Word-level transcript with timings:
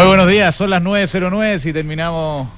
Muy 0.00 0.08
buenos 0.08 0.28
días, 0.28 0.54
son 0.54 0.70
las 0.70 0.82
9.09 0.82 1.58
si 1.58 1.74
terminamos, 1.74 2.48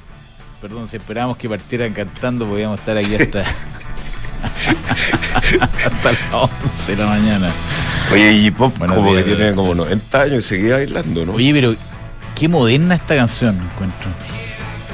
perdón, 0.60 0.86
si 0.86 0.96
esperamos 0.96 1.36
que 1.36 1.48
partieran 1.48 1.92
cantando 1.92 2.46
podíamos 2.46 2.78
estar 2.78 2.96
aquí 2.96 3.16
hasta, 3.16 3.40
hasta 5.84 6.12
las 6.12 6.20
11 6.32 6.92
de 6.92 7.02
la 7.02 7.08
mañana. 7.08 7.50
Oye, 8.12 8.32
y 8.34 8.50
Pop 8.52 8.72
Buenos 8.78 8.96
como 8.96 9.10
días, 9.10 9.24
que 9.24 9.34
tiene 9.34 9.54
como 9.56 9.74
90 9.74 10.22
años 10.22 10.44
y 10.44 10.48
seguía 10.48 10.74
bailando, 10.74 11.26
¿no? 11.26 11.32
Oye, 11.32 11.52
pero 11.52 11.74
qué 12.38 12.46
moderna 12.46 12.94
esta 12.94 13.16
canción, 13.16 13.56
encuentro. 13.56 14.08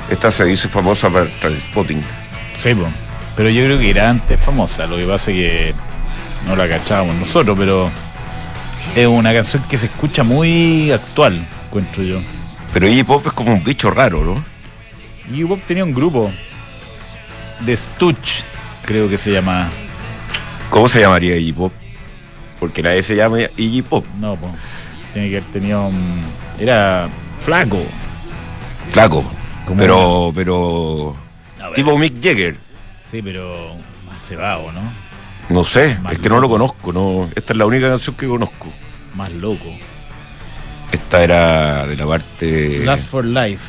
Esta 0.08 0.30
se 0.30 0.50
hizo 0.50 0.70
famosa 0.70 1.10
para 1.10 1.26
Transpotting. 1.40 2.02
Sí, 2.56 2.74
po. 2.74 2.86
pero 3.36 3.50
yo 3.50 3.62
creo 3.62 3.78
que 3.78 3.90
era 3.90 4.08
antes 4.08 4.40
famosa, 4.40 4.86
lo 4.86 4.96
que 4.96 5.04
pasa 5.04 5.30
es 5.32 5.36
que 5.36 5.74
no 6.46 6.56
la 6.56 6.66
cachábamos 6.66 7.14
nosotros, 7.16 7.58
pero 7.58 7.90
es 8.96 9.06
una 9.06 9.34
canción 9.34 9.62
que 9.68 9.76
se 9.76 9.84
escucha 9.84 10.22
muy 10.22 10.90
actual, 10.90 11.46
encuentro 11.66 12.02
yo. 12.02 12.18
Pero 12.72 12.88
Iggy 12.88 13.02
Pop 13.04 13.26
es 13.26 13.32
como 13.32 13.52
un 13.54 13.64
bicho 13.64 13.90
raro, 13.90 14.24
¿no? 14.24 14.44
Iggy 15.32 15.44
Pop 15.44 15.60
tenía 15.66 15.84
un 15.84 15.94
grupo 15.94 16.30
de 17.60 17.76
Stutch, 17.76 18.42
creo 18.84 19.08
que 19.08 19.18
se 19.18 19.32
llamaba. 19.32 19.68
¿Cómo 20.70 20.88
se 20.88 21.00
llamaría 21.00 21.36
Iggy 21.36 21.52
Pop? 21.52 21.72
Porque 22.60 22.82
nadie 22.82 23.02
se 23.02 23.16
llama 23.16 23.38
Iggy 23.56 23.82
Pop. 23.82 24.04
No, 24.20 24.36
pues. 24.36 24.52
Tiene 25.12 25.30
que 25.30 25.36
haber 25.38 25.48
tenido 25.50 25.86
un. 25.86 26.20
Era 26.58 27.08
flaco. 27.44 27.80
Flaco. 28.90 29.24
Como- 29.66 29.80
Pero, 29.80 30.32
pero. 30.34 31.16
Tipo 31.74 31.96
Mick 31.98 32.14
Jagger. 32.22 32.56
Sí, 33.10 33.22
pero 33.22 33.74
más 34.06 34.20
cebado, 34.22 34.70
¿no? 34.72 34.80
No 35.48 35.64
sé, 35.64 35.96
Más 36.02 36.12
es 36.14 36.18
que 36.18 36.28
no 36.28 36.40
lo 36.40 36.48
conozco. 36.48 36.92
no 36.92 37.28
Esta 37.34 37.52
es 37.54 37.56
la 37.58 37.64
única 37.66 37.88
canción 37.88 38.14
que 38.16 38.26
conozco. 38.26 38.68
Más 39.14 39.32
loco. 39.32 39.64
Esta 40.92 41.22
era 41.22 41.86
de 41.86 41.96
la 41.96 42.06
parte. 42.06 42.80
Last 42.84 43.06
for 43.06 43.24
Life. 43.24 43.62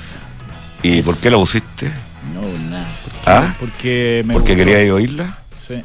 ¿Y 0.83 1.01
por 1.01 1.17
qué 1.17 1.29
la 1.29 1.37
pusiste? 1.37 1.91
No, 2.33 2.69
nada. 2.69 2.87
¿Ah? 3.25 3.55
Porque 3.59 4.23
me 4.25 4.33
¿Porque 4.33 4.53
gustó. 4.55 4.65
quería 4.71 4.93
oírla? 4.93 5.37
Sí. 5.67 5.75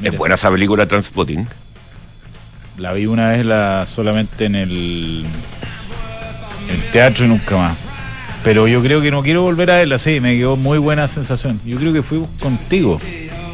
Mira, 0.00 0.12
Es 0.12 0.18
buena 0.18 0.34
esa 0.34 0.50
película 0.50 0.86
Transpotting. 0.86 1.48
La 2.78 2.92
vi 2.92 3.06
una 3.06 3.30
vez 3.30 3.46
la 3.46 3.86
solamente 3.86 4.46
en 4.46 4.56
el, 4.56 5.24
el 6.70 6.82
teatro 6.92 7.24
y 7.24 7.28
nunca 7.28 7.56
más. 7.56 7.76
Pero 8.42 8.68
yo 8.68 8.82
creo 8.82 9.00
que 9.00 9.10
no 9.10 9.22
quiero 9.22 9.42
volver 9.42 9.70
a 9.70 9.76
verla, 9.76 9.98
sí, 9.98 10.20
me 10.20 10.36
quedó 10.36 10.56
muy 10.56 10.76
buena 10.78 11.08
sensación. 11.08 11.58
Yo 11.64 11.78
creo 11.78 11.92
que 11.94 12.02
fui 12.02 12.22
contigo, 12.40 12.98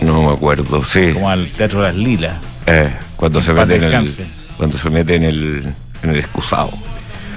No 0.00 0.22
me 0.27 0.32
acuerdo, 0.32 0.82
sí. 0.84 1.12
como 1.12 1.30
al 1.30 1.47
Teatro 1.50 1.80
Las 1.82 1.94
Lilas. 1.94 2.38
Eh, 2.66 2.91
cuando 3.16 3.41
se 3.41 3.52
mete 3.52 3.77
en 3.77 3.84
el. 3.84 4.10
Cuando 4.56 4.77
se 4.78 4.91
mete 4.91 5.14
en 5.14 5.25
el. 5.25 5.75
En 6.02 6.10
el 6.10 6.18
excusado. 6.18 6.70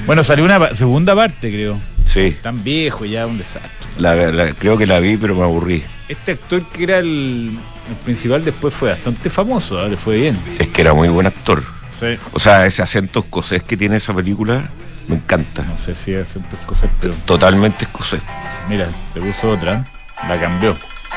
Bueno, 0.05 0.23
salió 0.23 0.43
una 0.45 0.75
segunda 0.75 1.15
parte, 1.15 1.49
creo. 1.49 1.77
Sí. 2.05 2.35
Tan 2.43 2.63
viejo 2.63 3.05
ya, 3.05 3.25
un 3.25 3.37
desastre. 3.37 3.71
La, 3.97 4.15
la- 4.15 4.51
creo 4.53 4.77
que 4.77 4.85
la 4.85 4.99
vi, 4.99 5.17
pero 5.17 5.35
me 5.35 5.43
aburrí. 5.43 5.83
Este 6.09 6.33
actor 6.33 6.61
que 6.71 6.83
era 6.83 6.99
el, 6.99 7.57
el 7.89 7.95
principal 8.03 8.43
después 8.43 8.73
fue 8.73 8.89
bastante 8.89 9.29
famoso, 9.29 9.79
¿ah? 9.79 9.87
le 9.87 9.97
fue 9.97 10.17
bien. 10.17 10.37
Es 10.59 10.67
que 10.67 10.81
era 10.81 10.93
muy 10.93 11.07
buen 11.07 11.25
actor. 11.27 11.63
Sí. 11.99 12.17
O 12.33 12.39
sea, 12.39 12.65
ese 12.65 12.81
acento 12.81 13.19
escocés 13.19 13.63
que 13.63 13.77
tiene 13.77 13.95
esa 13.97 14.13
película 14.13 14.69
me 15.07 15.15
encanta. 15.15 15.63
No 15.63 15.77
sé 15.77 15.95
si 15.95 16.13
hacen 16.13 16.43
tus 16.43 16.59
cosas, 16.59 16.89
pero 16.99 17.13
Totalmente 17.25 17.85
escocés. 17.85 18.21
mira, 18.69 18.89
se 19.13 19.19
puso 19.21 19.51
otra, 19.51 19.85
la 20.27 20.39
cambió. 20.39 20.75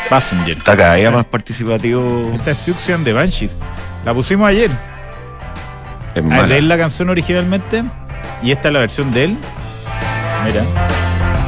Passenger. 0.09 0.57
Está 0.57 0.77
cada 0.77 0.95
día 0.95 1.11
más 1.11 1.25
participativo. 1.27 2.33
Esta 2.37 2.53
es 2.53 2.59
Suction 2.59 3.03
de 3.03 3.13
Banshees. 3.13 3.57
La 4.05 4.15
pusimos 4.15 4.49
ayer. 4.49 4.71
Es 6.17 6.23
A 6.25 6.27
mala. 6.27 6.47
leer 6.47 6.63
la 6.65 6.77
canción 6.79 7.09
originalmente 7.11 7.85
y 8.43 8.51
esta 8.51 8.69
es 8.69 8.75
la 8.75 8.81
versión 8.81 9.13
de 9.13 9.25
él. 9.25 9.37
Mira. 10.47 10.65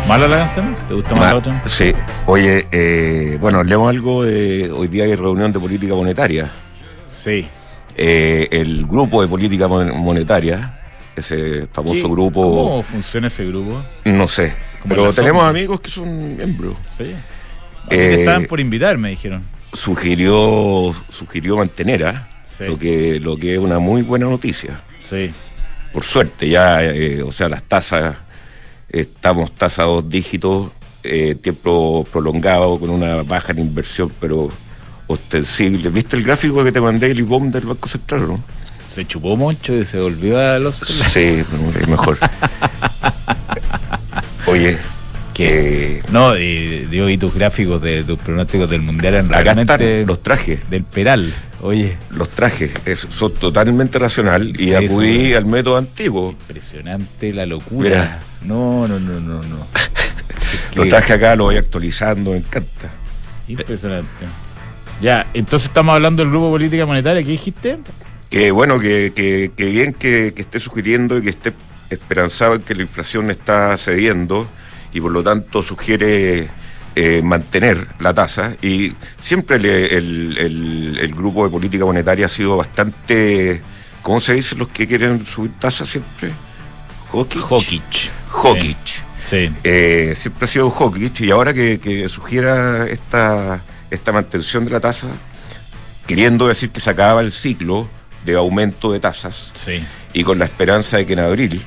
¿Mala 0.06 0.28
la 0.28 0.36
canción? 0.38 0.74
¿Te 0.86 0.94
gusta 0.94 1.10
más 1.14 1.24
Ma- 1.24 1.30
la 1.32 1.36
otra? 1.36 1.62
Sí. 1.66 1.92
Oye, 2.26 2.66
eh, 2.72 3.36
bueno, 3.40 3.64
leemos 3.64 3.88
algo. 3.90 4.22
de- 4.24 4.70
hoy 4.70 4.88
día 4.88 5.04
hay 5.04 5.14
reunión 5.16 5.52
de 5.52 5.58
política 5.60 5.94
monetaria. 5.94 6.50
Sí. 7.10 7.46
Eh, 7.96 8.46
el 8.52 8.86
grupo 8.86 9.20
de 9.22 9.28
política 9.28 9.66
mon- 9.68 9.98
monetaria, 9.98 10.78
ese 11.16 11.66
famoso 11.72 12.02
¿Qué- 12.02 12.08
grupo, 12.12 12.42
¿Cómo 12.42 12.82
funciona 12.82 13.26
ese 13.26 13.44
grupo? 13.46 13.82
no 14.04 14.28
sé. 14.28 14.54
Pero 14.88 15.12
tenemos 15.12 15.40
sombra. 15.42 15.48
amigos 15.48 15.80
que 15.80 15.90
son 15.90 16.36
miembros. 16.36 16.76
Sí. 16.96 17.04
Eh, 17.04 17.14
que 17.90 18.14
estaban 18.20 18.44
por 18.46 18.60
invitar, 18.60 18.96
me 18.98 19.10
dijeron. 19.10 19.42
Sugirió, 19.72 20.94
sugirió 21.08 21.56
mantener, 21.56 22.06
¿ah? 22.06 22.28
Sí. 22.58 22.64
lo, 22.66 22.78
que, 22.78 23.20
lo 23.20 23.36
que 23.36 23.54
es 23.54 23.58
una 23.58 23.78
muy 23.78 24.02
buena 24.02 24.26
noticia. 24.26 24.82
Sí. 25.08 25.30
Por 25.92 26.04
suerte, 26.04 26.48
ya, 26.48 26.84
eh, 26.84 27.22
o 27.22 27.30
sea, 27.30 27.48
las 27.48 27.62
tasas, 27.62 28.16
estamos 28.90 29.52
tasa 29.52 29.84
dos 29.84 30.08
dígitos, 30.08 30.70
eh, 31.02 31.36
tiempo 31.40 32.06
prolongado, 32.12 32.78
con 32.78 32.90
una 32.90 33.22
baja 33.22 33.52
en 33.52 33.60
inversión, 33.60 34.12
pero 34.20 34.50
ostensible. 35.06 35.88
¿Viste 35.90 36.16
el 36.16 36.24
gráfico 36.24 36.62
que 36.64 36.72
te 36.72 36.80
mandé, 36.80 37.10
el 37.10 37.20
IBOM 37.20 37.50
del 37.50 37.64
Banco 37.64 37.88
Central, 37.88 38.28
no? 38.28 38.42
Se 38.92 39.06
chupó 39.06 39.36
mucho 39.36 39.72
y 39.74 39.84
se 39.84 39.98
volvió 40.00 40.38
a 40.40 40.58
los. 40.58 40.76
Sí, 40.76 41.44
mejor. 41.86 42.18
Oye, 44.46 44.78
que 45.34 46.02
No, 46.10 46.36
y 46.36 46.86
digo, 46.90 47.08
y 47.08 47.16
tus 47.16 47.34
gráficos 47.34 47.80
de 47.80 48.02
tus 48.02 48.18
pronósticos 48.18 48.68
del 48.68 48.82
mundial 48.82 49.16
acá 49.16 49.42
realmente 49.42 50.04
los 50.04 50.22
trajes. 50.22 50.68
del 50.68 50.84
Peral. 50.84 51.32
Oye, 51.60 51.96
Los 52.10 52.30
trajes 52.30 52.70
es- 52.84 53.06
son 53.10 53.34
totalmente 53.34 53.98
racional 53.98 54.48
y 54.60 54.66
Sí, 54.66 54.74
acudí 54.74 55.26
sí. 55.26 55.34
al 55.34 55.44
método 55.46 55.76
antiguo. 55.76 56.30
impresionante 56.30 57.32
la 57.32 57.46
locura. 57.46 57.88
Mira. 57.88 58.18
No, 58.44 58.86
no, 58.86 59.00
no, 59.00 59.18
no, 59.20 59.42
no. 59.42 59.66
Es 60.70 60.76
Los 60.76 60.88
trajes 60.88 61.10
acá 61.16 61.34
los 61.36 61.48
voy 61.48 61.56
actualizando, 61.56 62.30
me 62.30 62.38
encanta. 62.38 62.88
Impresionante. 63.48 64.08
Ya, 65.02 65.26
entonces 65.34 65.68
estamos 65.68 65.94
hablando 65.94 66.22
del 66.22 66.30
grupo 66.30 66.50
política 66.50 66.86
monetaria. 66.86 67.22
¿Qué 67.22 67.32
dijiste? 67.32 67.78
Que 68.30 68.50
bueno, 68.50 68.78
que, 68.78 69.12
que- 69.14 69.50
que 69.56 69.64
bien 69.66 69.92
que, 69.94 70.32
que 70.34 70.42
esté 70.42 70.60
sugiriendo 70.60 71.18
y 71.18 71.22
que 71.22 71.30
esté 71.30 71.52
esperanzado 71.90 72.54
en 72.54 72.62
que 72.62 72.74
la 72.74 72.82
inflación 72.82 73.30
está 73.30 73.76
cediendo 73.78 74.46
y 74.92 75.00
por 75.00 75.10
lo 75.12 75.22
tanto 75.22 75.62
sugiere 75.62 76.48
eh, 77.00 77.22
mantener 77.22 77.86
la 78.00 78.12
tasa. 78.12 78.56
Y 78.60 78.92
siempre 79.18 79.58
le- 79.58 79.96
el, 79.96 80.36
el- 80.38 80.98
el 81.00 81.14
grupo 81.14 81.44
de 81.44 81.50
política 81.50 81.84
monetaria 81.84 82.26
ha 82.26 82.28
sido 82.28 82.56
bastante, 82.56 83.62
¿cómo 84.02 84.20
se 84.20 84.34
dice 84.34 84.56
los 84.56 84.68
que 84.68 84.86
quieren 84.88 85.24
subir 85.24 85.52
tasas 85.60 85.88
siempre? 85.88 86.30
Hawkish. 87.12 87.40
Jokic. 87.40 88.10
Hawkish. 88.30 89.02
Sí. 89.24 89.50
Eh, 89.62 90.14
siempre 90.16 90.44
ha 90.46 90.48
sido 90.48 90.70
Hawkish 90.70 91.22
y 91.22 91.30
ahora 91.30 91.54
que, 91.54 91.78
que 91.78 92.08
sugiera 92.08 92.86
esta, 92.88 93.60
esta 93.90 94.10
mantención 94.12 94.64
de 94.64 94.70
la 94.72 94.80
tasa, 94.80 95.08
queriendo 96.06 96.48
decir 96.48 96.70
que 96.70 96.80
se 96.80 96.90
acaba 96.90 97.20
el 97.20 97.30
ciclo 97.32 97.88
de 98.24 98.34
aumento 98.36 98.90
de 98.92 99.00
tasas 99.00 99.52
Sí. 99.54 99.82
y 100.12 100.24
con 100.24 100.38
la 100.38 100.46
esperanza 100.46 100.96
de 100.96 101.06
que 101.06 101.12
en 101.12 101.20
abril, 101.20 101.62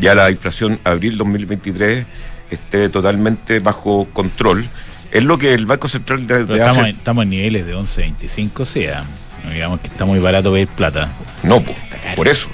ya 0.00 0.14
la 0.14 0.30
inflación 0.30 0.78
abril 0.84 1.18
2023 1.18 2.06
esté 2.54 2.88
totalmente 2.88 3.58
bajo 3.60 4.06
control, 4.12 4.68
es 5.12 5.22
lo 5.22 5.38
que 5.38 5.54
el 5.54 5.66
Banco 5.66 5.86
Central 5.88 6.26
de, 6.26 6.34
Pero 6.34 6.46
de 6.46 6.54
estamos, 6.54 6.78
hace- 6.78 6.88
en, 6.90 6.96
estamos 6.96 7.22
en 7.24 7.30
niveles 7.30 7.66
de 7.66 7.74
11.25, 7.76 8.60
o 8.60 8.64
sea, 8.66 9.04
digamos 9.52 9.80
que 9.80 9.88
está 9.88 10.04
muy 10.04 10.18
barato 10.18 10.52
pedir 10.52 10.68
plata. 10.68 11.08
No, 11.42 11.60
po, 11.60 11.72
por 12.16 12.26
eso. 12.28 12.48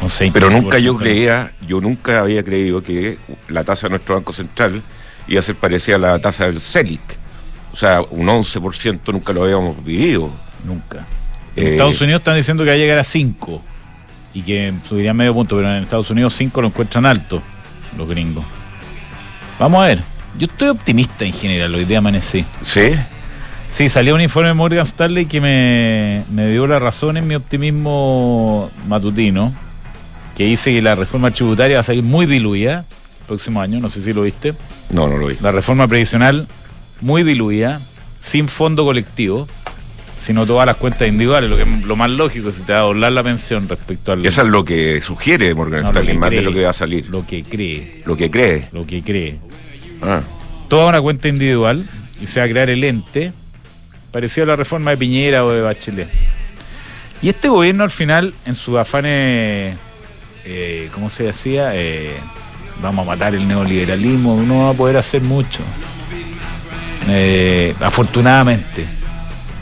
11.25%. 0.00 0.32
Pero 0.32 0.50
nunca 0.50 0.78
yo 0.78 0.96
creía, 0.96 1.52
yo 1.66 1.80
nunca 1.80 2.20
había 2.20 2.42
creído 2.42 2.82
que 2.82 3.18
la 3.48 3.64
tasa 3.64 3.86
de 3.86 3.90
nuestro 3.90 4.16
Banco 4.16 4.32
Central 4.32 4.82
iba 5.28 5.38
a 5.40 5.42
ser 5.42 5.54
parecida 5.54 5.96
a 5.96 5.98
la 5.98 6.18
tasa 6.18 6.46
del 6.46 6.60
CELIC. 6.60 7.00
O 7.72 7.76
sea, 7.76 8.02
un 8.02 8.26
11% 8.28 9.12
nunca 9.12 9.32
lo 9.32 9.44
habíamos 9.44 9.82
vivido. 9.84 10.30
Nunca. 10.64 11.06
En 11.56 11.66
Eh, 11.66 11.70
Estados 11.72 12.00
Unidos 12.00 12.20
están 12.20 12.36
diciendo 12.36 12.64
que 12.64 12.70
va 12.70 12.74
a 12.74 12.78
llegar 12.78 12.98
a 12.98 13.04
5 13.04 13.62
y 14.34 14.42
que 14.42 14.72
subiría 14.88 15.14
medio 15.14 15.32
punto, 15.34 15.56
pero 15.56 15.74
en 15.74 15.82
Estados 15.84 16.10
Unidos 16.10 16.34
5 16.36 16.60
lo 16.60 16.68
encuentran 16.68 17.06
alto 17.06 17.42
los 17.96 18.08
gringos. 18.08 18.44
Vamos 19.58 19.84
a 19.84 19.88
ver. 19.88 20.02
Yo 20.38 20.46
estoy 20.46 20.68
optimista 20.68 21.24
en 21.24 21.32
general, 21.32 21.74
hoy 21.74 21.84
día 21.84 21.98
amanecí. 21.98 22.44
¿Sí? 22.62 22.92
Sí, 23.70 23.88
salió 23.88 24.14
un 24.14 24.20
informe 24.20 24.48
de 24.48 24.54
Morgan 24.54 24.84
Stanley 24.84 25.26
que 25.26 25.40
me, 25.40 26.24
me 26.30 26.50
dio 26.50 26.66
la 26.66 26.78
razón 26.78 27.16
en 27.16 27.26
mi 27.26 27.34
optimismo 27.34 28.70
matutino, 28.88 29.52
que 30.36 30.44
dice 30.44 30.72
que 30.72 30.82
la 30.82 30.94
reforma 30.96 31.30
tributaria 31.30 31.76
va 31.76 31.80
a 31.80 31.84
salir 31.84 32.02
muy 32.02 32.26
diluida 32.26 32.80
el 32.80 33.26
próximo 33.26 33.60
año, 33.60 33.80
no 33.80 33.90
sé 33.90 34.02
si 34.02 34.12
lo 34.12 34.22
viste. 34.22 34.54
No, 34.90 35.08
no 35.08 35.16
lo 35.16 35.28
vi. 35.28 35.36
La 35.40 35.52
reforma 35.52 35.86
previsional 35.86 36.48
muy 37.00 37.22
diluida, 37.22 37.80
sin 38.20 38.48
fondo 38.48 38.84
colectivo, 38.84 39.46
sino 40.24 40.46
todas 40.46 40.64
las 40.64 40.76
cuentas 40.76 41.06
individuales, 41.06 41.50
lo 41.50 41.56
que 41.58 41.66
lo 41.66 41.96
más 41.96 42.08
lógico, 42.08 42.50
si 42.50 42.62
te 42.62 42.72
va 42.72 42.78
a 42.78 42.82
doblar 42.82 43.12
la 43.12 43.22
pensión 43.22 43.68
respecto 43.68 44.12
al... 44.12 44.24
Eso 44.24 44.40
es 44.40 44.48
lo 44.48 44.64
que 44.64 45.02
sugiere 45.02 45.54
Morgan 45.54 45.82
No, 45.82 45.88
Stanley, 45.88 46.16
más 46.16 46.30
de 46.30 46.40
lo 46.40 46.50
que 46.50 46.64
va 46.64 46.70
a 46.70 46.72
salir. 46.72 47.06
Lo 47.10 47.26
que 47.26 47.42
cree, 47.44 48.02
Lo 48.06 48.16
que 48.16 48.30
cree. 48.30 48.68
lo 48.72 48.86
que 48.86 49.02
cree. 49.02 49.38
Ah, 50.00 50.22
Toda 50.68 50.88
una 50.88 51.02
cuenta 51.02 51.28
individual 51.28 51.86
y 52.22 52.26
se 52.26 52.40
va 52.40 52.46
a 52.46 52.48
crear 52.48 52.70
el 52.70 52.82
ente, 52.84 53.34
parecido 54.12 54.44
a 54.44 54.46
la 54.48 54.56
reforma 54.56 54.92
de 54.92 54.96
Piñera 54.96 55.44
o 55.44 55.50
de 55.50 55.60
Bachelet. 55.60 56.08
Y 57.20 57.28
este 57.28 57.48
gobierno 57.48 57.84
al 57.84 57.90
final, 57.90 58.32
en 58.46 58.54
sus 58.54 58.76
afanes 58.78 59.76
eh, 60.46 60.88
¿cómo 60.94 61.10
se 61.10 61.24
decía? 61.24 61.72
Eh, 61.74 62.14
vamos 62.82 63.06
a 63.06 63.10
matar 63.10 63.34
el 63.34 63.46
neoliberalismo, 63.46 64.42
no 64.42 64.64
va 64.64 64.70
a 64.70 64.74
poder 64.74 64.96
hacer 64.96 65.20
mucho. 65.20 65.60
Eh, 67.10 67.74
afortunadamente, 67.80 68.86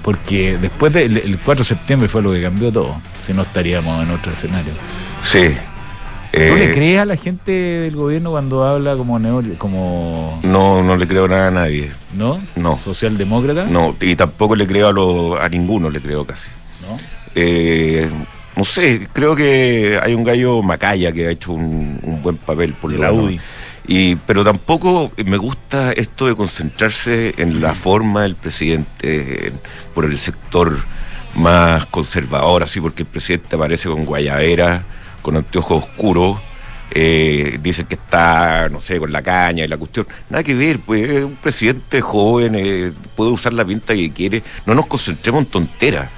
porque 0.03 0.57
después 0.59 0.93
del 0.93 1.17
el 1.19 1.39
4 1.39 1.63
de 1.65 1.69
septiembre 1.69 2.09
fue 2.09 2.23
lo 2.23 2.33
que 2.33 2.43
cambió 2.43 2.73
todo, 2.73 2.97
si 3.27 3.33
no 3.33 3.43
estaríamos 3.43 4.03
en 4.07 4.11
otro 4.15 4.33
escenario. 4.33 4.73
Sí. 5.23 5.57
¿Tú 6.33 6.39
le 6.39 6.71
Eh, 6.71 6.73
crees 6.73 6.99
a 6.99 7.05
la 7.05 7.17
gente 7.17 7.53
del 7.53 7.95
gobierno 7.95 8.31
cuando 8.31 8.65
habla 8.65 8.97
como 8.97 9.19
neoliberalismo, 9.19 9.59
como, 9.59 10.41
no, 10.43 10.83
no 10.83 10.97
le 10.97 11.07
creo 11.07 11.29
nada 11.29 11.49
a 11.49 11.51
nadie. 11.51 11.91
¿no? 12.17 12.41
No. 12.57 12.81
Socialdemócrata, 12.83 13.67
No, 13.67 13.95
y 14.01 14.17
tampoco 14.17 14.57
le 14.57 14.67
creo 14.67 14.89
a, 14.89 14.93
lo- 14.93 15.39
a 15.41 15.49
ninguno, 15.51 15.91
le 15.91 16.01
creo 16.01 16.25
casi. 16.27 16.49
¿no? 16.89 16.99
Eh, 17.35 18.09
no 18.57 18.65
sé, 18.65 19.09
creo 19.13 19.37
que 19.37 19.99
hay 20.03 20.15
un 20.15 20.25
gallo 20.25 20.63
Macaya 20.63 21.13
que 21.13 21.27
ha 21.27 21.31
hecho 21.31 21.53
un, 21.53 21.99
un 22.03 22.23
buen 22.23 22.37
papel 22.39 22.73
por 22.75 22.91
De 22.93 22.99
la 22.99 23.11
menos. 23.13 23.25
Y, 23.87 24.15
pero 24.17 24.45
tampoco 24.45 25.11
me 25.25 25.37
gusta 25.37 25.93
esto 25.93 26.27
de 26.27 26.37
concentrarse 26.37 27.35
en 27.37 27.61
la 27.61 27.75
forma 27.75 28.23
del 28.23 28.37
presidente, 28.37 29.49
en- 29.49 29.61
por 29.95 30.05
el 30.05 30.17
sector 30.19 30.79
más 31.35 31.87
conservador, 31.87 32.63
así 32.63 32.81
porque 32.81 33.03
el 33.03 33.09
presidente 33.09 33.57
aparece 33.57 33.89
con 33.89 34.05
guayabera, 34.05 34.83
con 35.23 35.37
anteojos 35.37 35.83
oscuros, 35.85 36.39
eh, 36.95 37.59
dicen 37.63 37.87
que 37.87 37.95
está, 37.95 38.69
no 38.69 38.81
sé, 38.83 38.99
con 38.99 39.11
la 39.11 39.23
caña 39.23 39.65
y 39.65 39.69
la 39.69 39.79
cuestión. 39.79 40.07
Nada 40.31 40.45
que 40.45 40.55
ver, 40.55 40.79
pues 40.79 41.09
es 41.09 41.25
un 41.25 41.37
presidente 41.37 42.01
joven, 42.03 42.55
eh, 42.55 42.93
puede 43.17 43.31
usar 43.31 43.53
la 43.55 43.65
pinta 43.65 43.95
que 43.95 44.13
quiere. 44.13 44.43
No 44.67 44.75
nos 44.75 44.87
concentremos 44.87 45.41
en 45.45 45.47
tonteras. 45.51 46.09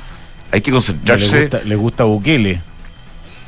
Hay 0.51 0.61
que 0.61 0.71
concentrarse, 0.73 1.33
le, 1.37 1.41
gusta, 1.43 1.61
le 1.63 1.77
gusta 1.77 2.05
Bukele, 2.05 2.61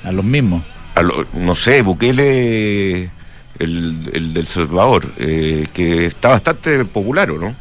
a 0.04 0.12
los 0.12 0.24
mismos. 0.24 0.62
a 0.94 1.02
lo- 1.02 1.26
no 1.34 1.54
sé, 1.54 1.82
Bukele, 1.82 3.10
el, 3.58 4.10
el 4.12 4.32
del 4.34 4.46
Salvador, 4.46 5.06
eh, 5.18 5.66
que 5.72 6.06
está 6.06 6.28
bastante 6.28 6.84
popular, 6.84 7.30
¿o 7.30 7.38
no? 7.38 7.54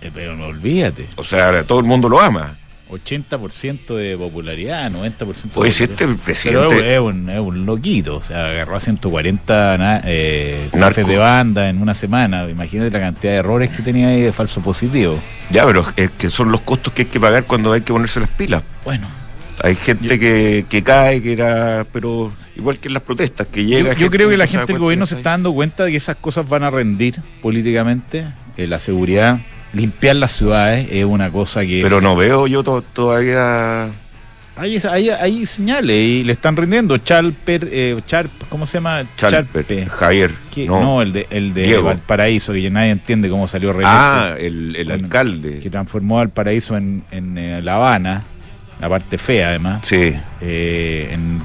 Eh, 0.00 0.10
pero 0.12 0.36
no 0.36 0.46
olvídate. 0.46 1.06
O 1.16 1.24
sea, 1.24 1.62
todo 1.64 1.78
el 1.80 1.84
mundo 1.86 2.08
lo 2.08 2.20
ama. 2.20 2.56
80% 2.90 3.94
de 3.96 4.18
popularidad, 4.18 4.90
90% 4.90 5.16
de 5.26 5.34
si 5.34 5.48
popularidad. 5.48 5.80
este 5.82 5.96
Pero 6.06 6.16
presidente... 6.18 6.94
es 6.94 7.00
un, 7.00 7.30
es 7.30 7.40
un 7.40 7.64
loquito, 7.64 8.16
o 8.16 8.22
sea, 8.22 8.50
agarró 8.50 8.76
a 8.76 8.80
140 8.80 9.78
na- 9.78 10.02
eh, 10.04 10.68
jefes 10.70 11.06
de 11.06 11.16
banda 11.16 11.70
en 11.70 11.80
una 11.80 11.94
semana. 11.94 12.48
Imagínate 12.50 12.90
la 12.90 13.00
cantidad 13.00 13.32
de 13.32 13.38
errores 13.38 13.70
que 13.70 13.82
tenía 13.82 14.08
ahí 14.08 14.20
de 14.20 14.32
falso 14.32 14.60
positivo. 14.60 15.18
Ya, 15.50 15.64
pero 15.64 15.86
es 15.96 16.10
que 16.10 16.28
son 16.28 16.52
los 16.52 16.60
costos 16.60 16.92
que 16.92 17.02
hay 17.02 17.08
que 17.08 17.18
pagar 17.20 17.44
cuando 17.44 17.72
hay 17.72 17.80
que 17.80 17.94
ponerse 17.94 18.20
las 18.20 18.28
pilas. 18.30 18.62
Bueno, 18.84 19.06
Hay 19.62 19.76
gente 19.76 20.18
que, 20.18 20.64
que 20.68 20.82
cae, 20.82 21.22
que 21.22 21.32
era... 21.32 21.86
Pero 21.92 22.32
igual 22.56 22.78
que 22.78 22.88
en 22.88 22.94
las 22.94 23.02
protestas, 23.02 23.46
que 23.46 23.64
llega... 23.64 23.94
yo 23.94 24.10
creo 24.10 24.28
que 24.28 24.36
la 24.36 24.46
gente 24.46 24.72
del 24.72 24.80
gobierno 24.80 25.06
se 25.06 25.16
está 25.16 25.30
dando 25.30 25.52
cuenta 25.52 25.84
de 25.84 25.92
que 25.92 25.96
esas 25.98 26.16
cosas 26.16 26.48
van 26.48 26.64
a 26.64 26.70
rendir 26.70 27.16
políticamente. 27.40 28.24
eh, 28.56 28.66
la 28.66 28.78
seguridad, 28.80 29.38
limpiar 29.72 30.16
las 30.16 30.32
ciudades 30.32 30.88
es 30.90 31.04
una 31.04 31.30
cosa 31.30 31.60
que 31.62 31.78
es- 31.78 31.84
Pero 31.84 32.00
no 32.00 32.16
veo 32.16 32.46
yo 32.46 32.62
to- 32.64 32.82
todavía... 32.82 33.88
Hay, 34.54 34.76
hay, 34.90 35.08
hay 35.08 35.46
señales 35.46 35.96
y 35.96 36.24
le 36.24 36.32
están 36.34 36.56
rindiendo. 36.56 36.98
Chalper, 36.98 37.68
eh, 37.72 37.98
Charp, 38.06 38.30
¿cómo 38.50 38.66
se 38.66 38.74
llama? 38.74 39.02
Chalper, 39.16 39.64
Charpe. 39.64 39.86
Javier. 39.86 40.30
No. 40.66 40.80
No, 40.82 41.02
el 41.02 41.14
de, 41.14 41.26
el 41.30 41.54
de. 41.54 41.78
Valparaíso, 41.78 42.52
que 42.52 42.68
nadie 42.68 42.90
entiende 42.90 43.30
cómo 43.30 43.48
salió 43.48 43.70
reelecto. 43.72 43.90
Ah, 43.90 44.34
el, 44.38 44.76
el 44.76 44.90
alcalde. 44.90 45.60
que 45.60 45.70
transformó 45.70 46.16
Valparaíso 46.16 46.76
en, 46.76 47.02
en 47.10 47.38
eh, 47.38 47.62
La 47.62 47.76
Habana, 47.76 48.24
la 48.82 48.88
parte 48.88 49.16
fea 49.16 49.48
además, 49.50 49.80
Sí. 49.86 50.12
eh, 50.40 51.10
en 51.12 51.40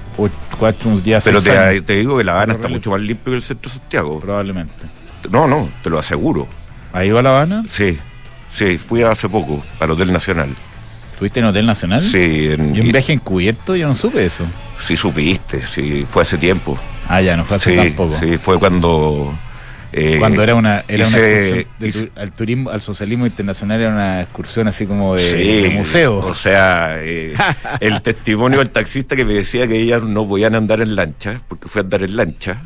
cuatro 0.57 1.00
días. 1.00 1.24
Pero 1.24 1.39
te, 1.42 1.56
años, 1.57 1.86
te 1.86 1.95
digo 1.95 2.18
que 2.18 2.24
La 2.24 2.34
Habana 2.34 2.56
está 2.56 2.68
mucho 2.68 2.89
más 2.92 3.00
limpio 3.00 3.31
que 3.31 3.36
el 3.38 3.42
centro 3.44 3.72
de 3.72 3.78
Santiago. 3.80 4.19
probablemente. 4.19 4.74
No, 5.30 5.48
no, 5.48 5.69
te 5.84 5.89
lo 5.92 6.00
aseguro. 6.00 6.48
¿Ahí 6.94 7.12
va 7.12 7.22
La 7.22 7.30
Habana? 7.30 7.63
Sí, 7.69 7.98
sí, 8.54 8.78
fui 8.80 9.04
hace 9.04 9.30
poco 9.30 9.63
al 9.80 9.92
Hotel 9.92 10.12
Nacional. 10.12 10.50
¿Estuviste 11.13 11.39
en 11.39 11.45
Hotel 11.45 11.66
Nacional? 11.68 12.01
Sí, 12.01 12.50
en, 12.51 12.75
Y 12.75 12.80
un 12.81 12.92
viaje 12.92 13.13
encubierto, 13.13 13.75
yo 13.75 13.88
no 13.88 13.94
supe 13.95 14.25
eso. 14.25 14.44
sí 14.80 14.98
supiste, 14.98 15.62
sí, 15.62 16.06
fue 16.10 16.24
hace 16.24 16.38
tiempo. 16.39 16.78
Ah, 17.07 17.22
ya, 17.22 17.38
no 17.38 17.45
fue 17.45 17.57
hace 17.57 17.69
sí, 17.72 17.75
tampoco. 17.78 18.16
sí, 18.19 18.38
fue 18.39 18.57
cuando... 18.60 19.31
eh, 19.94 20.16
Cuando 20.19 20.44
era 20.44 20.54
una, 20.56 20.84
era 20.88 21.07
una 21.07 21.18
hice- 21.18 21.60
excursión 21.80 22.10
tu- 22.13 22.19
al 22.22 22.31
turismo, 22.34 22.69
al 22.69 22.81
socialismo 22.81 23.25
internacional 23.25 23.80
era 23.81 23.89
una 23.92 24.22
excursión 24.22 24.68
así 24.68 24.86
como 24.86 25.16
de, 25.16 25.19
sí, 25.31 25.62
de 25.63 25.69
museo. 25.69 26.18
O 26.19 26.34
sea, 26.36 26.95
eh, 27.00 27.34
el 27.80 28.01
testimonio 28.01 28.60
del 28.60 28.69
taxista 28.69 29.16
que 29.16 29.24
me 29.25 29.34
decía 29.34 29.68
que 29.68 29.80
ellas 29.80 30.04
no 30.04 30.28
podían 30.28 30.56
andar 30.56 30.81
en 30.81 30.95
lancha, 30.95 31.42
porque 31.48 31.68
fue 31.69 31.81
a 31.81 31.84
andar 31.84 32.04
en 32.04 32.16
lancha, 32.18 32.62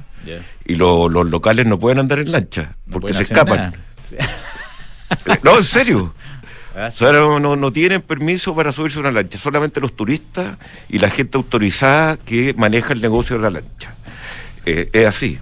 y 0.66 0.76
lo- 0.76 1.10
los 1.10 1.26
locales 1.30 1.66
no 1.66 1.80
pueden 1.80 2.00
andar 2.00 2.20
en 2.20 2.32
lancha, 2.32 2.76
No 2.86 2.94
porque 3.00 3.14
se 3.14 3.24
escapan. 3.24 3.58
nada. 3.58 3.74
Eh, 4.12 5.38
No, 5.44 5.58
en 5.58 5.64
serio. 5.64 6.14
Ah, 6.74 6.88
O 6.88 6.98
sea, 6.98 7.12
no, 7.12 7.72
tienen 7.74 8.02
permiso 8.02 8.56
para 8.56 8.72
subirse 8.72 8.96
a 8.98 9.02
una 9.02 9.12
lancha, 9.12 9.38
solamente 9.38 9.82
los 9.82 9.94
turistas 9.94 10.56
y 10.88 11.00
la 11.00 11.10
gente 11.10 11.36
autorizada 11.38 12.16
que 12.16 12.54
maneja 12.54 12.94
el 12.94 13.02
negocio 13.02 13.36
de 13.36 13.42
la 13.44 13.50
lancha. 13.50 13.94
Eh, 14.66 14.90
es 14.94 15.06
así. 15.06 15.38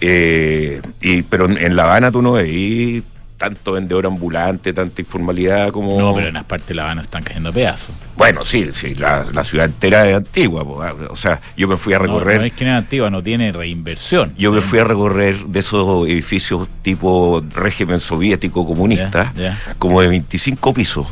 Eh, 0.00 0.80
y, 1.00 1.22
pero 1.22 1.46
en, 1.46 1.58
en 1.58 1.76
La 1.76 1.84
Habana 1.84 2.10
tú 2.10 2.22
no 2.22 2.32
veis 2.32 3.02
tanto 3.40 3.72
vendedor 3.72 4.04
ambulante, 4.04 4.74
tanta 4.74 5.00
informalidad 5.00 5.70
como... 5.70 5.98
No, 5.98 6.14
pero 6.14 6.28
en 6.28 6.34
las 6.34 6.44
partes 6.44 6.68
de 6.68 6.74
La 6.74 6.82
Habana 6.82 7.00
están 7.00 7.22
cayendo 7.22 7.50
pedazos. 7.50 7.94
Bueno, 8.14 8.44
sí, 8.44 8.68
sí, 8.74 8.94
la, 8.94 9.24
la 9.32 9.44
ciudad 9.44 9.64
entera 9.64 10.06
es 10.06 10.14
antigua. 10.14 10.62
po, 10.62 10.82
ah, 10.82 10.92
o 11.08 11.16
sea, 11.16 11.40
yo 11.56 11.66
me 11.66 11.78
fui 11.78 11.94
a 11.94 11.98
recorrer... 11.98 12.38
No, 12.38 12.46
es 12.46 12.52
que 12.52 12.66
no 12.66 12.72
es 12.72 12.76
antigua, 12.76 13.08
no 13.08 13.22
tiene 13.22 13.50
reinversión. 13.50 14.34
Yo 14.36 14.52
me 14.52 14.60
fui 14.60 14.78
a 14.78 14.84
recorrer 14.84 15.38
de 15.38 15.58
esos 15.58 16.06
edificios 16.06 16.68
tipo 16.82 17.42
régimen 17.54 17.98
soviético 17.98 18.66
comunista, 18.66 19.32
como 19.78 20.02
de 20.02 20.08
25 20.08 20.74
pisos. 20.74 21.06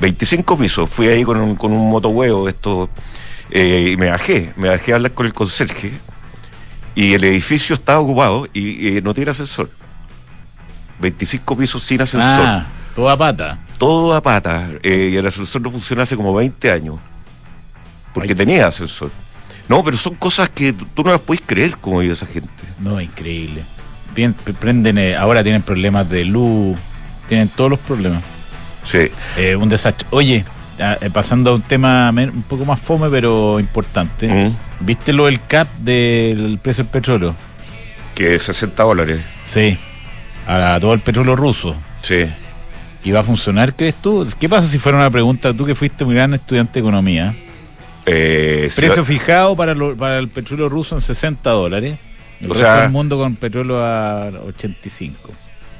25 0.00 0.58
pisos. 0.58 0.90
Fui 0.90 1.08
ahí 1.08 1.24
con 1.24 1.38
un, 1.38 1.56
con 1.56 1.72
un 1.72 1.90
motohuevo, 1.90 2.50
esto, 2.50 2.90
eh, 3.50 3.92
y 3.92 3.96
me 3.96 4.10
bajé, 4.10 4.52
me 4.56 4.68
bajé 4.68 4.92
a 4.92 4.96
hablar 4.96 5.12
con 5.12 5.24
el 5.24 5.32
conserje, 5.32 5.92
y 6.96 7.12
el 7.14 7.22
edificio 7.22 7.74
estaba 7.74 8.00
ocupado 8.00 8.48
y, 8.52 8.88
y 8.98 9.00
no 9.02 9.14
tiene 9.14 9.30
ascensor. 9.30 9.70
25 10.98 11.56
pisos 11.56 11.82
sin 11.84 12.00
ascensor. 12.00 12.44
Ah, 12.46 12.66
toda 12.94 13.16
pata. 13.16 13.58
Todo 13.78 14.14
a 14.14 14.22
pata. 14.22 14.70
eh, 14.82 15.10
y 15.12 15.16
el 15.16 15.26
ascensor 15.26 15.60
no 15.60 15.70
funciona 15.70 16.02
hace 16.02 16.16
como 16.16 16.34
20 16.34 16.70
años. 16.72 16.96
Porque 18.14 18.30
Ay. 18.32 18.36
tenía 18.36 18.66
ascensor. 18.66 19.10
No, 19.68 19.84
pero 19.84 19.96
son 19.96 20.14
cosas 20.14 20.48
que 20.48 20.72
tú 20.72 21.02
no 21.04 21.10
las 21.12 21.20
puedes 21.20 21.42
creer 21.44 21.76
como 21.76 21.98
vive 21.98 22.14
esa 22.14 22.26
gente. 22.26 22.48
No, 22.80 23.00
increíble. 23.00 23.62
Bien, 24.14 24.32
prenden, 24.58 24.96
eh, 24.96 25.14
ahora 25.16 25.42
tienen 25.42 25.60
problemas 25.60 26.08
de 26.08 26.24
luz, 26.24 26.78
tienen 27.28 27.48
todos 27.48 27.70
los 27.70 27.80
problemas. 27.80 28.22
Sí. 28.84 29.10
Eh, 29.36 29.54
un 29.56 29.68
desastre. 29.68 30.06
Oye, 30.10 30.44
pasando 31.12 31.50
a 31.50 31.54
un 31.54 31.62
tema 31.62 32.10
un 32.10 32.42
poco 32.48 32.64
más 32.64 32.78
fome, 32.80 33.08
pero 33.10 33.58
importante. 33.60 34.28
Mm. 34.28 34.84
¿Viste 34.84 35.12
lo 35.12 35.26
del 35.26 35.40
CAP 35.46 35.68
del 35.78 36.58
precio 36.62 36.84
del 36.84 36.90
petróleo? 36.92 37.34
Que 38.14 38.38
60 38.38 38.82
dólares. 38.82 39.20
Sí. 39.44 39.76
A 40.46 40.78
todo 40.80 40.94
el 40.94 41.00
petróleo 41.00 41.34
ruso. 41.36 41.74
Sí. 42.02 42.26
¿Y 43.04 43.10
va 43.12 43.20
a 43.20 43.24
funcionar, 43.24 43.74
crees 43.74 43.94
tú? 43.96 44.26
¿Qué 44.38 44.48
pasa 44.48 44.66
si 44.68 44.78
fuera 44.78 44.98
una 44.98 45.10
pregunta, 45.10 45.52
tú 45.54 45.64
que 45.64 45.74
fuiste 45.74 46.04
un 46.04 46.14
gran 46.14 46.34
estudiante 46.34 46.74
de 46.74 46.80
economía? 46.80 47.34
Eh, 48.04 48.70
Precio 48.74 49.04
fijado 49.04 49.56
para, 49.56 49.74
lo- 49.74 49.96
para 49.96 50.18
el 50.18 50.28
petróleo 50.28 50.68
ruso 50.68 50.94
en 50.94 51.00
60 51.00 51.50
dólares. 51.50 51.96
El 52.40 52.46
O 52.50 52.54
resto 52.54 52.64
sea- 52.68 52.82
del 52.82 52.90
mundo 52.90 53.18
con 53.18 53.34
petróleo 53.36 53.84
a 53.84 54.28
85. 54.46 55.30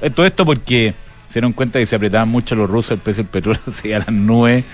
Eh, 0.03 0.11
Todo 0.11 0.27
esto 0.27 0.45
porque 0.45 0.95
se 1.29 1.35
dieron 1.35 1.53
cuenta 1.53 1.79
que 1.79 1.87
se 1.87 1.97
apretaban 1.97 2.29
mucho 2.29 2.55
los 2.55 2.69
rusos, 2.69 2.93
el 2.93 2.99
precio 2.99 3.25
del 3.25 3.31
petróleo 3.31 3.61
se 3.73 3.89
iba 3.89 3.97
a 3.97 4.01
las 4.01 4.13
nubes 4.13 4.65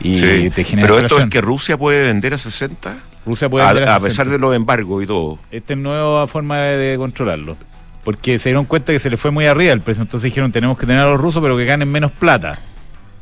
y 0.00 0.18
sí. 0.18 0.50
te 0.50 0.64
genera 0.64 0.88
Pero 0.88 1.00
esto 1.00 1.18
es 1.18 1.26
que 1.26 1.40
Rusia 1.40 1.76
puede 1.76 2.06
vender 2.06 2.34
a 2.34 2.38
60 2.38 2.96
Rusia 3.26 3.48
puede 3.48 3.64
a, 3.66 3.72
vender 3.72 3.88
a 3.88 3.96
a 3.96 4.00
60. 4.00 4.08
pesar 4.08 4.32
de 4.32 4.38
los 4.38 4.54
embargos 4.54 5.04
y 5.04 5.06
todo. 5.06 5.38
Esta 5.50 5.74
es 5.74 5.78
nueva 5.78 6.26
forma 6.26 6.58
de, 6.60 6.76
de 6.76 6.96
controlarlo. 6.96 7.56
Porque 8.04 8.38
se 8.38 8.48
dieron 8.48 8.64
cuenta 8.64 8.92
que 8.92 8.98
se 8.98 9.10
le 9.10 9.18
fue 9.18 9.30
muy 9.30 9.44
arriba 9.44 9.72
el 9.72 9.82
precio. 9.82 10.02
Entonces 10.02 10.28
dijeron, 10.28 10.50
tenemos 10.50 10.78
que 10.78 10.86
tener 10.86 11.02
a 11.02 11.10
los 11.10 11.20
rusos, 11.20 11.42
pero 11.42 11.56
que 11.56 11.66
ganen 11.66 11.90
menos 11.90 12.10
plata. 12.10 12.58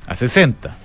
A 0.07 0.15
60. 0.15 0.77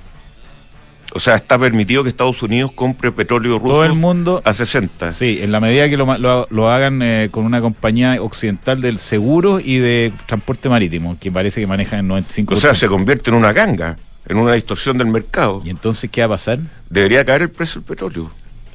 O 1.14 1.20
sea, 1.20 1.36
está 1.36 1.60
permitido 1.60 2.04
que 2.04 2.10
Estados 2.10 2.42
Unidos 2.42 2.72
compre 2.74 3.12
petróleo 3.12 3.60
ruso 3.60 3.74
Todo 3.74 3.86
el 3.86 3.94
mundo... 3.94 4.42
a 4.46 4.54
60. 4.54 5.12
Sí, 5.12 5.40
en 5.42 5.52
la 5.52 5.60
medida 5.60 5.90
que 5.90 5.98
lo, 5.98 6.18
lo, 6.18 6.48
lo 6.50 6.70
hagan 6.70 7.02
eh, 7.02 7.28
con 7.32 7.46
una 7.46 7.60
compañía 7.62 8.22
occidental 8.22 8.82
del 8.82 8.98
seguro 8.98 9.60
y 9.60 9.78
de 9.78 10.14
transporte 10.26 10.70
marítimo, 10.70 11.18
que 11.20 11.32
parece 11.32 11.60
que 11.60 11.68
manejan 11.68 12.00
el 12.00 12.24
95%. 12.26 12.54
O 12.54 12.56
sea, 12.56 12.74
se 12.74 12.88
convierte 12.88 13.30
en 13.30 13.36
una 13.36 13.52
ganga, 13.52 13.98
en 14.28 14.38
una 14.38 14.54
distorsión 14.54 14.98
del 14.98 15.08
mercado. 15.08 15.62
¿Y 15.66 15.70
entonces 15.70 16.10
qué 16.10 16.22
va 16.22 16.28
a 16.28 16.30
pasar? 16.30 16.60
Debería 16.90 17.26
caer 17.26 17.44
el 17.44 17.50
precio 17.50 17.82
del 17.82 17.88
petróleo. 17.88 18.32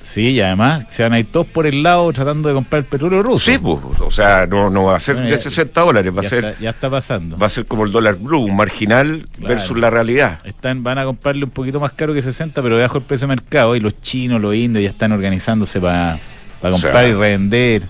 Sí, 0.07 0.29
y 0.31 0.41
además 0.41 0.85
se 0.93 1.03
van 1.03 1.15
a 1.15 1.19
ir 1.19 1.27
todos 1.27 1.49
por 1.49 1.67
el 1.67 1.83
lado 1.83 2.11
tratando 2.13 2.49
de 2.49 2.55
comprar 2.55 2.79
el 2.79 2.85
petróleo 2.87 3.25
ruso. 3.25 3.51
Sí, 3.51 3.59
pues, 3.59 3.81
o 4.01 4.11
sea, 4.11 4.47
no, 4.47 4.71
no 4.71 4.85
va 4.85 4.97
a 4.97 5.01
ser 5.01 5.17
Bueno, 5.17 5.31
de 5.31 5.37
ya- 5.37 5.43
60 5.43 5.81
dólares, 5.81 6.17
va 6.17 6.21
a 6.21 6.25
ser 6.25 6.45
está, 6.45 6.61
ya 6.61 6.71
está 6.71 6.89
pasando. 6.89 7.37
va 7.37 7.47
a 7.47 7.51
ser 7.51 7.67
como 7.67 7.85
el 7.85 7.91
dólar 7.91 8.15
blue, 8.17 8.39
un 8.45 8.55
marginal 8.55 9.25
Claro. 9.37 9.49
versus 9.55 9.77
la 9.77 9.91
realidad. 9.91 10.39
Están, 10.45 10.85
van 10.85 10.99
a 10.99 11.05
comprarle 11.05 11.45
un 11.45 11.51
poquito 11.51 11.81
más 11.81 11.91
caro 11.93 12.15
que 12.15 12.23
60, 12.23 12.63
pero 12.63 12.77
debajo 12.77 12.99
el 12.99 13.05
precio 13.05 13.27
de 13.27 13.35
mercado 13.35 13.75
y 13.75 13.81
los 13.81 14.01
chinos, 14.01 14.41
los 14.41 14.55
indios 14.55 14.85
ya 14.85 14.91
están 14.91 15.11
organizándose 15.11 15.81
para 15.81 16.19
sea, 16.61 16.71
comprar 16.71 17.09
y 17.09 17.13
revender. 17.13 17.83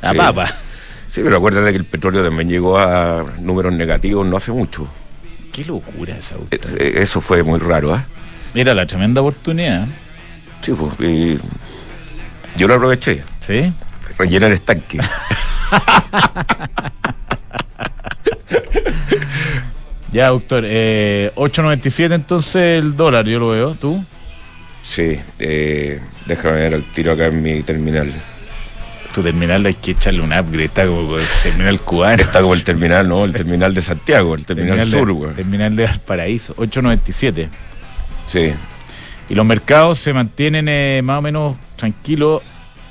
La 0.00 0.10
sí. 0.12 0.16
papa. 0.16 0.54
Sí, 1.08 1.22
pero 1.24 1.38
acuérdate 1.38 1.70
que 1.72 1.78
el 1.78 1.84
petróleo 1.86 2.22
también 2.22 2.48
llegó 2.48 2.78
a 2.78 3.24
números 3.40 3.72
negativos 3.72 4.24
no 4.26 4.36
hace 4.36 4.52
mucho. 4.52 4.86
Qué 5.52 5.64
locura 5.64 6.14
esa 6.16 6.36
Eh, 6.36 6.58
cuestión. 6.58 6.74
eh, 6.78 6.92
Eso 6.98 7.20
fue 7.20 7.42
muy 7.42 7.58
raro, 7.58 7.92
¿ah? 7.94 8.04
Era 8.54 8.74
la 8.74 8.86
tremenda 8.86 9.20
oportunidad. 9.22 9.86
Sí, 10.60 10.72
pues, 10.72 11.00
y 11.00 11.38
yo 12.56 12.68
lo 12.68 12.74
aproveché. 12.74 13.22
¿Sí? 13.46 13.72
Rellenar 14.18 14.52
estanque. 14.52 14.98
Ya, 20.12 20.28
doctor. 20.28 20.64
Eh, 20.66 21.30
8.97 21.36 22.14
entonces 22.14 22.82
el 22.82 22.96
dólar, 22.96 23.26
yo 23.26 23.38
lo 23.38 23.50
veo. 23.50 23.74
¿Tú? 23.74 24.02
Sí, 24.82 25.20
eh, 25.38 26.00
déjame 26.26 26.56
ver 26.56 26.74
el 26.74 26.84
tiro 26.84 27.12
acá 27.12 27.26
en 27.26 27.42
mi 27.42 27.62
terminal. 27.62 28.10
Tu 29.14 29.22
terminal 29.22 29.66
hay 29.66 29.74
que 29.74 29.92
echarle 29.92 30.20
un 30.22 30.32
upgrade. 30.32 30.64
Está 30.64 30.86
como 30.86 31.18
el 31.18 31.26
terminal 31.42 31.80
cubano. 31.80 32.22
Está 32.22 32.40
como 32.40 32.54
el 32.54 32.64
terminal, 32.64 33.08
¿no? 33.08 33.24
El 33.24 33.32
terminal 33.32 33.74
de 33.74 33.82
Santiago, 33.82 34.34
el 34.34 34.44
terminal, 34.44 34.90
de, 34.90 34.98
sur, 34.98 35.12
güey. 35.12 35.34
terminal 35.34 35.76
de 35.76 35.84
Valparaíso. 35.84 36.54
8.97. 36.56 37.48
Sí. 38.26 38.52
Y 39.28 39.34
los 39.34 39.44
mercados 39.44 39.98
se 39.98 40.12
mantienen 40.12 40.66
eh, 40.68 41.00
más 41.04 41.18
o 41.18 41.22
menos 41.22 41.56
tranquilos. 41.76 42.42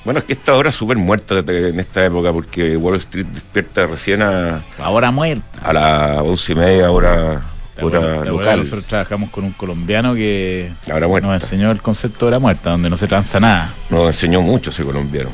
Bueno, 0.05 0.19
es 0.19 0.25
que 0.25 0.33
esta 0.33 0.53
hora 0.55 0.69
es 0.69 0.75
súper 0.75 0.97
muerta 0.97 1.35
en 1.39 1.79
esta 1.79 2.05
época 2.05 2.31
porque 2.31 2.77
Wall 2.77 2.95
Street 2.95 3.25
despierta 3.25 3.85
recién 3.87 4.21
a, 4.21 4.61
Ahora 4.79 5.11
muerta. 5.11 5.45
a 5.61 5.73
las 5.73 6.17
once 6.21 6.53
y 6.53 6.55
media 6.55 6.89
hora, 6.91 7.41
¿Te 7.75 7.81
acuerdas- 7.81 8.19
hora 8.19 8.31
local. 8.31 8.59
Nosotros 8.59 8.85
trabajamos 8.85 9.29
con 9.31 9.43
un 9.43 9.51
colombiano 9.51 10.15
que 10.15 10.71
Ahora 10.89 11.07
muerta. 11.07 11.27
nos 11.27 11.43
enseñó 11.43 11.71
el 11.71 11.81
concepto 11.81 12.25
de 12.25 12.27
hora 12.27 12.39
muerta, 12.39 12.71
donde 12.71 12.89
no 12.89 12.95
se 12.95 13.07
tranza 13.07 13.39
nada. 13.39 13.73
Nos 13.89 14.07
enseñó 14.07 14.41
mucho 14.41 14.69
ese 14.69 14.83
colombiano. 14.83 15.29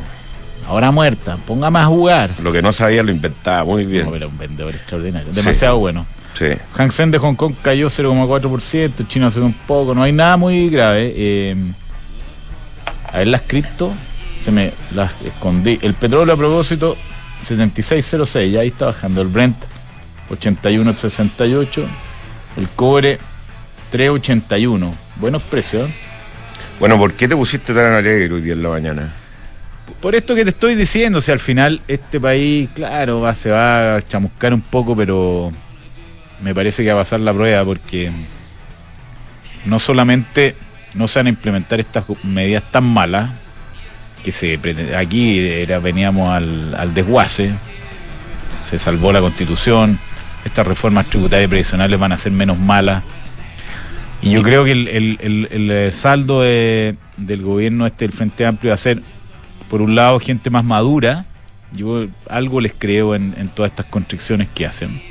Ahora 0.68 0.90
muerta, 0.92 1.38
ponga 1.46 1.70
más 1.70 1.84
a 1.84 1.88
jugar. 1.88 2.32
Lo 2.42 2.52
que 2.52 2.62
no 2.62 2.72
sabía 2.72 3.04
lo 3.04 3.12
inventaba 3.12 3.64
muy 3.66 3.84
bien. 3.86 4.06
No, 4.08 4.16
era 4.16 4.26
un 4.28 4.38
vendedor 4.38 4.74
extraordinario, 4.74 5.32
demasiado 5.34 5.78
bueno. 5.78 6.06
Sí. 6.34 6.48
Hang 6.76 6.92
Seng 6.92 7.12
de 7.12 7.20
Hong 7.20 7.36
Kong 7.36 7.54
cayó 7.62 7.88
0,4%, 7.90 9.08
China 9.08 9.30
subió 9.30 9.46
un 9.46 9.54
poco, 9.54 9.94
no 9.94 10.04
hay 10.04 10.12
nada 10.12 10.36
muy 10.38 10.70
grave. 10.70 11.14
eh, 11.16 11.56
a 13.14 13.20
ver, 13.20 13.28
las 13.28 13.44
cripto, 13.44 13.94
se 14.42 14.52
me 14.52 14.74
las 14.92 15.12
escondí. 15.24 15.78
El 15.84 15.94
petróleo 15.94 16.34
a 16.34 16.38
propósito, 16.38 16.98
76.06, 17.48 18.50
ya 18.52 18.62
ahí 18.62 18.70
está 18.70 18.86
bajando. 18.88 19.22
El 19.22 19.28
Brent, 19.28 19.56
81.68. 20.32 21.86
El 22.58 22.68
cobre, 22.70 23.20
3.81. 23.92 24.92
Buenos 25.18 25.44
precios. 25.44 25.88
¿eh? 25.90 25.94
Bueno, 26.80 26.98
¿por 26.98 27.14
qué 27.14 27.28
te 27.28 27.36
pusiste 27.36 27.72
tan 27.72 27.94
alegre 27.94 28.34
hoy 28.34 28.42
día 28.42 28.54
en 28.54 28.64
la 28.64 28.70
mañana? 28.70 29.14
Por 30.02 30.16
esto 30.16 30.34
que 30.34 30.44
te 30.44 30.50
estoy 30.50 30.74
diciendo, 30.74 31.22
si 31.22 31.32
al 31.32 31.40
final 31.40 31.82
este 31.88 32.20
país, 32.20 32.68
claro, 32.74 33.22
va, 33.22 33.36
se 33.36 33.52
va 33.52 33.98
a 33.98 34.08
chamuscar 34.08 34.54
un 34.54 34.62
poco, 34.62 34.96
pero 34.96 35.54
me 36.44 36.54
parece 36.54 36.84
que 36.84 36.92
va 36.92 37.00
a 37.00 37.04
pasar 37.04 37.20
la 37.22 37.34
prueba 37.34 37.64
porque 37.66 38.12
no 39.66 39.80
solamente 39.80 40.56
no 40.94 41.08
se 41.08 41.20
van 41.20 41.28
a 41.28 41.30
implementar 41.30 41.80
estas 41.80 42.04
medidas 42.24 42.64
tan 42.72 42.84
malas, 42.84 43.30
que 44.24 44.32
se 44.32 44.60
aquí 44.98 45.40
era, 45.40 45.80
veníamos 45.80 46.32
al, 46.32 46.76
al 46.76 46.94
desguace, 46.94 47.52
se 48.70 48.78
salvó 48.80 49.12
la 49.12 49.20
constitución, 49.22 49.98
estas 50.46 50.68
reformas 50.68 51.08
tributarias 51.08 51.48
y 51.48 51.50
previsionales 51.50 52.00
van 52.00 52.12
a 52.12 52.18
ser 52.18 52.32
menos 52.32 52.58
malas. 52.60 53.04
Y 54.22 54.30
yo 54.32 54.42
creo 54.44 54.64
que 54.64 54.72
el, 54.72 54.88
el- 54.88 55.18
el- 55.52 55.72
el, 55.72 55.94
saldo 55.94 56.42
de- 56.42 56.96
del 57.18 57.42
gobierno 57.42 57.86
este 57.86 58.06
del 58.06 58.14
Frente 58.14 58.46
Amplio 58.46 58.70
va 58.72 58.76
a 58.76 58.78
ser, 58.78 59.02
por 59.70 59.82
un 59.82 59.96
lado, 59.96 60.20
gente 60.20 60.50
más 60.50 60.64
madura. 60.64 61.26
Yo 61.74 62.06
algo 62.30 62.62
les 62.62 62.74
creo 62.78 63.16
en, 63.16 63.34
en 63.38 63.50
todas 63.50 63.72
estas 63.72 63.88
constricciones 63.88 64.48
que 64.54 64.66
hacen. 64.66 65.02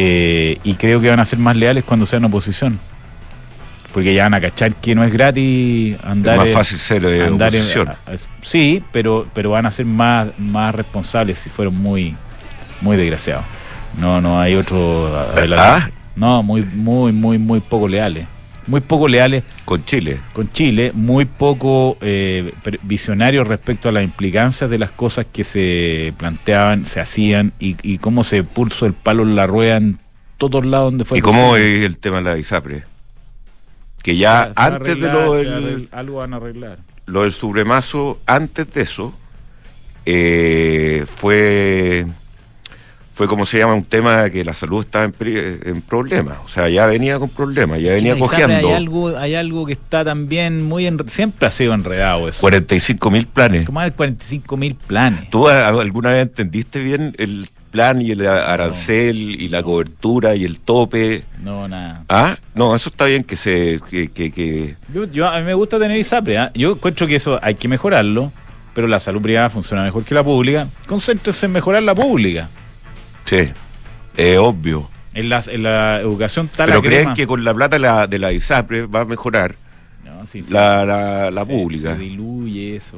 Eh, 0.00 0.58
y 0.62 0.74
creo 0.74 1.00
que 1.00 1.08
van 1.10 1.18
a 1.18 1.24
ser 1.24 1.40
más 1.40 1.56
leales 1.56 1.82
cuando 1.82 2.06
sean 2.06 2.24
oposición. 2.24 2.78
Porque 3.92 4.14
ya 4.14 4.24
van 4.24 4.34
a 4.34 4.40
cachar 4.40 4.74
que 4.76 4.94
no 4.94 5.02
es 5.02 5.12
gratis 5.12 5.96
andar. 6.04 6.34
es 6.34 6.38
más 6.38 6.46
en- 6.48 6.54
fácil 6.54 6.78
ser 6.78 7.02
de 7.02 7.24
andar 7.24 7.52
en- 7.54 7.62
oposición. 7.62 7.88
a- 7.88 7.92
a- 7.92 8.16
sí, 8.46 8.80
pero, 8.92 9.26
pero 9.34 9.50
van 9.50 9.66
a 9.66 9.70
ser 9.72 9.86
más, 9.86 10.28
más 10.38 10.72
responsables 10.74 11.38
si 11.38 11.50
fueron 11.50 11.74
muy, 11.76 12.14
muy 12.80 12.96
desgraciados. 12.96 13.44
No, 13.98 14.20
no 14.20 14.40
hay 14.40 14.54
otro. 14.54 15.10
¿Ah? 15.56 15.88
No, 16.14 16.42
muy, 16.44 16.62
muy, 16.62 17.10
muy, 17.12 17.38
muy 17.38 17.58
poco 17.60 17.88
leales. 17.88 18.26
Muy 18.68 18.80
poco 18.80 19.08
leales 19.08 19.42
Con 19.64 19.84
Chile. 19.84 20.20
con 20.32 20.52
Chile, 20.52 20.92
muy 20.94 21.24
poco 21.24 21.96
eh, 22.00 22.52
visionarios 22.82 23.48
respecto 23.48 23.88
a 23.88 23.92
las 23.92 24.04
implicancias 24.04 24.70
de 24.70 24.78
las 24.78 24.90
cosas 24.90 25.26
que 25.32 25.42
se 25.42 26.12
planteaban, 26.18 26.86
se 26.86 27.00
hacían 27.00 27.52
y, 27.58 27.76
y 27.82 27.98
cómo 27.98 28.22
se 28.24 28.44
puso 28.44 28.86
el 28.86 28.92
palo 28.92 29.22
en 29.24 29.34
la 29.34 29.46
rueda 29.46 29.78
en 29.78 29.98
todos 30.36 30.64
lados 30.64 30.92
donde 30.92 31.04
fue. 31.04 31.18
¿Y 31.18 31.20
cómo 31.22 31.56
es 31.56 31.84
el 31.84 31.96
tema 31.98 32.18
de 32.18 32.22
la 32.24 32.38
ISAPRE? 32.38 32.84
Que 34.02 34.16
ya 34.16 34.52
Se 34.54 34.60
antes 34.60 35.00
de 35.00 35.12
lo 35.12 35.34
del, 35.34 35.88
algo 35.90 36.18
van 36.18 36.34
a 36.34 36.36
arreglar. 36.36 36.78
lo 37.06 37.22
del 37.22 37.32
supremazo, 37.32 38.20
antes 38.26 38.70
de 38.72 38.82
eso, 38.82 39.12
eh, 40.06 41.04
fue, 41.12 42.06
fue 43.18 43.26
como 43.26 43.44
se 43.44 43.58
llama, 43.58 43.74
un 43.74 43.82
tema 43.82 44.30
que 44.30 44.44
la 44.44 44.54
salud 44.54 44.84
estaba 44.84 45.04
en, 45.04 45.82
problemas. 45.82 46.36
O 46.44 46.46
sea, 46.48 46.68
ya 46.68 46.86
venía 46.86 47.18
con 47.18 47.28
problemas, 47.28 47.80
ya 47.80 47.90
venía 47.92 48.16
cojeando. 48.16 48.68
Hay 48.68 48.74
algo, 48.74 49.08
hay 49.18 49.34
algo 49.34 49.66
que 49.66 49.72
está 49.72 50.04
también 50.04 50.62
muy 50.64 50.84
enre- 50.86 51.08
siempre 51.08 51.48
ha 51.48 51.50
sido 51.50 51.74
enredado 51.74 52.28
eso. 52.28 52.40
45 52.40 53.10
mil 53.10 53.26
planes. 53.26 53.66
Hay 53.74 53.90
45 53.90 54.56
mil 54.56 54.76
planes. 54.76 55.28
¿Tú 55.30 55.48
alguna 55.48 56.10
vez 56.10 56.22
entendiste 56.22 56.78
bien 56.78 57.16
el 57.18 57.48
plan 57.72 58.00
y 58.00 58.12
el 58.12 58.24
arancel 58.24 59.16
y 59.42 59.48
la 59.48 59.64
cobertura 59.64 60.36
y 60.36 60.44
el 60.44 60.60
tope? 60.60 61.24
No, 61.42 61.66
nada. 61.66 62.04
Ah, 62.08 62.38
no, 62.54 62.76
eso 62.76 62.88
está 62.88 63.06
bien 63.06 63.24
que 63.24 63.34
se 63.34 63.80
que, 63.90 64.12
que, 64.12 64.30
que- 64.30 64.76
Yo, 64.94 65.06
yo- 65.10 65.26
a 65.26 65.40
mí 65.40 65.44
me 65.44 65.54
gusta 65.54 65.80
tener 65.80 65.96
ISAPRE. 65.96 66.38
¿ah? 66.38 66.52
Yo 66.54 66.70
encuentro 66.70 67.08
que 67.08 67.16
eso 67.16 67.40
hay 67.42 67.56
que 67.56 67.66
mejorarlo, 67.66 68.30
pero 68.76 68.86
la 68.86 69.00
salud 69.00 69.20
privada 69.20 69.50
funciona 69.50 69.82
mejor 69.82 70.04
que 70.04 70.14
la 70.14 70.22
pública. 70.22 70.68
Concéntrese 70.86 71.46
en 71.46 71.52
mejorar 71.52 71.82
la 71.82 71.96
pública. 71.96 72.48
Sí, 73.28 73.52
es 74.16 74.38
obvio. 74.38 74.88
En 75.14 75.28
la, 75.28 75.42
en 75.48 75.62
la 75.64 76.00
educación 76.00 76.46
está 76.46 76.64
Pero 76.66 76.76
la 76.78 76.82
creen 76.82 77.00
crema. 77.02 77.14
que 77.14 77.26
con 77.26 77.42
la 77.44 77.52
plata 77.54 77.76
de 77.76 77.80
la, 77.80 78.06
de 78.06 78.18
la 78.18 78.32
ISAPRE 78.32 78.86
va 78.86 79.00
a 79.00 79.04
mejorar 79.04 79.54
No, 80.04 80.24
sí, 80.26 80.44
la, 80.50 80.84
la, 80.84 81.30
la 81.30 81.44
Se- 81.44 81.52
pública. 81.52 81.94
Se 81.96 82.02
diluye 82.02 82.76
eso. 82.76 82.96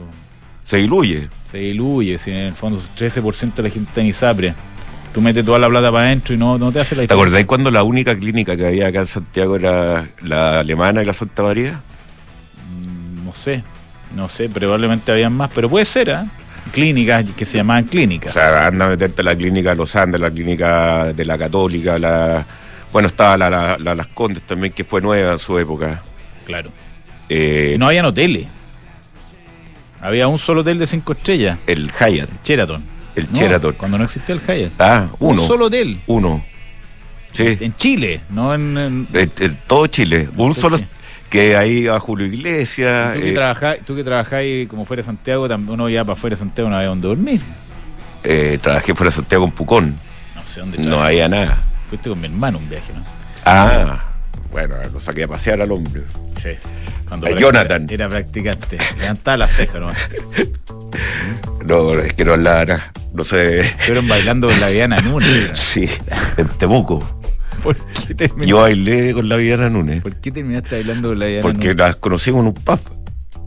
Se 0.65 0.77
diluye. 0.79 1.29
Se 1.51 1.59
diluye. 1.59 2.19
Si 2.19 2.31
en 2.31 2.37
el 2.39 2.53
fondo 2.53 2.79
13% 2.99 3.55
de 3.55 3.63
la 3.63 3.71
gente 3.71 3.89
está 3.89 4.01
en 4.03 4.07
ISAPRE. 4.09 4.55
Tú 5.15 5.21
metes 5.21 5.45
toda 5.45 5.59
la 5.59 5.69
plata 5.69 5.91
para 5.91 6.05
adentro 6.07 6.35
y 6.35 6.37
no, 6.39 6.57
no 6.59 6.71
te 6.71 6.81
hace 6.81 6.95
la 6.95 7.07
¿Te 7.07 7.15
acordáis 7.15 7.45
cuando 7.47 7.71
la 7.71 7.83
única 7.83 8.17
clínica 8.17 8.57
que 8.57 8.67
había 8.67 8.87
acá 8.89 9.01
en 9.01 9.07
Santiago 9.07 9.57
era 9.57 10.09
la 10.21 10.61
alemana 10.61 11.03
y 11.03 11.07
la 11.07 11.13
Santa 11.15 11.43
María? 11.43 11.81
Mm, 12.69 13.25
No 13.25 13.35
sé. 13.35 13.63
No 14.15 14.29
sé, 14.29 14.49
probablemente 14.49 15.11
habían 15.13 15.33
más, 15.33 15.51
pero 15.55 15.69
puede 15.71 15.85
ser, 15.85 16.11
¿ah? 16.11 16.27
Clínicas 16.73 17.25
que 17.37 17.45
se 17.45 17.59
llamaban 17.59 17.85
O 17.85 17.89
clínicas. 17.89 18.33
sea, 18.33 18.67
anda 18.69 18.87
a 18.87 18.89
meterte 18.91 19.23
a 19.23 19.25
la 19.25 19.35
clínica 19.37 19.71
de 19.71 19.77
Los 19.77 19.95
Andes, 19.97 20.21
la 20.21 20.31
clínica 20.31 21.13
de 21.13 21.25
la 21.25 21.37
Católica, 21.39 21.99
la... 21.99 22.45
Bueno, 22.93 23.09
estaba 23.09 23.37
la, 23.37 23.49
la- 23.51 23.77
la 23.79 23.95
Las 23.95 24.07
Condes 24.09 24.43
también, 24.43 24.73
que 24.73 24.85
fue 24.85 25.01
nueva 25.01 25.33
en 25.33 25.39
su 25.39 25.59
época. 25.59 26.03
Claro. 26.45 26.71
Eh, 27.29 27.77
no 27.79 27.87
habían 27.87 28.05
hoteles. 28.07 28.47
Había 30.01 30.29
un 30.29 30.39
solo 30.39 30.63
hotel 30.63 30.79
de 30.79 30.87
cinco 30.87 31.13
estrellas. 31.13 31.59
El 31.67 31.91
Hyatt, 31.93 32.29
Sheraton. 32.45 32.83
el 33.15 33.29
No, 33.31 33.39
Sheraton. 33.39 33.73
Cuando 33.75 33.99
no 33.99 34.05
existía 34.05 34.35
el 34.35 34.41
Hyatt. 34.41 34.73
Ah, 34.81 35.07
uno. 35.19 35.43
Un 35.43 35.49
solo 35.49 35.67
hotel. 35.67 36.01
Uno. 36.07 36.45
Sí. 37.33 37.57
En 37.61 37.77
Chile, 37.77 38.21
no 38.31 38.55
en. 38.55 39.07
en 39.13 39.59
todo 39.67 39.87
Chile. 39.87 40.29
Un 40.37 40.55
solo... 40.55 40.79
Que 41.31 41.57
ahí 41.57 41.87
a 41.87 41.99
Julio 42.01 42.27
Iglesias. 42.27 43.15
tú, 43.15 43.21
que 43.21 43.31
eh, 43.31 43.35
trabajáis, 43.35 43.85
tú 43.85 43.97
que 43.97 44.05
trabajáis 44.05 44.69
como 44.69 44.85
fuera 44.85 45.01
de 45.01 45.07
Santiago, 45.07 45.49
también 45.49 45.73
uno 45.75 45.89
ya 45.89 46.05
para 46.05 46.17
fuera 46.17 46.35
de 46.35 46.41
Santiago 46.41 46.69
no 46.69 46.77
había 46.77 46.89
donde 46.89 47.07
dormir. 47.09 47.41
eh, 48.25 48.59
trabajé 48.61 48.95
fuera 48.95 49.11
de 49.11 49.17
Santiago 49.17 49.45
con 49.45 49.53
Pucón. 49.53 49.95
No 50.35 50.43
sé 50.45 50.61
dónde 50.61 50.79
No 50.79 51.03
había 51.03 51.29
nada. 51.29 51.57
Fuiste 51.89 52.09
con 52.11 52.21
mi 52.21 52.27
hermano 52.27 52.59
un 52.59 52.69
viaje, 52.69 52.93
¿no? 52.95 53.03
Ah, 53.47 54.05
bueno, 54.53 54.75
lo 54.93 54.99
saqué 55.01 55.23
a 55.25 55.29
pasear 55.29 55.61
al 55.61 55.71
hombre. 55.73 56.03
Sí. 56.43 56.51
Cuando 57.09 57.29
A 57.29 57.31
Jonathan. 57.31 57.87
Era 57.89 58.09
practicante. 58.09 58.79
Levantaba 58.99 59.37
la 59.37 59.49
ceja, 59.49 59.79
¿no? 59.79 59.91
No, 61.67 61.93
es 61.93 62.15
que 62.15 62.25
no 62.25 62.33
hablaba 62.33 62.65
nada. 62.65 62.93
No 63.13 63.23
sé. 63.23 63.61
Estuvieron 63.61 64.09
bailando 64.09 64.49
con 64.49 64.59
la 64.61 64.69
Diana 64.69 65.01
Núñez. 65.01 65.59
Sí, 65.59 65.89
en 66.37 66.49
Temuco. 66.49 67.20
¿Por 67.63 67.77
qué, 67.77 68.15
terminaste, 68.15 68.47
Yo 68.47 68.61
bailé 68.61 69.13
con 69.15 69.29
la 69.29 69.37
Viviana 69.37 69.69
Núñez. 69.71 70.03
¿Por 70.03 70.17
qué 70.17 70.31
terminaste 70.31 70.77
bailando 70.77 71.09
con 71.11 71.19
la 71.19 71.27
Diana 71.27 71.43
Porque 71.43 71.59
Núñez? 71.69 71.77
las 71.77 71.97
conocimos 71.97 72.41
en 72.41 72.47
un 72.49 72.55
pub. 72.55 72.81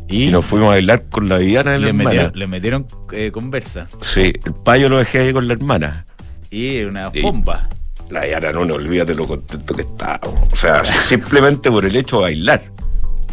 Y, 0.10 0.26
Y 0.26 0.32
nos 0.32 0.46
fuimos 0.46 0.68
a 0.68 0.72
bailar 0.72 1.04
con 1.10 1.28
la 1.30 1.38
Viviana 1.38 1.72
de 1.72 1.80
la 1.80 1.84
le, 1.86 1.90
hermana. 1.90 2.10
metieron, 2.10 2.32
le 2.40 2.48
metieron 2.48 2.88
eh, 3.14 3.32
conversa. 3.32 3.88
Sí, 4.02 4.34
el 4.46 4.54
payo 4.54 4.90
lo 4.90 4.98
dejé 4.98 5.20
ahí 5.20 5.34
con 5.34 5.48
la 5.48 5.54
hermana. 5.54 6.06
Y 6.52 6.82
una 6.84 7.10
Y- 7.14 7.22
bomba. 7.22 7.70
La 8.10 8.22
Viviana 8.22 8.52
Núñez, 8.52 8.76
olvídate 8.76 9.16
lo 9.16 9.26
contento 9.26 9.74
que 9.74 9.82
estábamos. 9.82 10.54
O 10.54 10.56
sea, 10.56 10.84
simplemente 11.02 11.72
por 11.72 11.86
el 11.86 11.96
hecho 11.96 12.18
de 12.18 12.22
bailar. 12.24 12.64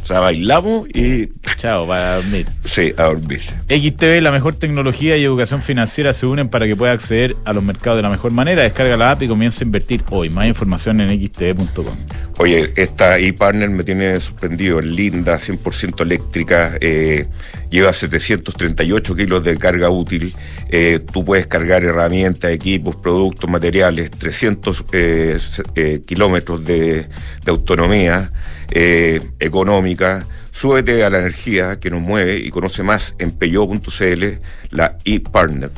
O 0.03 0.07
sea, 0.07 0.21
bailamos 0.21 0.89
y. 0.95 1.29
Chao, 1.57 1.87
para 1.87 2.17
dormir. 2.17 2.47
Sí, 2.65 2.93
a 2.97 3.05
dormir. 3.05 3.41
XTB, 3.69 4.23
la 4.23 4.31
mejor 4.31 4.55
tecnología 4.55 5.17
y 5.17 5.25
educación 5.25 5.63
financiera 5.63 6.13
se 6.13 6.27
unen 6.27 6.49
para 6.49 6.67
que 6.67 6.75
pueda 6.75 6.93
acceder 6.93 7.37
a 7.45 7.53
los 7.53 7.63
mercados 7.63 7.99
de 7.99 8.03
la 8.03 8.11
mejor 8.11 8.33
manera. 8.33 8.63
Descarga 8.63 8.97
la 8.97 9.13
app 9.13 9.23
y 9.23 9.29
comienza 9.29 9.63
a 9.63 9.67
invertir 9.67 10.03
hoy. 10.11 10.31
Más 10.31 10.47
información 10.47 11.01
en 11.01 11.11
xtb.com. 11.11 11.95
Oye, 12.39 12.73
esta 12.77 13.19
e-partner 13.19 13.69
me 13.69 13.85
tiene 13.85 14.19
sorprendido. 14.21 14.81
Es 14.81 14.87
linda, 14.87 15.37
100% 15.37 16.01
eléctrica, 16.01 16.77
eh, 16.81 17.27
lleva 17.69 17.93
738 17.93 19.15
kilos 19.15 19.45
de 19.45 19.57
carga 19.59 19.91
útil. 19.91 20.35
Eh, 20.71 21.01
tú 21.13 21.25
puedes 21.25 21.47
cargar 21.47 21.85
herramientas, 21.85 22.51
equipos, 22.51 22.97
productos, 22.97 23.49
materiales, 23.51 24.11
300 24.11 24.85
eh, 24.93 25.39
eh, 25.75 26.01
kilómetros 26.07 26.65
de, 26.65 27.07
de 27.45 27.51
autonomía 27.51 28.31
eh, 28.71 29.21
económica. 29.39 30.27
Súbete 30.53 31.05
a 31.05 31.11
la 31.11 31.19
energía 31.19 31.79
que 31.81 31.91
nos 31.91 32.01
mueve 32.01 32.39
y 32.39 32.51
conoce 32.51 32.83
más 32.83 33.15
en 33.19 33.31
peyo.cl, 33.33 34.25
la 34.71 34.97
e-partner. 35.05 35.71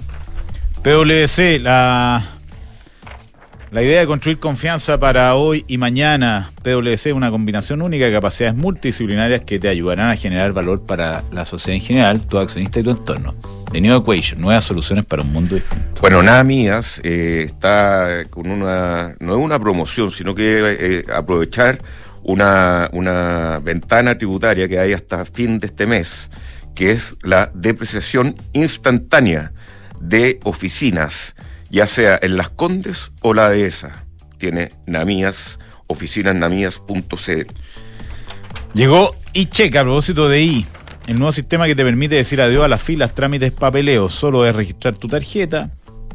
PwC, 0.83 1.61
la, 1.61 2.25
la 3.71 3.83
idea 3.83 4.01
de 4.01 4.07
construir 4.07 4.39
confianza 4.39 4.99
para 4.99 5.35
hoy 5.37 5.65
y 5.69 5.79
mañana. 5.79 6.51
PwC 6.63 7.07
es 7.07 7.13
una 7.13 7.31
combinación 7.31 7.81
única 7.83 8.07
de 8.07 8.13
capacidades 8.13 8.57
multidisciplinarias 8.57 9.45
que 9.45 9.59
te 9.59 9.69
ayudarán 9.69 10.11
a 10.11 10.17
generar 10.17 10.53
valor 10.53 10.85
para 10.85 11.23
la 11.33 11.45
sociedad 11.45 11.77
en 11.77 11.83
general, 11.83 12.27
tu 12.27 12.39
accionista 12.39 12.81
y 12.81 12.83
tu 12.83 12.91
entorno. 12.91 13.35
The 13.71 13.81
New 13.81 13.97
Equation, 13.97 14.41
nuevas 14.41 14.65
soluciones 14.65 15.07
para 15.07 15.23
un 15.23 15.33
mundo 15.33 15.55
distinto. 15.55 16.03
Bueno, 16.03 16.23
nada 16.23 16.45
mías, 16.45 17.01
eh, 17.03 17.45
está 17.47 18.25
con 18.29 18.51
una, 18.51 19.15
no 19.21 19.37
es 19.37 19.41
una 19.41 19.59
promoción, 19.59 20.11
sino 20.11 20.35
que 20.35 20.77
eh, 20.79 21.05
aprovechar 21.15 21.79
una, 22.23 22.89
una 22.93 23.61
ventana 23.63 24.17
tributaria 24.17 24.69
que 24.69 24.79
hay 24.79 24.93
hasta 24.93 25.25
fin 25.25 25.59
de 25.59 25.67
este 25.67 25.87
mes, 25.87 26.31
que 26.75 26.93
es 26.93 27.17
la 27.23 27.51
depreciación 27.55 28.37
instantánea 28.53 29.53
de 30.01 30.41
oficinas, 30.45 31.35
ya 31.71 31.87
sea 31.87 32.19
en 32.23 32.37
Las 32.37 32.51
Condes 32.51 33.13
o 33.23 33.35
la 33.35 33.49
dehesa. 33.49 34.05
Tiene 34.39 34.73
Namías, 34.87 35.59
oficinasnamías.cl. 35.87 37.53
Llegó 38.75 39.15
iCheck 39.35 39.77
a 39.77 39.83
propósito 39.83 40.29
de 40.29 40.43
I, 40.43 40.67
el 41.07 41.19
nuevo 41.19 41.33
sistema 41.33 41.67
que 41.67 41.75
te 41.75 41.85
permite 41.85 42.15
decir 42.15 42.41
adiós 42.41 42.65
a 42.65 42.69
las 42.69 42.83
filas, 42.83 43.15
trámites, 43.15 43.53
papeleos. 43.53 44.13
Solo 44.13 44.47
es 44.47 44.55
registrar 44.55 44.97
tu 44.97 45.09
tarjeta, 45.09 45.71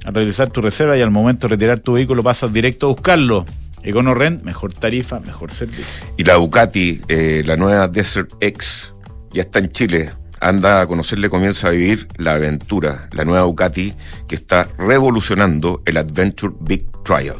al 0.05 0.13
realizar 0.13 0.49
tu 0.49 0.61
reserva 0.61 0.97
y 0.97 1.01
al 1.01 1.11
momento 1.11 1.47
de 1.47 1.55
retirar 1.55 1.79
tu 1.79 1.93
vehículo 1.93 2.23
pasas 2.23 2.51
directo 2.51 2.87
a 2.87 2.89
buscarlo. 2.89 3.45
EconoRent, 3.83 4.43
mejor 4.43 4.73
tarifa, 4.73 5.19
mejor 5.19 5.51
servicio. 5.51 5.85
Y 6.17 6.23
la 6.23 6.33
Ducati, 6.33 7.01
eh, 7.07 7.43
la 7.45 7.55
nueva 7.57 7.87
Desert 7.87 8.31
X, 8.39 8.93
ya 9.31 9.41
está 9.41 9.59
en 9.59 9.71
Chile. 9.71 10.11
Anda 10.39 10.81
a 10.81 10.87
conocerle, 10.87 11.29
comienza 11.29 11.67
a 11.67 11.71
vivir 11.71 12.07
la 12.17 12.33
aventura. 12.33 13.09
La 13.13 13.25
nueva 13.25 13.43
Ducati 13.43 13.93
que 14.27 14.35
está 14.35 14.67
revolucionando 14.77 15.81
el 15.85 15.97
Adventure 15.97 16.53
Big 16.59 16.85
Trial. 17.03 17.37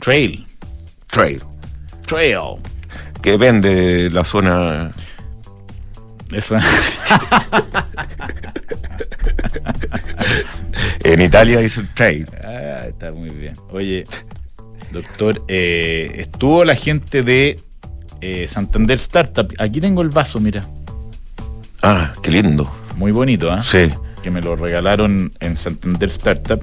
Trail. 0.00 0.46
Trail. 1.06 1.42
Trail. 2.06 2.58
Que 3.22 3.36
vende 3.36 3.74
de 3.74 4.10
la 4.10 4.24
zona. 4.24 4.90
Eso. 6.32 6.56
en 11.04 11.20
Italia 11.20 11.60
dice 11.60 11.82
trail. 11.94 12.26
Ah, 12.42 12.86
está 12.88 13.12
muy 13.12 13.30
bien. 13.30 13.54
Oye, 13.70 14.04
doctor, 14.92 15.42
eh, 15.48 16.12
estuvo 16.16 16.64
la 16.64 16.74
gente 16.74 17.22
de 17.22 17.60
eh, 18.20 18.46
Santander 18.48 18.96
Startup. 18.98 19.52
Aquí 19.58 19.80
tengo 19.80 20.02
el 20.02 20.10
vaso, 20.10 20.40
mira. 20.40 20.62
Ah, 21.82 22.12
qué 22.22 22.30
lindo. 22.30 22.70
Muy 22.96 23.12
bonito, 23.12 23.50
¿ah? 23.50 23.62
Sí. 23.62 23.90
Que 24.22 24.30
me 24.30 24.42
lo 24.42 24.56
regalaron 24.56 25.32
en 25.40 25.56
Santander 25.56 26.08
Startup. 26.08 26.62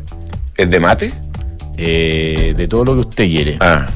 ¿Es 0.55 0.69
de 0.69 0.79
mate? 0.79 1.11
Eh, 1.77 2.53
de 2.55 2.67
todo 2.67 2.85
lo 2.85 2.93
que 2.93 2.99
usted 3.01 3.25
quiere. 3.25 3.57
Ah. 3.59 3.87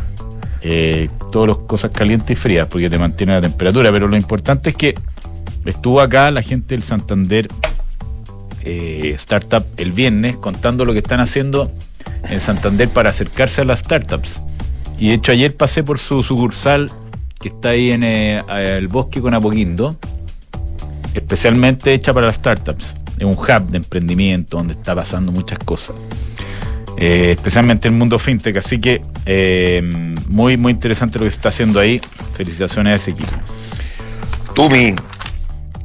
Eh, 0.61 1.09
todas 1.31 1.49
las 1.49 1.57
cosas 1.67 1.91
calientes 1.91 2.31
y 2.31 2.39
frías, 2.39 2.67
porque 2.67 2.89
te 2.89 2.97
mantiene 2.97 3.33
la 3.33 3.41
temperatura. 3.41 3.91
Pero 3.91 4.07
lo 4.07 4.17
importante 4.17 4.71
es 4.71 4.75
que 4.75 4.95
estuvo 5.65 6.01
acá 6.01 6.31
la 6.31 6.41
gente 6.41 6.75
del 6.75 6.83
Santander 6.83 7.47
eh, 8.63 9.13
Startup 9.15 9.65
el 9.77 9.91
viernes 9.91 10.35
contando 10.37 10.85
lo 10.85 10.93
que 10.93 10.99
están 10.99 11.19
haciendo 11.19 11.71
en 12.29 12.39
Santander 12.39 12.89
para 12.89 13.09
acercarse 13.09 13.61
a 13.61 13.65
las 13.65 13.79
startups. 13.79 14.41
Y 14.97 15.09
de 15.09 15.15
hecho 15.15 15.31
ayer 15.31 15.55
pasé 15.55 15.83
por 15.83 15.99
su 15.99 16.21
sucursal 16.21 16.91
que 17.39 17.49
está 17.49 17.69
ahí 17.69 17.91
en 17.91 18.03
eh, 18.03 18.43
el 18.77 18.87
bosque 18.87 19.19
con 19.19 19.33
Apoquindo, 19.33 19.97
especialmente 21.13 21.93
hecha 21.93 22.13
para 22.13 22.27
las 22.27 22.35
startups. 22.35 22.95
Es 23.17 23.25
un 23.25 23.33
hub 23.33 23.69
de 23.69 23.77
emprendimiento 23.77 24.57
donde 24.57 24.73
está 24.73 24.95
pasando 24.95 25.31
muchas 25.31 25.59
cosas. 25.59 25.95
Eh, 26.97 27.31
especialmente 27.35 27.87
en 27.87 27.95
el 27.95 27.99
mundo 27.99 28.19
fintech. 28.19 28.57
Así 28.57 28.79
que 28.79 29.01
eh, 29.25 29.81
muy, 30.27 30.57
muy 30.57 30.71
interesante 30.71 31.17
lo 31.17 31.25
que 31.25 31.31
se 31.31 31.37
está 31.37 31.49
haciendo 31.49 31.79
ahí. 31.79 31.99
Felicitaciones 32.35 32.93
a 32.93 32.95
ese 32.97 33.11
equipo. 33.11 33.31
Tumi, 34.53 34.93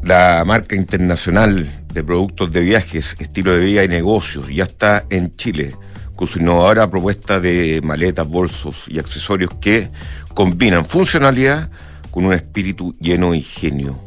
la 0.02 0.44
marca 0.44 0.76
internacional 0.76 1.66
de 1.92 2.04
productos 2.04 2.52
de 2.52 2.60
viajes, 2.60 3.16
estilo 3.18 3.54
de 3.54 3.64
vida 3.64 3.84
y 3.84 3.88
negocios, 3.88 4.48
ya 4.48 4.64
está 4.64 5.04
en 5.08 5.34
Chile 5.36 5.74
con 6.16 6.26
su 6.26 6.40
innovadora 6.40 6.90
propuesta 6.90 7.38
de 7.38 7.80
maletas, 7.84 8.26
bolsos 8.26 8.84
y 8.88 8.98
accesorios 8.98 9.50
que 9.60 9.90
combinan 10.34 10.84
funcionalidad 10.86 11.70
con 12.10 12.26
un 12.26 12.32
espíritu 12.32 12.94
lleno 12.98 13.30
de 13.30 13.36
ingenio. 13.38 14.00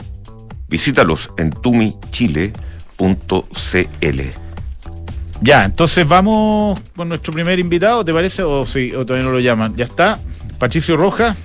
Visítalos 0.67 1.29
en 1.37 1.51
tumichile.cl. 1.51 2.53
Ya, 5.41 5.63
entonces 5.63 6.07
vamos 6.07 6.79
con 6.95 7.07
nuestro 7.07 7.31
primer 7.31 7.59
invitado, 7.59 8.03
¿te 8.03 8.11
parece? 8.11 8.43
O, 8.43 8.65
sí, 8.65 8.93
o 8.93 9.05
todavía 9.05 9.25
no 9.25 9.31
lo 9.31 9.39
llaman. 9.39 9.75
Ya 9.75 9.85
está. 9.85 10.19
Patricio 10.57 10.97
Roja. 10.97 11.35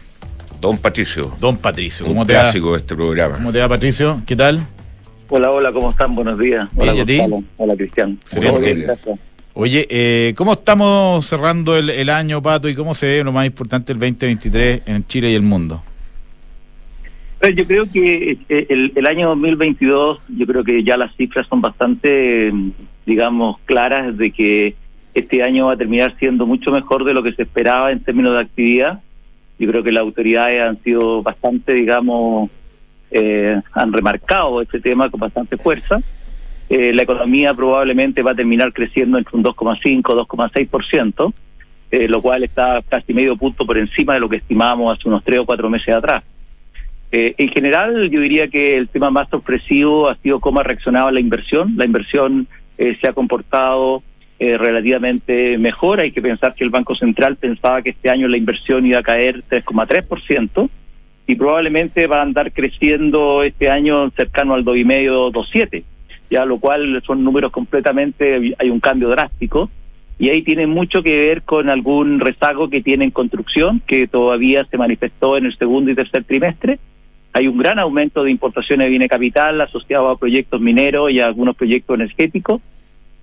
Don 0.60 0.78
Patricio. 0.78 1.32
Don 1.38 1.56
Patricio. 1.58 2.06
Un 2.06 2.12
¿Cómo 2.12 2.26
te, 2.26 2.32
clásico 2.32 2.70
va? 2.70 2.72
de 2.72 2.78
este 2.78 2.96
programa. 2.96 3.36
¿Cómo 3.36 3.52
te 3.52 3.60
va, 3.60 3.68
Patricio? 3.68 4.22
¿Qué 4.26 4.34
tal? 4.34 4.66
Hola, 5.28 5.50
hola, 5.50 5.72
¿cómo 5.72 5.90
están? 5.90 6.14
Buenos 6.14 6.38
días. 6.38 6.68
Hola, 6.76 6.94
¿y 6.94 7.00
a 7.00 7.04
ti? 7.04 7.20
Hola, 7.56 7.76
Cristian. 7.76 8.18
Excelente. 8.22 8.86
Oye, 9.56 9.86
eh, 9.88 10.34
¿cómo 10.36 10.54
estamos 10.54 11.24
cerrando 11.26 11.76
el, 11.76 12.10
año, 12.10 12.42
Pato? 12.42 12.68
¿Y 12.68 12.74
cómo 12.74 12.92
se 12.92 13.06
ve 13.06 13.24
lo 13.24 13.30
más 13.30 13.46
importante 13.46 13.92
el 13.92 14.00
2023 14.00 14.88
en 14.88 15.06
Chile 15.06 15.30
y 15.30 15.34
el 15.36 15.42
mundo? 15.42 15.80
Pero 17.38 17.54
Yo 17.54 17.64
creo 17.64 17.84
que 17.90 18.36
eh, 18.48 18.66
el, 18.68 18.92
el 18.96 19.06
año 19.06 19.28
2022, 19.28 20.18
yo 20.36 20.46
creo 20.46 20.64
que 20.64 20.82
ya 20.82 20.96
las 20.96 21.14
cifras 21.14 21.46
son 21.46 21.60
bastante, 21.60 22.52
digamos, 23.06 23.60
claras 23.64 24.16
de 24.18 24.32
que 24.32 24.74
este 25.14 25.44
año 25.44 25.66
va 25.66 25.74
a 25.74 25.76
terminar 25.76 26.16
siendo 26.18 26.46
mucho 26.46 26.72
mejor 26.72 27.04
de 27.04 27.14
lo 27.14 27.22
que 27.22 27.32
se 27.32 27.42
esperaba 27.42 27.92
en 27.92 28.02
términos 28.02 28.32
de 28.32 28.40
actividad. 28.40 29.02
Yo 29.60 29.70
creo 29.70 29.84
que 29.84 29.92
las 29.92 30.02
autoridades 30.02 30.60
han 30.62 30.82
sido 30.82 31.22
bastante, 31.22 31.74
digamos, 31.74 32.50
eh, 33.12 33.60
han 33.72 33.92
remarcado 33.92 34.60
este 34.60 34.80
tema 34.80 35.08
con 35.10 35.20
bastante 35.20 35.56
fuerza. 35.56 36.00
Eh, 36.68 36.92
la 36.92 37.02
economía 37.02 37.52
probablemente 37.54 38.22
va 38.22 38.32
a 38.32 38.34
terminar 38.34 38.72
creciendo 38.72 39.18
entre 39.18 39.36
un 39.36 39.44
2,5 39.44 40.02
2,6%, 40.02 41.32
eh, 41.90 42.08
lo 42.08 42.22
cual 42.22 42.44
está 42.44 42.82
casi 42.88 43.12
medio 43.12 43.36
punto 43.36 43.66
por 43.66 43.78
encima 43.78 44.14
de 44.14 44.20
lo 44.20 44.28
que 44.28 44.36
estimábamos 44.36 44.98
hace 44.98 45.08
unos 45.08 45.22
tres 45.22 45.40
o 45.40 45.46
cuatro 45.46 45.68
meses 45.68 45.94
atrás. 45.94 46.24
Eh, 47.16 47.32
en 47.38 47.48
general, 47.50 48.10
yo 48.10 48.20
diría 48.20 48.48
que 48.48 48.74
el 48.76 48.88
tema 48.88 49.08
más 49.08 49.28
sorpresivo 49.28 50.08
ha 50.08 50.16
sido 50.16 50.40
cómo 50.40 50.58
ha 50.58 50.64
reaccionado 50.64 51.12
la 51.12 51.20
inversión. 51.20 51.74
La 51.76 51.84
inversión 51.84 52.48
eh, 52.76 52.96
se 53.00 53.06
ha 53.06 53.12
comportado 53.12 54.02
eh, 54.40 54.58
relativamente 54.58 55.56
mejor. 55.58 56.00
Hay 56.00 56.10
que 56.10 56.20
pensar 56.20 56.56
que 56.56 56.64
el 56.64 56.70
Banco 56.70 56.96
Central 56.96 57.36
pensaba 57.36 57.82
que 57.82 57.90
este 57.90 58.10
año 58.10 58.26
la 58.26 58.36
inversión 58.36 58.84
iba 58.84 58.98
a 58.98 59.04
caer 59.04 59.44
3,3% 59.48 60.68
y 61.28 61.36
probablemente 61.36 62.08
va 62.08 62.18
a 62.18 62.22
andar 62.22 62.50
creciendo 62.50 63.44
este 63.44 63.70
año 63.70 64.10
cercano 64.10 64.54
al 64.54 64.64
2,5, 64.64 65.30
2,7, 65.30 65.84
ya 66.30 66.44
lo 66.44 66.58
cual 66.58 67.02
son 67.06 67.22
números 67.24 67.52
completamente, 67.52 68.54
hay 68.58 68.70
un 68.70 68.80
cambio 68.80 69.08
drástico 69.08 69.70
y 70.18 70.28
ahí 70.28 70.42
tiene 70.42 70.66
mucho 70.66 71.02
que 71.02 71.18
ver 71.18 71.42
con 71.42 71.68
algún 71.68 72.20
rezago 72.20 72.70
que 72.70 72.82
tiene 72.82 73.04
en 73.04 73.10
construcción 73.10 73.82
que 73.86 74.06
todavía 74.06 74.64
se 74.70 74.78
manifestó 74.78 75.36
en 75.36 75.46
el 75.46 75.58
segundo 75.58 75.90
y 75.90 75.94
tercer 75.94 76.24
trimestre. 76.24 76.78
Hay 77.32 77.48
un 77.48 77.58
gran 77.58 77.80
aumento 77.80 78.22
de 78.22 78.30
importaciones 78.30 78.86
de 78.86 78.90
bienes 78.90 79.08
capital 79.08 79.60
asociado 79.60 80.08
a 80.08 80.16
proyectos 80.16 80.60
mineros 80.60 81.10
y 81.10 81.18
a 81.18 81.26
algunos 81.26 81.56
proyectos 81.56 81.96
energéticos. 81.96 82.60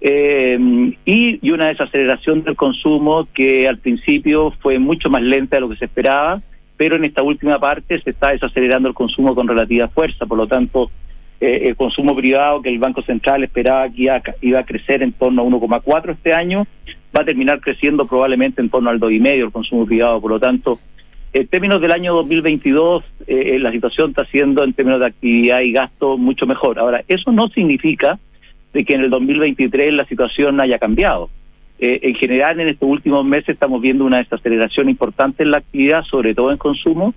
Eh, 0.02 0.58
y, 1.06 1.40
y 1.42 1.52
una 1.52 1.68
desaceleración 1.68 2.44
del 2.44 2.56
consumo 2.56 3.28
que 3.34 3.68
al 3.70 3.78
principio 3.78 4.52
fue 4.60 4.80
mucho 4.80 5.10
más 5.10 5.22
lenta 5.22 5.58
de 5.58 5.62
lo 5.62 5.70
que 5.70 5.78
se 5.78 5.86
esperaba, 5.86 6.42
pero 6.76 6.96
en 6.96 7.06
esta 7.06 7.22
última 7.22 7.60
parte 7.60 8.02
se 8.02 8.10
está 8.10 8.32
desacelerando 8.32 8.90
el 8.90 8.96
consumo 8.96 9.34
con 9.34 9.48
relativa 9.48 9.88
fuerza. 9.88 10.26
Por 10.26 10.40
lo 10.40 10.48
tanto, 10.48 10.92
eh, 11.42 11.64
el 11.66 11.76
consumo 11.76 12.16
privado 12.16 12.62
que 12.62 12.70
el 12.70 12.78
Banco 12.78 13.02
Central 13.02 13.44
esperaba 13.44 13.90
que 13.90 14.04
iba, 14.04 14.16
a 14.16 14.22
iba 14.42 14.60
a 14.60 14.66
crecer 14.66 15.02
en 15.02 15.12
torno 15.12 15.42
a 15.42 15.46
1,4 15.46 16.12
este 16.12 16.34
año, 16.34 16.68
va 17.16 17.24
a 17.24 17.26
terminar 17.26 17.60
creciendo 17.60 18.06
probablemente 18.06 18.62
en 18.62 18.70
torno 18.70 18.92
al 18.92 19.00
2,5 19.00 19.28
el 19.28 19.52
consumo 19.52 19.86
privado. 19.86 20.22
Por 20.22 20.32
lo 20.32 20.40
tanto, 20.40 20.80
En 21.34 21.48
términos 21.48 21.80
del 21.82 21.92
año 21.92 22.14
2022, 22.14 23.04
eh, 23.26 23.58
la 23.58 23.72
situación 23.72 24.10
está 24.10 24.26
siendo 24.26 24.66
en 24.66 24.74
términos 24.74 25.00
de 25.00 25.08
actividad 25.08 25.62
y 25.62 25.72
gasto 25.72 26.18
mucho 26.18 26.46
mejor. 26.46 26.78
Ahora, 26.78 27.04
eso 27.08 27.32
no 27.32 27.48
significa 27.48 28.20
de 28.74 28.84
que 28.84 28.94
en 28.94 29.02
el 29.02 29.10
2023 29.10 29.94
la 29.94 30.06
situación 30.06 30.60
haya 30.60 30.78
cambiado. 30.78 31.30
Eh, 31.80 32.00
en 32.04 32.16
general, 32.16 32.60
en 32.60 32.68
estos 32.68 32.88
últimos 32.88 33.26
meses 33.26 33.50
estamos 33.50 33.82
viendo 33.82 34.06
una 34.06 34.20
desaceleración 34.20 34.90
importante 34.90 35.42
en 35.42 35.52
la 35.52 35.58
actividad, 35.58 36.04
sobre 36.04 36.36
todo 36.36 36.52
en 36.52 36.58
consumo. 36.58 37.14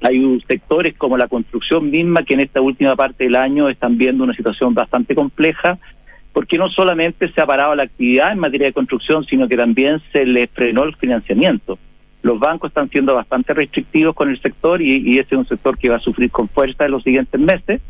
Hay 0.00 0.40
sectores 0.46 0.94
como 0.96 1.16
la 1.16 1.28
construcción 1.28 1.90
misma 1.90 2.22
que 2.22 2.34
en 2.34 2.40
esta 2.40 2.60
última 2.60 2.94
parte 2.96 3.24
del 3.24 3.36
año 3.36 3.68
están 3.68 3.96
viendo 3.96 4.24
una 4.24 4.34
situación 4.34 4.74
bastante 4.74 5.14
compleja, 5.14 5.78
porque 6.32 6.58
no 6.58 6.68
solamente 6.68 7.32
se 7.32 7.40
ha 7.40 7.46
parado 7.46 7.74
la 7.74 7.84
actividad 7.84 8.32
en 8.32 8.38
materia 8.38 8.66
de 8.66 8.72
construcción, 8.72 9.24
sino 9.24 9.48
que 9.48 9.56
también 9.56 10.02
se 10.12 10.26
le 10.26 10.48
frenó 10.48 10.84
el 10.84 10.94
financiamiento. 10.96 11.78
Los 12.22 12.38
bancos 12.38 12.70
están 12.70 12.90
siendo 12.90 13.14
bastante 13.14 13.54
restrictivos 13.54 14.14
con 14.14 14.28
el 14.28 14.40
sector 14.42 14.82
y, 14.82 14.98
y 14.98 15.18
ese 15.18 15.34
es 15.34 15.38
un 15.38 15.48
sector 15.48 15.78
que 15.78 15.88
va 15.88 15.96
a 15.96 16.00
sufrir 16.00 16.30
con 16.30 16.48
fuerza 16.48 16.84
en 16.84 16.90
los 16.90 17.02
siguientes 17.02 17.40
meses. 17.40 17.80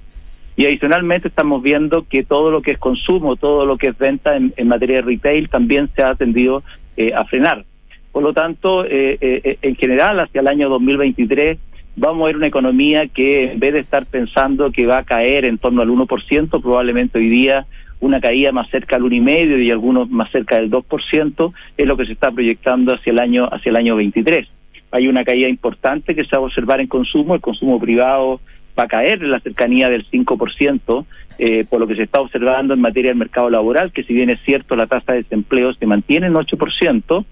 Y 0.57 0.65
adicionalmente 0.65 1.29
estamos 1.29 1.63
viendo 1.63 2.07
que 2.09 2.25
todo 2.25 2.51
lo 2.51 2.63
que 2.63 2.73
es 2.73 2.79
consumo, 2.79 3.37
todo 3.37 3.67
lo 3.67 3.77
que 3.77 3.89
es 3.89 3.99
venta 3.99 4.37
en, 4.37 4.69
materia 4.69 4.97
de 4.97 5.03
retail 5.03 5.51
también 5.51 5.91
se 5.95 6.03
ha 6.03 6.15
tendido 6.15 6.63
eh, 6.97 7.13
a 7.15 7.25
frenar. 7.27 7.65
Por 8.11 8.23
lo 8.23 8.33
tanto, 8.33 8.87
eh, 8.87 9.19
eh, 9.21 9.59
en 9.61 9.77
general, 9.77 10.19
hacia 10.21 10.41
el 10.41 10.49
año 10.49 10.71
2023 10.71 11.59
vamos 11.97 12.23
a 12.23 12.27
ver 12.27 12.37
una 12.37 12.47
economía 12.47 13.09
que 13.09 13.53
en 13.53 13.59
vez 13.59 13.73
de 13.73 13.81
estar 13.81 14.07
pensando 14.07 14.71
que 14.71 14.87
va 14.87 14.99
a 14.99 15.05
caer 15.05 15.45
en 15.45 15.59
torno 15.59 15.83
al 15.83 15.89
1%, 15.89 16.63
probablemente 16.63 17.19
hoy 17.19 17.29
día 17.29 17.67
una 17.99 18.21
caída 18.21 18.53
más 18.53 18.69
cerca 18.71 18.97
al 18.97 19.03
1,5% 19.03 19.65
y 19.65 19.71
algunos 19.71 20.11
más 20.11 20.31
cerca 20.31 20.57
del 20.57 20.71
2%, 20.71 21.53
es 21.79 21.87
lo 21.87 21.97
que 21.97 22.05
se 22.05 22.13
está 22.13 22.31
proyectando 22.31 22.95
hacia 22.95 23.11
el 23.11 23.19
año 23.19 23.49
hacia 23.51 23.71
el 23.71 23.77
año 23.77 23.97
23. 23.97 24.47
Hay 24.91 25.09
una 25.09 25.25
caída 25.25 25.49
importante 25.49 26.15
que 26.15 26.25
se 26.25 26.37
va 26.37 26.43
a 26.43 26.47
observar 26.47 26.81
en 26.81 26.87
consumo, 26.87 27.35
el 27.35 27.41
consumo 27.41 27.81
privado 27.81 28.41
va 28.79 28.85
a 28.85 28.89
caer 28.89 29.23
en 29.23 29.31
la 29.31 29.41
cercanía 29.41 29.89
del 29.89 30.07
5%, 30.11 31.07
eh, 31.39 31.65
por 31.69 31.81
lo 31.81 31.87
que 31.87 31.97
se 31.97 32.03
está 32.03 32.21
observando 32.21 32.75
en 32.75 32.81
materia 32.81 33.11
del 33.11 33.19
mercado 33.19 33.49
laboral, 33.49 33.91
que 33.91 34.05
si 34.05 34.13
bien 34.13 34.29
es 34.29 34.39
cierto 34.45 34.77
la 34.77 34.87
tasa 34.87 35.13
de 35.13 35.23
desempleo 35.23 35.73
se 35.73 35.87
mantiene 35.87 36.27
en 36.27 36.35
8%, 36.35 37.25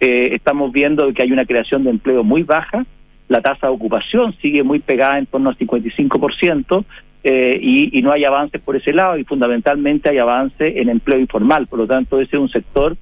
eh, 0.00 0.28
estamos 0.32 0.72
viendo 0.72 1.12
que 1.12 1.22
hay 1.22 1.32
una 1.32 1.44
creación 1.44 1.82
de 1.82 1.90
empleo 1.90 2.22
muy 2.22 2.44
baja, 2.44 2.86
la 3.28 3.40
tasa 3.40 3.66
de 3.66 3.72
ocupación 3.72 4.34
sigue 4.40 4.62
muy 4.62 4.80
pegada 4.80 5.18
en 5.18 5.26
torno 5.26 5.50
al 5.50 5.58
55%, 5.58 6.84
eh, 7.26 7.58
y, 7.60 7.98
y, 7.98 8.02
no 8.02 8.12
hay 8.12 8.24
avances 8.24 8.60
por 8.60 8.76
ese 8.76 8.92
lado, 8.92 9.16
y 9.16 9.24
fundamentalmente 9.24 10.10
hay 10.10 10.18
avance 10.18 10.78
en 10.78 10.90
empleo 10.90 11.18
informal. 11.18 11.66
Por 11.66 11.78
lo 11.78 11.86
tanto, 11.86 12.20
ese 12.20 12.36
es 12.36 12.42
un 12.42 12.50
sector, 12.50 12.98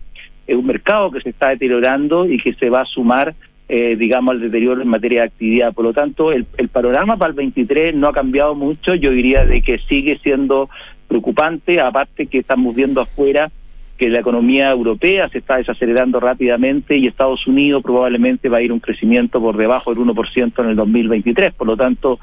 es 0.47 0.55
un 0.55 0.67
mercado 0.67 1.11
que 1.11 1.21
se 1.21 1.31
está 1.31 1.49
deteriorando 1.49 2.27
y 2.27 2.39
que 2.39 2.55
se 2.55 2.71
va 2.71 2.83
a 2.83 2.87
sumar 2.87 3.35
eh, 3.69 3.97
digamos, 3.97 4.35
al 4.35 4.41
deterioro 4.41 4.83
en 4.83 4.89
materia 4.89 5.23
de 5.23 5.29
actividad. 5.29 5.73
Por 5.73 5.87
lo 5.87 5.95
tanto, 5.95 6.31
el, 6.31 6.47
el, 6.59 6.69
panorama 6.69 7.17
para 7.17 7.31
el 7.31 7.37
23 7.37 7.97
no 7.97 8.09
ha 8.09 8.13
cambiado 8.13 8.55
mucho. 8.55 8.95
Yo 8.95 9.11
diría 9.13 9.47
de 9.47 9.63
que 9.63 9.79
sigue 9.89 10.19
siendo 10.23 10.69
preocupante, 11.09 11.81
aparte 11.81 12.27
que 12.27 12.39
estamos 12.39 12.75
viendo 12.75 13.01
afuera 13.01 13.51
que 13.99 14.09
la 14.09 14.21
economía 14.21 14.71
europea 14.71 15.29
se 15.29 15.39
está 15.39 15.59
desacelerando 15.59 16.19
rápidamente 16.19 16.97
y 16.97 17.07
Estados 17.07 17.47
Unidos 17.47 17.83
probablemente 17.83 18.49
va 18.49 18.59
a 18.59 18.63
ir 18.63 18.73
un 18.73 18.81
crecimiento 18.81 19.41
por 19.41 19.57
debajo 19.57 19.95
del 19.95 20.05
1% 20.05 20.53
en 20.59 20.69
el 20.71 20.77
2023. 20.77 21.55
Por 21.55 21.67
lo 21.67 21.77
tanto, 21.77 22.19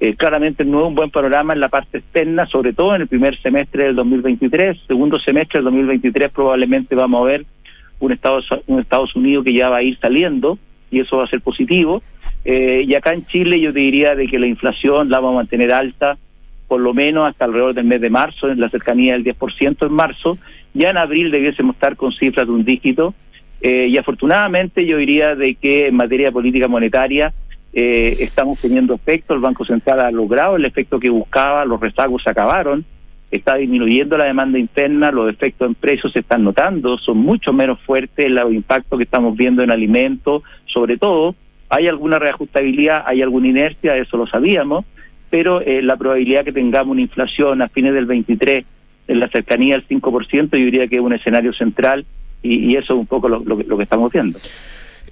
eh, 0.00 0.14
claramente 0.16 0.64
no 0.64 0.80
es 0.80 0.88
un 0.88 0.94
buen 0.94 1.10
panorama 1.10 1.52
en 1.52 1.60
la 1.60 1.68
parte 1.68 1.98
externa, 1.98 2.46
sobre 2.46 2.72
todo 2.72 2.94
en 2.94 3.02
el 3.02 3.08
primer 3.08 3.40
semestre 3.40 3.84
del 3.84 3.96
2023. 3.96 4.78
Segundo 4.86 5.18
semestre 5.20 5.58
del 5.58 5.64
2023 5.64 6.30
probablemente 6.32 6.94
vamos 6.94 7.22
a 7.22 7.30
ver 7.30 7.46
un 8.00 8.12
Estados, 8.12 8.46
un 8.66 8.80
Estados 8.80 9.14
Unidos 9.14 9.44
que 9.44 9.54
ya 9.54 9.68
va 9.68 9.76
a 9.76 9.82
ir 9.82 9.96
saliendo 10.00 10.58
y 10.90 11.00
eso 11.00 11.18
va 11.18 11.24
a 11.24 11.28
ser 11.28 11.40
positivo. 11.40 12.02
Eh, 12.44 12.84
y 12.86 12.94
acá 12.94 13.14
en 13.14 13.24
Chile 13.26 13.60
yo 13.60 13.72
te 13.72 13.78
diría 13.78 14.16
de 14.16 14.26
que 14.26 14.38
la 14.38 14.48
inflación 14.48 15.08
la 15.08 15.20
vamos 15.20 15.34
a 15.34 15.42
mantener 15.42 15.72
alta 15.72 16.18
por 16.72 16.80
lo 16.80 16.94
menos 16.94 17.26
hasta 17.26 17.44
alrededor 17.44 17.74
del 17.74 17.84
mes 17.84 18.00
de 18.00 18.08
marzo, 18.08 18.48
en 18.48 18.58
la 18.58 18.70
cercanía 18.70 19.12
del 19.12 19.24
10% 19.24 19.86
en 19.86 19.92
marzo. 19.92 20.38
Ya 20.74 20.90
en 20.90 20.96
abril 20.96 21.30
debiésemos 21.30 21.74
estar 21.74 21.96
con 21.96 22.12
cifras 22.12 22.46
de 22.46 22.52
un 22.52 22.64
dígito. 22.64 23.14
Eh, 23.60 23.88
y 23.88 23.96
afortunadamente 23.96 24.84
yo 24.86 24.96
diría 24.96 25.36
de 25.36 25.54
que 25.54 25.86
en 25.86 25.94
materia 25.94 26.26
de 26.26 26.32
política 26.32 26.66
monetaria 26.66 27.32
eh, 27.72 28.16
estamos 28.20 28.60
teniendo 28.60 28.94
efecto, 28.94 29.34
el 29.34 29.40
Banco 29.40 29.64
Central 29.64 30.00
ha 30.00 30.10
logrado 30.10 30.56
el 30.56 30.64
efecto 30.64 30.98
que 30.98 31.10
buscaba, 31.10 31.64
los 31.64 31.80
rezagos 31.80 32.22
se 32.22 32.30
acabaron, 32.30 32.84
está 33.30 33.54
disminuyendo 33.54 34.18
la 34.18 34.24
demanda 34.24 34.58
interna, 34.58 35.10
los 35.10 35.30
efectos 35.30 35.68
en 35.68 35.74
precios 35.74 36.12
se 36.12 36.18
están 36.18 36.44
notando, 36.44 36.98
son 36.98 37.18
mucho 37.18 37.52
menos 37.52 37.80
fuertes 37.80 38.28
los 38.28 38.52
impactos 38.52 38.98
que 38.98 39.04
estamos 39.04 39.36
viendo 39.36 39.62
en 39.62 39.70
alimentos, 39.70 40.42
sobre 40.66 40.98
todo, 40.98 41.34
hay 41.70 41.88
alguna 41.88 42.18
reajustabilidad, 42.18 43.04
hay 43.06 43.22
alguna 43.22 43.48
inercia, 43.48 43.96
eso 43.96 44.18
lo 44.18 44.26
sabíamos, 44.26 44.84
pero 45.30 45.62
eh, 45.62 45.80
la 45.80 45.96
probabilidad 45.96 46.44
que 46.44 46.52
tengamos 46.52 46.92
una 46.92 47.00
inflación 47.00 47.62
a 47.62 47.68
fines 47.68 47.94
del 47.94 48.04
23 48.04 48.66
en 49.08 49.20
la 49.20 49.28
cercanía 49.28 49.74
del 49.74 49.86
5%, 49.88 50.50
yo 50.50 50.56
diría 50.56 50.88
que 50.88 50.96
es 50.96 51.02
un 51.02 51.12
escenario 51.12 51.52
central 51.52 52.04
y, 52.42 52.76
eso 52.76 52.94
es 52.94 52.98
un 52.98 53.06
poco 53.06 53.28
lo 53.28 53.76
que 53.76 53.82
estamos 53.82 54.12
viendo. 54.12 54.38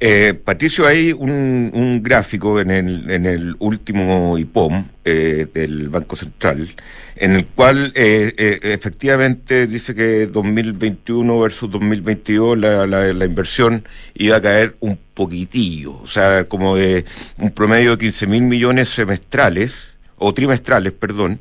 Eh, 0.03 0.33
Patricio, 0.33 0.87
hay 0.87 1.13
un, 1.13 2.01
gráfico 2.03 2.59
en 2.59 2.71
el, 2.71 3.11
en 3.11 3.27
el 3.27 3.55
último 3.59 4.39
IPOM 4.39 4.83
eh, 5.05 5.47
del 5.53 5.91
Banco 5.91 6.17
Central, 6.17 6.71
en 7.17 7.33
el 7.33 7.45
cual 7.45 7.93
eh, 7.95 8.33
efectivamente 8.63 9.67
dice 9.67 9.95
que 9.95 10.27
2021 10.27 11.39
versus 11.39 11.71
2022 11.71 12.57
la, 12.57 12.87
la, 12.87 13.25
inversión 13.27 13.85
iba 14.15 14.37
a 14.37 14.41
caer 14.41 14.75
un 14.81 14.99
poquitillo, 15.13 16.01
o 16.01 16.07
sea, 16.07 16.45
como 16.45 16.77
de 16.77 17.05
un 17.39 17.51
promedio 17.51 17.91
de 17.91 17.99
15 17.99 18.27
mil 18.27 18.43
millones 18.45 18.89
semestrales, 18.89 19.99
o 20.17 20.33
trimestrales, 20.33 20.95
perdón, 20.95 21.41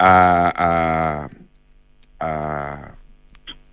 a, 0.00 1.28
a, 2.18 2.26
a 2.26 2.94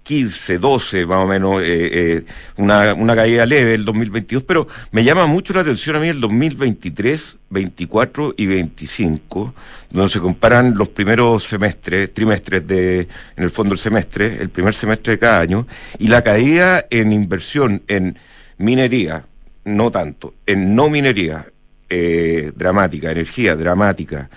15, 0.08 0.60
12 0.60 1.06
más 1.06 1.18
o 1.18 1.28
menos, 1.28 1.62
eh, 1.62 1.66
eh, 1.66 2.24
una, 2.56 2.94
una 2.94 3.14
caída 3.14 3.46
leve 3.46 3.74
el 3.74 3.84
2022, 3.84 4.44
pero 4.44 4.66
me 4.92 5.04
llama 5.04 5.26
mucho 5.26 5.54
la 5.54 5.62
atención 5.62 5.98
a 5.98 6.00
mí 6.00 6.08
el 6.08 6.22
2023, 6.22 7.38
24 7.50 8.36
y 8.38 8.46
25, 8.46 9.54
donde 9.90 10.10
se 10.10 10.22
comparan 10.22 10.76
los 10.78 10.88
primeros 10.88 11.44
semestres, 11.44 12.14
trimestres 12.14 12.66
de, 12.66 13.02
en 13.02 13.44
el 13.44 13.50
fondo 13.50 13.74
el 13.74 13.80
semestre, 13.80 14.38
el 14.40 14.50
primer 14.50 14.74
semestre 14.74 15.14
de 15.14 15.20
cada 15.20 15.42
año, 15.42 15.68
y 16.00 16.08
la 16.08 16.22
caída 16.22 16.86
en 16.90 17.12
inversión 17.12 17.84
en 17.90 18.18
minería, 18.58 19.26
no 19.66 19.92
tanto, 19.92 20.36
en 20.46 20.74
no 20.74 20.90
minería, 20.90 21.48
eh, 21.90 22.52
dramática, 22.56 23.12
energía 23.12 23.56
dramática, 23.56 24.30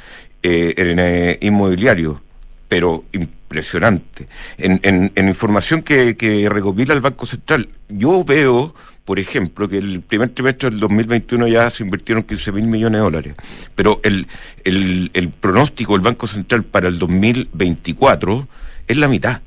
en 0.42 1.38
inmobiliario, 1.40 2.20
pero 2.68 3.04
impresionante. 3.12 4.28
En, 4.58 4.80
en, 4.82 5.12
en 5.14 5.28
información 5.28 5.82
que, 5.82 6.16
que, 6.16 6.48
recopila 6.48 6.94
el 6.94 7.00
Banco 7.00 7.26
Central, 7.26 7.68
yo 7.88 8.24
veo, 8.24 8.74
por 9.04 9.18
ejemplo, 9.18 9.68
que 9.68 9.78
el 9.78 10.02
primer 10.02 10.30
trimestre 10.30 10.70
del 10.70 10.80
2021 10.80 11.48
ya 11.48 11.68
se 11.68 11.82
invirtieron 11.82 12.22
15 12.22 12.52
mil 12.52 12.64
millones 12.66 12.98
de 12.98 13.04
dólares, 13.04 13.34
pero 13.74 14.00
el, 14.04 14.28
el, 14.64 15.10
el 15.14 15.30
pronóstico 15.30 15.94
del 15.94 16.02
Banco 16.02 16.26
Central 16.26 16.62
para 16.64 16.88
el 16.88 16.98
2024 16.98 18.48
es 18.86 18.96
la 18.96 19.08
mitad 19.08 19.40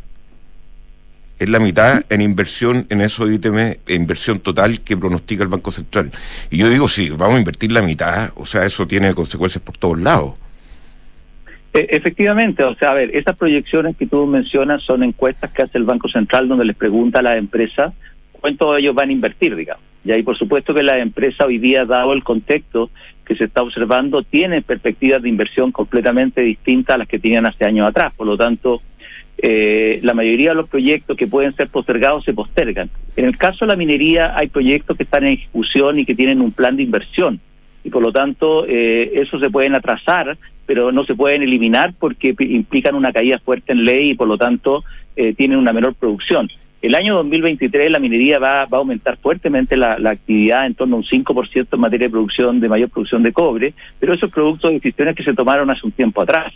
es 1.39 1.49
la 1.49 1.59
mitad 1.59 2.05
en 2.09 2.21
inversión 2.21 2.85
en 2.89 3.01
esos 3.01 3.29
ítems, 3.29 3.77
inversión 3.87 4.39
total 4.39 4.79
que 4.81 4.95
pronostica 4.95 5.43
el 5.43 5.49
Banco 5.49 5.71
Central. 5.71 6.11
Y 6.49 6.57
yo 6.57 6.69
digo, 6.69 6.87
sí, 6.87 7.09
vamos 7.09 7.35
a 7.35 7.39
invertir 7.39 7.71
la 7.71 7.81
mitad, 7.81 8.31
o 8.35 8.45
sea, 8.45 8.65
eso 8.65 8.87
tiene 8.87 9.13
consecuencias 9.13 9.61
por 9.61 9.77
todos 9.77 9.99
lados. 9.99 10.35
E, 11.73 11.87
efectivamente, 11.89 12.63
o 12.63 12.75
sea, 12.75 12.91
a 12.91 12.93
ver, 12.93 13.15
esas 13.15 13.35
proyecciones 13.35 13.97
que 13.97 14.05
tú 14.05 14.25
mencionas 14.27 14.83
son 14.83 15.03
encuestas 15.03 15.51
que 15.51 15.63
hace 15.63 15.77
el 15.77 15.85
Banco 15.85 16.07
Central 16.07 16.47
donde 16.47 16.65
les 16.65 16.75
pregunta 16.75 17.19
a 17.19 17.23
las 17.23 17.37
empresas 17.37 17.93
cuánto 18.31 18.75
ellos 18.77 18.93
van 18.93 19.09
a 19.09 19.13
invertir, 19.13 19.55
digamos. 19.55 19.83
Y 20.05 20.11
ahí, 20.11 20.21
por 20.21 20.37
supuesto, 20.37 20.73
que 20.73 20.83
las 20.83 20.99
empresas 20.99 21.47
hoy 21.47 21.57
día, 21.59 21.85
dado 21.85 22.11
el 22.13 22.23
contexto 22.23 22.89
que 23.25 23.35
se 23.35 23.45
está 23.45 23.61
observando, 23.61 24.21
tienen 24.21 24.61
perspectivas 24.63 25.21
de 25.21 25.29
inversión 25.29 25.71
completamente 25.71 26.41
distintas 26.41 26.95
a 26.95 26.97
las 26.97 27.07
que 27.07 27.19
tenían 27.19 27.45
hace 27.45 27.63
años 27.63 27.87
atrás. 27.87 28.13
Por 28.13 28.27
lo 28.27 28.35
tanto, 28.35 28.81
eh, 29.37 29.99
la 30.03 30.13
mayoría 30.13 30.49
de 30.49 30.55
los 30.55 30.67
proyectos 30.67 31.15
que 31.15 31.27
pueden 31.27 31.55
ser 31.55 31.69
postergados 31.69 32.25
se 32.25 32.33
postergan. 32.33 32.89
En 33.15 33.25
el 33.25 33.37
caso 33.37 33.65
de 33.65 33.67
la 33.67 33.77
minería, 33.77 34.37
hay 34.37 34.47
proyectos 34.47 34.97
que 34.97 35.03
están 35.03 35.23
en 35.23 35.33
ejecución 35.33 35.99
y 35.99 36.05
que 36.05 36.15
tienen 36.15 36.41
un 36.41 36.51
plan 36.51 36.75
de 36.75 36.83
inversión. 36.83 37.39
Y 37.85 37.89
por 37.89 38.01
lo 38.01 38.11
tanto, 38.11 38.65
eh, 38.67 39.11
eso 39.15 39.39
se 39.39 39.49
pueden 39.49 39.73
atrasar 39.73 40.37
pero 40.65 40.91
no 40.91 41.05
se 41.05 41.15
pueden 41.15 41.43
eliminar 41.43 41.93
porque 41.97 42.35
implican 42.39 42.95
una 42.95 43.11
caída 43.11 43.39
fuerte 43.39 43.73
en 43.73 43.83
ley 43.83 44.11
y 44.11 44.15
por 44.15 44.27
lo 44.27 44.37
tanto 44.37 44.83
eh, 45.15 45.33
tienen 45.33 45.57
una 45.57 45.73
menor 45.73 45.95
producción. 45.95 46.49
El 46.81 46.95
año 46.95 47.15
2023 47.15 47.91
la 47.91 47.99
minería 47.99 48.39
va, 48.39 48.65
va 48.65 48.77
a 48.77 48.81
aumentar 48.81 49.17
fuertemente 49.17 49.77
la, 49.77 49.93
actividad 49.93 50.65
en 50.65 50.75
torno 50.75 50.97
a 50.97 50.99
un 50.99 51.05
5% 51.05 51.67
en 51.71 51.79
materia 51.79 52.07
de 52.07 52.11
producción, 52.11 52.59
de 52.59 52.67
mayor 52.67 52.89
producción 52.89 53.23
de 53.23 53.31
cobre, 53.31 53.73
pero 53.99 54.13
esos 54.13 54.29
productos 54.29 54.69
de 54.69 54.75
decisiones 54.75 55.15
que 55.15 55.23
se 55.23 55.33
tomaron 55.33 55.69
hace 55.69 55.85
un 55.85 55.93
tiempo 55.93 56.21
atrás. 56.21 56.53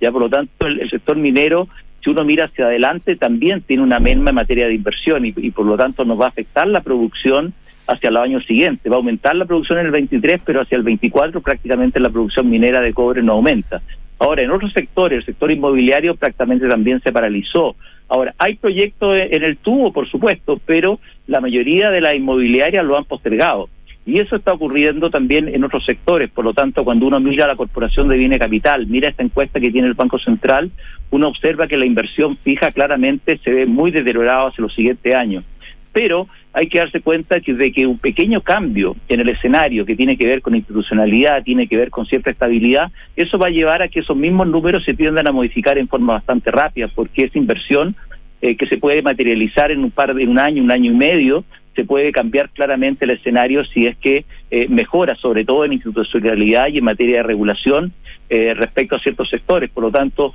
Ya 0.00 0.12
por 0.12 0.22
lo 0.22 0.28
tanto 0.28 0.66
el, 0.66 0.88
sector 0.90 1.16
minero, 1.16 1.66
si 2.04 2.10
uno 2.10 2.24
mira 2.24 2.44
hacia 2.44 2.66
adelante, 2.66 3.16
también 3.16 3.62
tiene 3.62 3.82
una 3.82 4.00
merma 4.00 4.30
en 4.30 4.36
materia 4.36 4.66
de 4.66 4.74
inversión 4.74 5.24
y 5.24 5.50
por 5.50 5.64
lo 5.64 5.76
tanto 5.76 6.04
nos 6.04 6.20
va 6.20 6.26
a 6.26 6.28
afectar 6.28 6.66
la 6.66 6.82
producción 6.82 7.54
hacia 7.90 8.10
los 8.10 8.22
años 8.22 8.44
siguientes. 8.46 8.90
Va 8.90 8.96
a 8.96 8.98
aumentar 8.98 9.34
la 9.34 9.44
producción 9.44 9.78
en 9.80 9.86
el 9.86 9.92
23, 9.92 10.40
pero 10.44 10.60
hacia 10.60 10.76
el 10.76 10.84
24 10.84 11.40
prácticamente 11.40 11.98
la 11.98 12.08
producción 12.08 12.48
minera 12.48 12.80
de 12.80 12.94
cobre 12.94 13.22
no 13.22 13.32
aumenta. 13.32 13.82
Ahora, 14.18 14.42
en 14.42 14.50
otros 14.50 14.72
sectores, 14.72 15.18
el 15.18 15.24
sector 15.24 15.50
inmobiliario 15.50 16.14
prácticamente 16.14 16.68
también 16.68 17.00
se 17.00 17.10
paralizó. 17.10 17.74
Ahora, 18.08 18.34
hay 18.38 18.54
proyectos 18.56 19.16
en 19.18 19.42
el 19.42 19.56
tubo, 19.56 19.92
por 19.92 20.08
supuesto, 20.08 20.60
pero 20.64 21.00
la 21.26 21.40
mayoría 21.40 21.90
de 21.90 22.00
las 22.00 22.14
inmobiliarias 22.14 22.84
lo 22.84 22.96
han 22.96 23.04
postergado. 23.04 23.68
Y 24.06 24.20
eso 24.20 24.36
está 24.36 24.52
ocurriendo 24.52 25.10
también 25.10 25.48
en 25.48 25.64
otros 25.64 25.84
sectores. 25.84 26.30
Por 26.30 26.44
lo 26.44 26.54
tanto, 26.54 26.84
cuando 26.84 27.06
uno 27.06 27.18
mira 27.18 27.46
la 27.46 27.56
Corporación 27.56 28.08
de 28.08 28.16
Bienes 28.16 28.38
Capital, 28.38 28.86
mira 28.86 29.08
esta 29.08 29.22
encuesta 29.22 29.60
que 29.60 29.70
tiene 29.70 29.88
el 29.88 29.94
Banco 29.94 30.18
Central, 30.18 30.70
uno 31.10 31.28
observa 31.28 31.66
que 31.66 31.76
la 31.76 31.86
inversión 31.86 32.36
fija 32.36 32.72
claramente 32.72 33.38
se 33.42 33.50
ve 33.50 33.66
muy 33.66 33.90
deteriorada 33.90 34.48
hacia 34.48 34.62
los 34.62 34.74
siguientes 34.74 35.14
años. 35.14 35.44
Pero 35.92 36.28
hay 36.52 36.66
que 36.68 36.78
darse 36.78 37.00
cuenta 37.00 37.36
de 37.38 37.72
que 37.72 37.86
un 37.86 37.98
pequeño 37.98 38.40
cambio 38.40 38.96
en 39.08 39.20
el 39.20 39.28
escenario 39.28 39.86
que 39.86 39.94
tiene 39.94 40.16
que 40.16 40.26
ver 40.26 40.42
con 40.42 40.56
institucionalidad, 40.56 41.44
tiene 41.44 41.68
que 41.68 41.76
ver 41.76 41.90
con 41.90 42.06
cierta 42.06 42.30
estabilidad, 42.30 42.90
eso 43.14 43.38
va 43.38 43.48
a 43.48 43.50
llevar 43.50 43.82
a 43.82 43.88
que 43.88 44.00
esos 44.00 44.16
mismos 44.16 44.48
números 44.48 44.84
se 44.84 44.94
tiendan 44.94 45.28
a 45.28 45.32
modificar 45.32 45.78
en 45.78 45.88
forma 45.88 46.14
bastante 46.14 46.50
rápida, 46.50 46.88
porque 46.94 47.24
esa 47.24 47.38
inversión 47.38 47.94
eh, 48.42 48.56
que 48.56 48.66
se 48.66 48.78
puede 48.78 49.02
materializar 49.02 49.70
en 49.70 49.84
un 49.84 49.90
par 49.90 50.14
de 50.14 50.26
un 50.26 50.38
año, 50.38 50.62
un 50.62 50.72
año 50.72 50.90
y 50.90 50.94
medio, 50.94 51.44
se 51.76 51.84
puede 51.84 52.10
cambiar 52.10 52.50
claramente 52.50 53.04
el 53.04 53.12
escenario 53.12 53.64
si 53.66 53.86
es 53.86 53.96
que 53.98 54.24
eh, 54.50 54.66
mejora, 54.68 55.14
sobre 55.16 55.44
todo 55.44 55.64
en 55.64 55.74
institucionalidad 55.74 56.68
y 56.68 56.78
en 56.78 56.84
materia 56.84 57.18
de 57.18 57.22
regulación 57.22 57.92
eh, 58.28 58.54
respecto 58.54 58.96
a 58.96 59.00
ciertos 59.00 59.30
sectores. 59.30 59.70
Por 59.70 59.84
lo 59.84 59.90
tanto, 59.90 60.34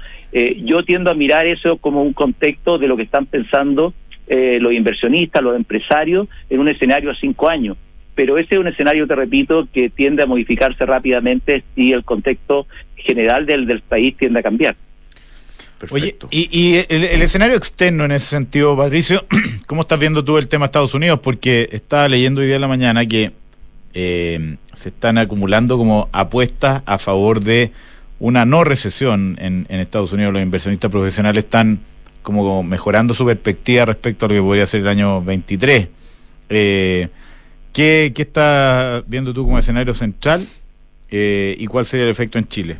yo 0.63 0.83
tiendo 0.83 1.11
a 1.11 1.13
mirar 1.13 1.45
eso 1.45 1.77
como 1.77 2.03
un 2.03 2.11
contexto 2.11 2.77
de 2.77 2.87
lo 2.87 2.97
que 2.97 3.03
están 3.03 3.25
pensando 3.25 3.93
eh, 4.27 4.57
los 4.59 4.73
inversionistas, 4.73 5.43
los 5.43 5.55
empresarios, 5.55 6.27
en 6.49 6.59
un 6.59 6.67
escenario 6.67 7.11
a 7.11 7.15
cinco 7.15 7.49
años. 7.49 7.77
Pero 8.15 8.37
ese 8.37 8.55
es 8.55 8.61
un 8.61 8.67
escenario, 8.67 9.07
te 9.07 9.15
repito, 9.15 9.67
que 9.73 9.89
tiende 9.89 10.23
a 10.23 10.25
modificarse 10.25 10.85
rápidamente 10.85 11.63
si 11.75 11.91
el 11.91 12.03
contexto 12.03 12.65
general 12.95 13.45
del, 13.45 13.67
del 13.67 13.81
país 13.81 14.15
tiende 14.17 14.39
a 14.39 14.43
cambiar. 14.43 14.75
Perfecto. 15.77 16.27
Oye, 16.27 16.47
y, 16.51 16.77
el, 16.87 17.21
escenario 17.21 17.57
externo 17.57 18.05
en 18.05 18.11
ese 18.11 18.27
sentido, 18.27 18.77
Patricio, 18.77 19.25
¿cómo 19.67 19.81
estás 19.81 19.99
viendo 19.99 20.23
tú 20.23 20.37
el 20.37 20.47
tema 20.47 20.65
Estados 20.65 20.93
Unidos? 20.93 21.19
Porque 21.21 21.67
estaba 21.71 22.07
leyendo 22.07 22.41
hoy 22.41 22.47
día 22.47 22.55
en 22.55 22.61
la 22.61 22.67
mañana 22.67 23.05
que 23.05 23.33
eh, 23.93 24.55
se 24.73 24.89
están 24.89 25.17
acumulando 25.17 25.77
como 25.77 26.09
apuestas 26.13 26.81
a 26.85 26.97
favor 26.97 27.41
de 27.41 27.71
una 28.19 28.45
no 28.45 28.63
recesión 28.63 29.37
en, 29.41 29.65
en 29.69 29.79
Estados 29.81 30.13
Unidos. 30.13 30.33
Los 30.33 30.41
inversionistas 30.41 30.89
profesionales 30.89 31.43
están 31.43 31.81
como 32.25 32.63
mejorando 32.63 33.13
su 33.13 33.25
perspectiva 33.25 33.85
respecto 33.85 34.25
a 34.25 34.29
lo 34.29 34.35
que 34.35 34.41
podría 34.41 34.65
ser 34.65 34.81
el 34.81 34.87
año 34.87 35.21
23. 35.21 35.87
Eh, 36.49 37.07
¿qué, 37.71 38.11
¿Qué 38.13 38.21
estás 38.23 39.03
viendo 39.07 39.33
tú 39.33 39.45
como 39.45 39.59
escenario 39.59 39.93
central 39.93 40.45
eh, 41.09 41.55
y 41.57 41.67
cuál 41.67 41.85
sería 41.85 42.05
el 42.05 42.11
efecto 42.11 42.39
en 42.39 42.47
Chile? 42.47 42.77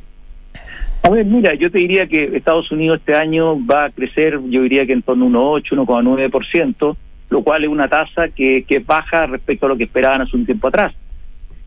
A 1.04 1.10
ver, 1.12 1.26
mira, 1.26 1.54
yo 1.54 1.70
te 1.70 1.78
diría 1.78 2.08
que 2.08 2.36
Estados 2.36 2.72
Unidos 2.72 3.00
este 3.00 3.16
año 3.16 3.64
va 3.66 3.86
a 3.86 3.90
crecer, 3.92 4.40
yo 4.50 4.64
diría 4.64 4.86
que 4.88 4.94
en 4.94 5.04
torno 5.04 5.26
a 5.26 5.62
1,8, 5.62 5.86
1,9%, 5.86 6.98
lo 7.30 7.44
cual 7.44 7.64
es 7.64 7.70
una 7.70 7.88
tasa 7.88 8.30
que, 8.30 8.64
que 8.64 8.80
baja 8.80 9.28
respecto 9.28 9.68
a 9.68 9.70
lo 9.70 9.78
que 9.78 9.84
esperaban 9.84 10.22
hace 10.22 10.36
un 10.36 10.46
tiempo 10.46 10.68
atrás 10.68 10.96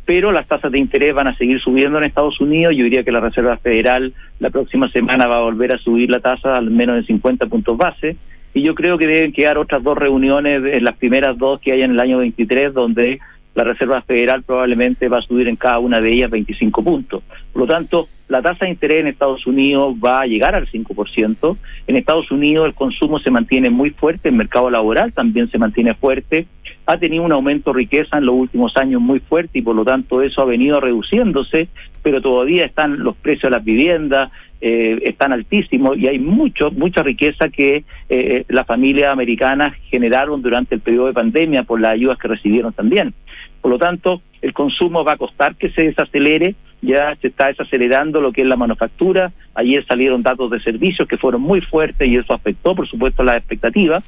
pero 0.09 0.33
las 0.33 0.47
tasas 0.47 0.73
de 0.73 0.79
interés 0.79 1.13
van 1.13 1.27
a 1.27 1.37
seguir 1.37 1.61
subiendo 1.61 1.99
en 1.99 2.05
Estados 2.05 2.41
Unidos. 2.41 2.75
Yo 2.75 2.85
diría 2.85 3.05
que 3.05 3.13
la 3.13 3.21
Reserva 3.21 3.59
Federal 3.59 4.15
la 4.41 4.49
próxima 4.49 4.91
semana 4.91 5.27
va 5.27 5.37
a 5.37 5.43
volver 5.43 5.75
a 5.75 5.79
subir 5.79 6.09
la 6.09 6.21
tasa 6.21 6.57
al 6.57 6.71
menos 6.71 6.97
de 6.97 7.03
50 7.03 7.47
puntos 7.49 7.77
base. 7.77 8.17
Y 8.55 8.63
yo 8.63 8.75
creo 8.75 8.97
que 8.97 9.07
deben 9.07 9.35
quedar 9.35 9.59
otras 9.59 9.83
dos 9.83 9.99
reuniones, 9.99 10.63
en 10.65 10.83
las 10.83 10.97
primeras 10.97 11.37
dos 11.37 11.61
que 11.61 11.73
hay 11.73 11.83
en 11.83 11.91
el 11.91 12.01
año 12.01 12.17
23, 12.17 12.73
donde 12.73 13.19
la 13.55 13.65
Reserva 13.65 14.01
Federal 14.01 14.43
probablemente 14.45 15.11
va 15.11 15.19
a 15.19 15.23
subir 15.23 15.47
en 15.47 15.57
cada 15.57 15.79
una 15.79 16.01
de 16.01 16.11
ellas 16.11 16.31
25 16.31 16.83
puntos. 16.83 17.23
Por 17.53 17.61
lo 17.61 17.69
tanto, 17.69 18.09
la 18.29 18.41
tasa 18.41 18.65
de 18.65 18.71
interés 18.71 19.01
en 19.01 19.09
Estados 19.09 19.47
Unidos 19.47 19.95
va 20.03 20.23
a 20.23 20.27
llegar 20.27 20.55
al 20.55 20.71
5%. 20.71 21.57
En 21.87 21.97
Estados 21.97 22.31
Unidos 22.31 22.67
el 22.67 22.73
consumo 22.73 23.19
se 23.19 23.31
mantiene 23.31 23.69
muy 23.69 23.91
fuerte, 23.91 24.31
el 24.31 24.37
mercado 24.37 24.71
laboral 24.71 25.13
también 25.13 25.51
se 25.51 25.59
mantiene 25.59 25.93
fuerte 25.93 26.47
ha 26.89 26.97
tenido 26.97 27.23
un 27.23 27.33
aumento 27.33 27.71
de 27.71 27.81
riqueza 27.81 28.17
en 28.17 28.25
los 28.25 28.35
últimos 28.35 28.75
años 28.79 29.03
muy 29.03 29.21
fuerte 29.21 29.59
y 29.59 29.63
por 29.63 29.77
lo 29.77 29.85
tanto 29.85 30.23
eso 30.23 30.41
ha 30.41 30.47
venido 30.47 30.81
reduciéndose, 30.81 31.69
pero 32.03 32.23
todavía 32.23 32.65
están 32.65 33.01
los 33.01 33.15
precios 33.15 33.43
de 33.43 33.51
las 33.51 33.63
viviendas, 33.63 34.33
eh, 34.63 34.99
están 35.05 35.35
altísimos 35.35 35.99
y 35.99 36.09
hay 36.09 36.19
mucho, 36.19 36.71
mucha 36.71 37.03
riqueza 37.03 37.51
que 37.51 37.85
eh, 38.09 38.45
las 38.49 38.67
familias 38.67 39.13
americanas 39.13 39.75
generaron 39.91 40.41
durante 40.41 40.77
el 40.77 40.81
periodo 40.81 41.09
de 41.09 41.13
pandemia 41.13 41.65
por 41.65 41.79
las 41.79 41.91
ayudas 41.91 42.17
que 42.17 42.29
recibieron 42.29 42.73
también. 42.73 43.13
Por 43.61 43.71
lo 43.71 43.79
tanto, 43.79 44.23
el 44.41 44.55
consumo 44.55 45.05
va 45.05 45.13
a 45.13 45.19
costar 45.19 45.57
que 45.57 45.69
se 45.69 45.83
desacelere, 45.83 46.55
ya 46.81 47.15
se 47.17 47.29
está 47.29 47.49
desacelerando 47.49 48.23
lo 48.23 48.33
que 48.33 48.41
es 48.41 48.47
la 48.47 48.57
manufactura, 48.57 49.31
ayer 49.55 49.85
salieron 49.85 50.23
datos 50.23 50.51
de 50.51 50.61
servicios 50.61 51.07
que 51.07 51.19
fueron 51.19 51.43
muy 51.43 51.61
fuertes 51.61 52.09
y 52.09 52.17
eso 52.17 52.33
afectó, 52.33 52.75
por 52.75 52.89
supuesto, 52.89 53.23
las 53.23 53.37
expectativas 53.37 54.03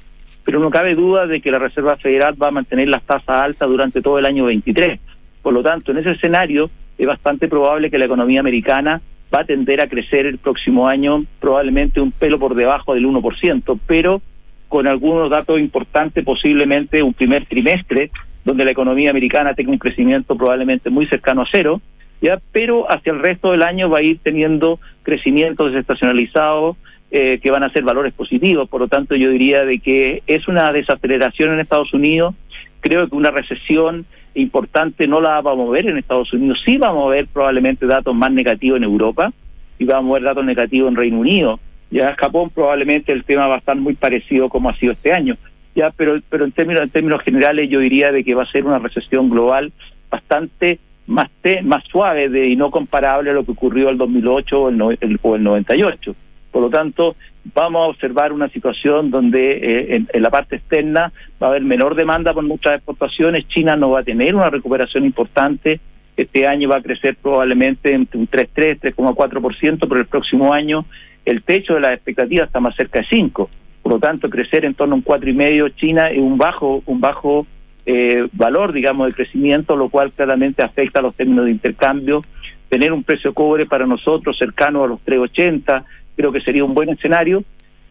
pero 0.44 0.58
no 0.58 0.70
cabe 0.70 0.94
duda 0.94 1.26
de 1.26 1.40
que 1.40 1.50
la 1.50 1.58
Reserva 1.58 1.96
Federal 1.96 2.40
va 2.40 2.48
a 2.48 2.52
mantener 2.52 2.88
las 2.88 3.02
tasas 3.02 3.28
altas 3.28 3.68
durante 3.68 4.02
todo 4.02 4.18
el 4.18 4.26
año 4.26 4.46
23. 4.46 4.98
Por 5.42 5.52
lo 5.52 5.62
tanto, 5.62 5.92
en 5.92 5.98
ese 5.98 6.12
escenario 6.12 6.70
es 6.98 7.06
bastante 7.06 7.48
probable 7.48 7.90
que 7.90 7.98
la 7.98 8.04
economía 8.04 8.40
americana 8.40 9.00
va 9.34 9.40
a 9.40 9.44
tender 9.44 9.80
a 9.80 9.88
crecer 9.88 10.26
el 10.26 10.38
próximo 10.38 10.88
año 10.88 11.24
probablemente 11.40 12.00
un 12.00 12.12
pelo 12.12 12.38
por 12.38 12.54
debajo 12.54 12.94
del 12.94 13.06
1%, 13.06 13.78
pero 13.86 14.20
con 14.68 14.86
algunos 14.86 15.30
datos 15.30 15.58
importantes, 15.58 16.24
posiblemente 16.24 17.02
un 17.02 17.14
primer 17.14 17.46
trimestre, 17.46 18.10
donde 18.44 18.64
la 18.64 18.70
economía 18.70 19.10
americana 19.10 19.54
tenga 19.54 19.72
un 19.72 19.78
crecimiento 19.78 20.36
probablemente 20.36 20.90
muy 20.90 21.06
cercano 21.06 21.42
a 21.42 21.48
cero, 21.50 21.80
ya, 22.20 22.38
pero 22.52 22.90
hacia 22.90 23.12
el 23.12 23.20
resto 23.20 23.52
del 23.52 23.62
año 23.62 23.88
va 23.88 23.98
a 23.98 24.02
ir 24.02 24.18
teniendo 24.22 24.78
crecimiento 25.02 25.66
desestacionalizado, 25.66 26.76
eh, 27.10 27.40
que 27.42 27.50
van 27.50 27.62
a 27.62 27.72
ser 27.72 27.82
valores 27.82 28.12
positivos. 28.12 28.68
Por 28.68 28.82
lo 28.82 28.88
tanto, 28.88 29.16
yo 29.16 29.30
diría 29.30 29.64
de 29.64 29.78
que 29.80 30.22
es 30.26 30.46
una 30.48 30.72
desaceleración 30.72 31.52
en 31.52 31.60
Estados 31.60 31.92
Unidos. 31.92 32.34
Creo 32.80 33.08
que 33.08 33.16
una 33.16 33.30
recesión 33.30 34.06
importante 34.34 35.06
no 35.06 35.20
la 35.20 35.40
vamos 35.40 35.68
a 35.68 35.72
ver 35.72 35.88
en 35.88 35.98
Estados 35.98 36.32
Unidos. 36.32 36.60
Sí 36.64 36.78
vamos 36.78 37.06
a 37.06 37.10
ver 37.10 37.26
probablemente 37.26 37.86
datos 37.86 38.14
más 38.14 38.30
negativos 38.30 38.76
en 38.76 38.84
Europa 38.84 39.32
y 39.78 39.84
vamos 39.84 40.10
a 40.10 40.14
ver 40.14 40.22
datos 40.22 40.44
negativos 40.44 40.88
en 40.88 40.96
Reino 40.96 41.18
Unido. 41.18 41.58
Ya 41.90 42.10
en 42.10 42.16
Japón 42.16 42.50
probablemente 42.54 43.12
el 43.12 43.24
tema 43.24 43.48
va 43.48 43.56
a 43.56 43.58
estar 43.58 43.76
muy 43.76 43.94
parecido 43.94 44.48
como 44.48 44.70
ha 44.70 44.76
sido 44.76 44.92
este 44.92 45.12
año. 45.12 45.36
Ya, 45.74 45.90
pero 45.90 46.20
pero 46.28 46.44
en 46.44 46.52
términos 46.52 46.82
en 46.82 46.90
términos 46.90 47.22
generales 47.22 47.68
yo 47.68 47.80
diría 47.80 48.12
de 48.12 48.24
que 48.24 48.34
va 48.34 48.44
a 48.44 48.52
ser 48.52 48.66
una 48.66 48.78
recesión 48.78 49.30
global 49.30 49.72
bastante 50.10 50.78
más 51.06 51.28
más 51.64 51.82
suave 51.90 52.28
de, 52.28 52.48
y 52.48 52.56
no 52.56 52.70
comparable 52.70 53.30
a 53.30 53.32
lo 53.32 53.44
que 53.44 53.52
ocurrió 53.52 53.88
el 53.88 53.98
2008 53.98 54.62
o 54.62 54.68
el, 54.68 54.98
el, 55.00 55.18
o 55.22 55.34
el 55.34 55.42
98. 55.42 56.14
Por 56.50 56.62
lo 56.62 56.70
tanto, 56.70 57.16
vamos 57.54 57.82
a 57.82 57.88
observar 57.88 58.32
una 58.32 58.48
situación 58.48 59.10
donde 59.10 59.52
eh, 59.52 60.06
en, 60.12 60.22
la 60.22 60.30
parte 60.30 60.56
externa 60.56 61.12
va 61.40 61.46
a 61.46 61.50
haber 61.50 61.62
menor 61.62 61.94
demanda 61.94 62.34
por 62.34 62.44
muchas 62.44 62.74
exportaciones, 62.74 63.46
China 63.48 63.76
no 63.76 63.90
va 63.90 64.00
a 64.00 64.04
tener 64.04 64.34
una 64.34 64.50
recuperación 64.50 65.04
importante, 65.04 65.80
este 66.16 66.46
año 66.46 66.68
va 66.68 66.78
a 66.78 66.82
crecer 66.82 67.16
probablemente 67.16 67.94
entre 67.94 68.18
un 68.18 68.28
3,3, 68.28 68.94
3,4%, 68.94 69.78
pero 69.88 70.00
el 70.00 70.06
próximo 70.06 70.52
año 70.52 70.84
el 71.24 71.42
techo 71.42 71.74
de 71.74 71.80
las 71.80 71.92
expectativas 71.92 72.46
está 72.46 72.60
más 72.60 72.74
cerca 72.76 73.00
de 73.00 73.06
5. 73.08 73.50
Por 73.82 73.92
lo 73.92 73.98
tanto, 73.98 74.28
crecer 74.28 74.64
en 74.64 74.74
torno 74.74 74.94
a 74.94 74.98
un 74.98 75.04
4,5 75.04 75.74
China 75.76 76.10
es 76.10 76.18
un 76.18 76.36
bajo, 76.36 76.82
un 76.86 77.00
bajo 77.00 77.46
eh, 77.86 78.28
valor, 78.32 78.72
digamos, 78.72 79.06
de 79.06 79.14
crecimiento, 79.14 79.76
lo 79.76 79.88
cual 79.88 80.12
claramente 80.12 80.62
afecta 80.62 81.00
a 81.00 81.02
los 81.02 81.14
términos 81.14 81.46
de 81.46 81.52
intercambio. 81.52 82.22
Tener 82.68 82.92
un 82.92 83.02
precio 83.02 83.34
cobre 83.34 83.66
para 83.66 83.86
nosotros 83.86 84.38
cercano 84.38 84.84
a 84.84 84.88
los 84.88 85.00
3,80 85.04 85.84
creo 86.20 86.32
que 86.32 86.42
sería 86.42 86.64
un 86.64 86.74
buen 86.74 86.90
escenario, 86.90 87.42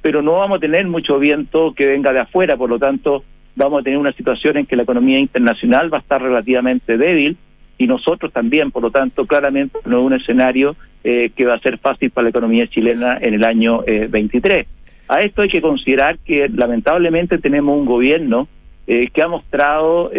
pero 0.02 0.22
no 0.22 0.34
vamos 0.34 0.58
a 0.58 0.62
tener 0.62 0.88
mucho 0.88 1.18
viento 1.18 1.74
que 1.74 1.88
venga 1.88 2.14
de 2.14 2.20
afuera, 2.20 2.56
por 2.56 2.70
lo 2.70 2.78
tanto 2.78 3.24
vamos 3.56 3.82
a 3.82 3.84
tener 3.84 3.98
una 3.98 4.14
situación 4.14 4.58
en 4.58 4.66
que 4.68 4.76
la 4.76 4.84
economía 4.84 5.20
internacional 5.20 5.92
va 5.92 5.98
a 5.98 6.02
estar 6.02 6.22
relativamente 6.22 6.98
débil 6.98 7.38
y 7.80 7.88
nosotros 7.88 8.32
también, 8.32 8.70
por 8.70 8.84
lo 8.84 8.92
tanto 8.92 9.26
claramente 9.26 9.80
no 9.86 10.00
es 10.00 10.06
un 10.06 10.14
escenario 10.14 10.76
eh, 11.04 11.32
que 11.36 11.46
va 11.46 11.56
a 11.56 11.60
ser 11.60 11.80
fácil 11.80 12.12
para 12.12 12.26
la 12.26 12.30
economía 12.30 12.68
chilena 12.68 13.18
en 13.20 13.34
el 13.34 13.44
año 13.44 13.82
23. 13.88 14.60
Eh, 14.60 14.68
a 15.08 15.22
esto 15.22 15.42
hay 15.42 15.50
que 15.50 15.62
considerar 15.62 16.20
que 16.20 16.48
lamentablemente 16.50 17.40
tenemos 17.40 17.76
un 17.76 17.86
gobierno 17.86 18.48
eh, 18.86 19.10
que 19.12 19.24
ha 19.24 19.28
mostrado 19.28 20.12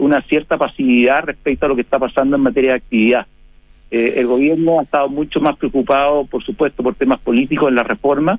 una 0.00 0.20
cierta 0.22 0.58
pasividad 0.58 1.24
respecto 1.24 1.64
a 1.64 1.68
lo 1.70 1.76
que 1.76 1.82
está 1.82 1.98
pasando 1.98 2.36
en 2.36 2.42
materia 2.42 2.72
de 2.72 2.76
actividad. 2.76 3.26
Eh, 3.90 4.14
el 4.16 4.26
gobierno 4.26 4.80
ha 4.80 4.82
estado 4.82 5.08
mucho 5.08 5.40
más 5.40 5.56
preocupado, 5.56 6.24
por 6.26 6.44
supuesto, 6.44 6.82
por 6.82 6.94
temas 6.94 7.20
políticos 7.20 7.68
en 7.68 7.74
la 7.74 7.82
reforma, 7.82 8.38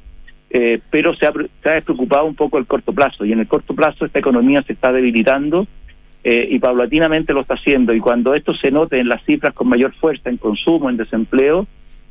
eh, 0.50 0.80
pero 0.90 1.16
se 1.16 1.26
ha, 1.26 1.34
se 1.64 1.70
despreocupado 1.70 2.26
un 2.26 2.36
poco 2.36 2.58
el 2.58 2.66
corto 2.66 2.94
plazo. 2.94 3.26
Y 3.26 3.34
en 3.34 3.40
el 3.40 3.48
corto 3.48 3.74
plazo 3.74 4.06
esta 4.06 4.20
economía 4.20 4.62
se 4.64 4.74
está 4.74 4.92
debilitando 4.92 5.68
eh, 6.24 6.48
y 6.52 6.60
paulatinamente 6.60 7.34
lo 7.34 7.42
está 7.42 7.56
haciendo. 7.56 7.94
Y 7.94 8.00
cuando 8.00 8.34
esto 8.34 8.54
se 8.54 8.72
note 8.72 9.00
en 9.00 9.08
las 9.08 9.24
cifras 9.24 9.54
con 9.54 9.70
mayor 9.70 9.94
fuerza 9.94 10.30
en 10.30 10.38
consumo, 10.38 10.90
en 10.90 10.98
desempleo, 10.98 11.68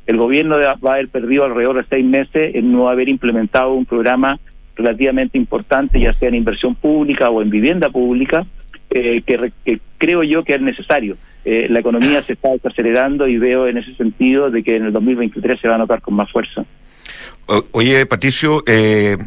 el 0.07 0.17
gobierno 0.17 0.57
va 0.57 0.71
a 0.71 0.93
haber 0.93 1.09
perdido 1.09 1.45
alrededor 1.45 1.77
de 1.77 1.85
seis 1.89 2.05
meses 2.05 2.55
en 2.55 2.71
no 2.71 2.89
haber 2.89 3.09
implementado 3.09 3.73
un 3.73 3.85
programa 3.85 4.39
relativamente 4.75 5.37
importante, 5.37 5.99
ya 5.99 6.13
sea 6.13 6.29
en 6.29 6.35
inversión 6.35 6.73
pública 6.73 7.29
o 7.29 7.41
en 7.41 7.49
vivienda 7.49 7.89
pública, 7.89 8.45
eh, 8.89 9.21
que, 9.21 9.79
creo 9.99 10.23
yo 10.23 10.43
que 10.43 10.55
es 10.55 10.61
necesario. 10.61 11.17
Eh, 11.51 11.67
la 11.67 11.79
economía 11.79 12.21
se 12.21 12.33
está 12.33 12.49
acelerando 12.63 13.27
y 13.27 13.39
veo 13.39 13.67
en 13.67 13.79
ese 13.79 13.95
sentido 13.95 14.51
de 14.51 14.61
que 14.61 14.75
en 14.75 14.85
el 14.85 14.93
2023 14.93 15.59
se 15.59 15.67
va 15.67 15.73
a 15.73 15.77
notar 15.79 15.99
con 15.99 16.13
más 16.13 16.31
fuerza. 16.31 16.63
oye, 17.71 18.05
Patricio, 18.05 18.61
eh, 18.67 19.17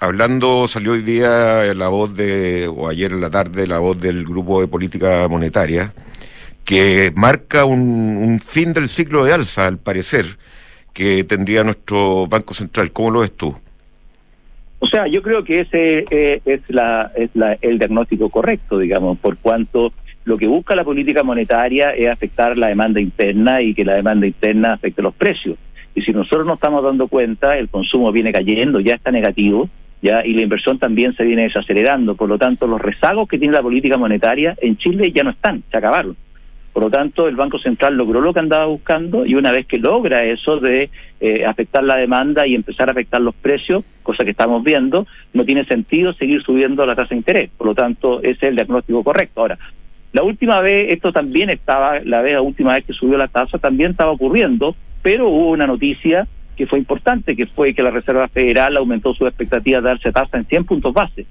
hablando, 0.00 0.66
salió 0.66 0.92
hoy 0.92 1.02
día 1.02 1.74
la 1.74 1.88
voz 1.88 2.16
de, 2.16 2.66
o 2.74 2.88
ayer 2.88 3.12
en 3.12 3.20
la 3.20 3.28
tarde, 3.28 3.66
la 3.66 3.80
voz 3.80 4.00
del 4.00 4.24
Grupo 4.24 4.62
de 4.62 4.66
Política 4.66 5.28
Monetaria, 5.28 5.92
que 6.64 7.12
marca 7.14 7.66
un, 7.66 8.40
fin 8.42 8.72
del 8.72 8.88
ciclo 8.88 9.26
de 9.26 9.34
alza, 9.34 9.66
al 9.66 9.76
parecer, 9.76 10.24
que 10.94 11.22
tendría 11.24 11.64
nuestro 11.64 12.26
Banco 12.28 12.54
Central. 12.54 12.92
¿Cómo 12.92 13.10
lo 13.10 13.20
ves 13.20 13.32
tú? 13.32 13.54
O 14.78 14.86
sea, 14.86 15.06
yo 15.06 15.20
creo 15.20 15.44
que 15.44 15.60
ese 15.60 16.06
eh, 16.10 16.40
es, 16.46 16.62
la, 16.68 17.12
es 17.14 17.28
la, 17.34 17.58
el 17.60 17.78
diagnóstico 17.78 18.30
correcto, 18.30 18.78
digamos, 18.78 19.18
por 19.18 19.36
cuanto 19.36 19.92
lo 20.28 20.36
que 20.36 20.46
busca 20.46 20.76
la 20.76 20.84
política 20.84 21.22
monetaria 21.22 21.92
es 21.92 22.10
afectar 22.10 22.58
la 22.58 22.68
demanda 22.68 23.00
interna 23.00 23.62
y 23.62 23.72
que 23.72 23.82
la 23.82 23.94
demanda 23.94 24.26
interna 24.26 24.74
afecte 24.74 25.00
los 25.00 25.14
precios. 25.14 25.56
Y 25.94 26.02
si 26.02 26.12
nosotros 26.12 26.46
nos 26.46 26.56
estamos 26.56 26.84
dando 26.84 27.08
cuenta, 27.08 27.56
el 27.56 27.70
consumo 27.70 28.12
viene 28.12 28.30
cayendo, 28.30 28.78
ya 28.78 28.94
está 28.94 29.10
negativo, 29.10 29.70
ya 30.02 30.26
y 30.26 30.34
la 30.34 30.42
inversión 30.42 30.78
también 30.78 31.14
se 31.14 31.24
viene 31.24 31.44
desacelerando. 31.44 32.14
Por 32.14 32.28
lo 32.28 32.36
tanto, 32.36 32.66
los 32.66 32.78
rezagos 32.78 33.26
que 33.26 33.38
tiene 33.38 33.54
la 33.54 33.62
política 33.62 33.96
monetaria 33.96 34.54
en 34.60 34.76
Chile 34.76 35.10
ya 35.12 35.24
no 35.24 35.30
están, 35.30 35.62
se 35.70 35.78
acabaron. 35.78 36.14
Por 36.74 36.82
lo 36.84 36.90
tanto, 36.90 37.26
el 37.26 37.34
Banco 37.34 37.58
Central 37.58 37.96
logró 37.96 38.20
lo 38.20 38.34
que 38.34 38.40
andaba 38.40 38.66
buscando 38.66 39.24
y 39.24 39.34
una 39.34 39.50
vez 39.50 39.66
que 39.66 39.78
logra 39.78 40.24
eso 40.24 40.60
de 40.60 40.90
eh, 41.20 41.46
afectar 41.46 41.82
la 41.82 41.96
demanda 41.96 42.46
y 42.46 42.54
empezar 42.54 42.88
a 42.88 42.92
afectar 42.92 43.20
los 43.22 43.34
precios, 43.34 43.82
cosa 44.02 44.24
que 44.24 44.30
estamos 44.30 44.62
viendo, 44.62 45.06
no 45.32 45.44
tiene 45.44 45.64
sentido 45.64 46.12
seguir 46.12 46.42
subiendo 46.42 46.84
la 46.84 46.94
tasa 46.94 47.08
de 47.08 47.16
interés. 47.16 47.50
Por 47.56 47.66
lo 47.66 47.74
tanto, 47.74 48.20
ese 48.20 48.30
es 48.30 48.42
el 48.42 48.56
diagnóstico 48.56 49.02
correcto. 49.02 49.40
Ahora, 49.40 49.58
la 50.18 50.24
última 50.24 50.60
vez, 50.60 50.92
esto 50.92 51.12
también 51.12 51.48
estaba, 51.48 52.00
la 52.00 52.22
vez, 52.22 52.32
la 52.32 52.42
última 52.42 52.74
vez 52.74 52.84
que 52.84 52.92
subió 52.92 53.16
la 53.16 53.28
tasa, 53.28 53.56
también 53.58 53.92
estaba 53.92 54.10
ocurriendo, 54.10 54.74
pero 55.00 55.28
hubo 55.28 55.50
una 55.50 55.68
noticia 55.68 56.26
que 56.56 56.66
fue 56.66 56.80
importante, 56.80 57.36
que 57.36 57.46
fue 57.46 57.72
que 57.72 57.84
la 57.84 57.92
Reserva 57.92 58.26
Federal 58.26 58.76
aumentó 58.76 59.14
su 59.14 59.28
expectativa 59.28 59.78
de 59.80 59.86
darse 59.86 60.10
tasa 60.10 60.36
en 60.36 60.44
100 60.44 60.64
puntos 60.64 60.92
base. 60.92 61.24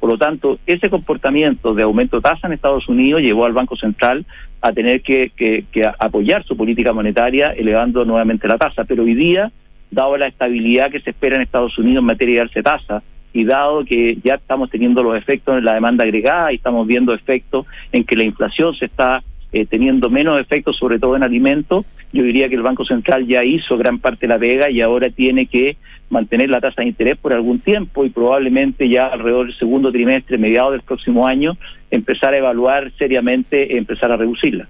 Por 0.00 0.08
lo 0.08 0.16
tanto, 0.16 0.58
ese 0.66 0.88
comportamiento 0.88 1.74
de 1.74 1.82
aumento 1.82 2.16
de 2.16 2.22
tasa 2.22 2.46
en 2.46 2.54
Estados 2.54 2.88
Unidos 2.88 3.20
llevó 3.20 3.44
al 3.44 3.52
Banco 3.52 3.76
Central 3.76 4.24
a 4.62 4.72
tener 4.72 5.02
que, 5.02 5.30
que, 5.36 5.66
apoyar 5.98 6.42
su 6.44 6.56
política 6.56 6.94
monetaria 6.94 7.50
elevando 7.50 8.06
nuevamente 8.06 8.48
la 8.48 8.56
tasa. 8.56 8.84
Pero 8.84 9.02
hoy 9.02 9.12
día, 9.12 9.52
dado 9.90 10.16
la 10.16 10.28
estabilidad 10.28 10.90
que 10.90 11.00
se 11.00 11.10
espera 11.10 11.36
en 11.36 11.42
Estados 11.42 11.76
Unidos 11.76 12.00
en 12.00 12.06
materia 12.06 12.36
de 12.36 12.40
darse 12.46 12.62
tasa, 12.62 13.02
y 13.32 13.44
dado 13.44 13.84
que 13.84 14.18
ya 14.22 14.34
estamos 14.34 14.70
teniendo 14.70 15.02
los 15.02 15.16
efectos 15.16 15.58
en 15.58 15.64
la 15.64 15.74
demanda 15.74 16.04
agregada 16.04 16.52
y 16.52 16.56
estamos 16.56 16.86
viendo 16.86 17.14
efectos 17.14 17.66
en 17.92 18.04
que 18.04 18.16
la 18.16 18.24
inflación 18.24 18.74
se 18.74 18.86
está 18.86 19.22
eh, 19.52 19.66
teniendo 19.66 20.08
menos 20.08 20.40
efectos, 20.40 20.76
sobre 20.78 20.98
todo 20.98 21.14
en 21.14 21.22
alimentos, 21.22 21.84
yo 22.12 22.22
diría 22.22 22.48
que 22.48 22.54
el 22.54 22.62
Banco 22.62 22.84
Central 22.84 23.26
ya 23.26 23.44
hizo 23.44 23.76
gran 23.76 23.98
parte 23.98 24.20
de 24.22 24.28
la 24.28 24.38
vega 24.38 24.70
y 24.70 24.80
ahora 24.80 25.10
tiene 25.10 25.46
que 25.46 25.76
mantener 26.10 26.50
la 26.50 26.60
tasa 26.60 26.82
de 26.82 26.88
interés 26.88 27.16
por 27.16 27.32
algún 27.32 27.58
tiempo 27.58 28.04
y 28.04 28.10
probablemente 28.10 28.88
ya 28.88 29.06
alrededor 29.06 29.46
del 29.46 29.58
segundo 29.58 29.90
trimestre, 29.90 30.36
mediados 30.36 30.72
del 30.72 30.82
próximo 30.82 31.26
año, 31.26 31.56
empezar 31.90 32.34
a 32.34 32.38
evaluar 32.38 32.92
seriamente, 32.98 33.76
empezar 33.78 34.12
a 34.12 34.16
reducirla. 34.16 34.68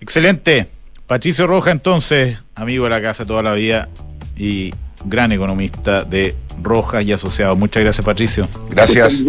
Excelente. 0.00 0.66
Patricio 1.06 1.46
Roja, 1.46 1.70
entonces, 1.70 2.38
amigo 2.54 2.84
de 2.84 2.90
la 2.90 3.02
casa 3.02 3.26
toda 3.26 3.42
la 3.42 3.54
vida 3.54 3.88
y 4.36 4.70
gran 5.04 5.32
economista 5.32 6.04
de 6.04 6.34
Rojas 6.62 7.04
y 7.04 7.12
Asociados. 7.12 7.58
Muchas 7.58 7.82
gracias, 7.82 8.04
Patricio. 8.04 8.48
Gracias. 8.70 9.20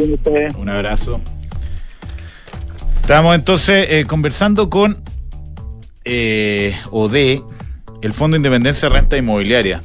Un 0.58 0.70
abrazo. 0.70 1.20
Estamos 3.02 3.36
entonces 3.36 3.88
eh, 3.90 4.06
conversando 4.08 4.70
con 4.70 4.98
eh, 6.06 6.76
ODE, 6.92 7.44
el 8.02 8.14
Fondo 8.14 8.36
de 8.36 8.40
Independencia 8.40 8.90
de 8.90 8.96
Renta 8.96 9.18
Inmobiliaria, 9.18 9.84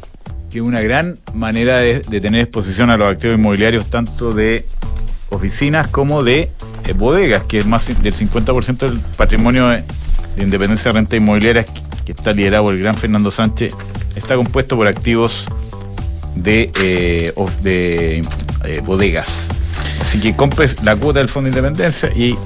que 0.50 0.58
es 0.58 0.64
una 0.64 0.80
gran 0.80 1.18
manera 1.34 1.78
de, 1.78 2.00
tener 2.00 2.42
exposición 2.42 2.88
a 2.90 2.96
los 2.96 3.08
activos 3.08 3.36
inmobiliarios, 3.36 3.90
tanto 3.90 4.32
de 4.32 4.64
oficinas 5.28 5.88
como 5.88 6.24
de 6.24 6.50
eh, 6.86 6.92
bodegas, 6.94 7.44
que 7.44 7.58
es 7.58 7.66
más 7.66 7.88
del 8.02 8.14
50% 8.14 8.78
del 8.78 9.00
patrimonio 9.16 9.68
de, 9.68 9.84
Independencia 10.38 10.90
de 10.90 10.98
Renta 10.98 11.16
Inmobiliaria, 11.16 11.66
que 12.06 12.12
está 12.12 12.32
liderado 12.32 12.64
por 12.64 12.74
el 12.74 12.80
gran 12.80 12.94
Fernando 12.94 13.30
Sánchez, 13.30 13.74
está 14.16 14.36
compuesto 14.36 14.76
por 14.76 14.86
activos 14.86 15.46
de, 16.34 16.70
eh, 16.80 17.32
de 17.62 18.22
bodegas. 18.84 19.48
Así 20.00 20.18
que 20.20 20.34
compres 20.34 20.82
la 20.82 20.96
cuota 20.96 21.18
del 21.20 21.28
Fondo 21.28 21.50
de 21.50 21.58
Independencia 21.58 22.10
y 22.14 22.36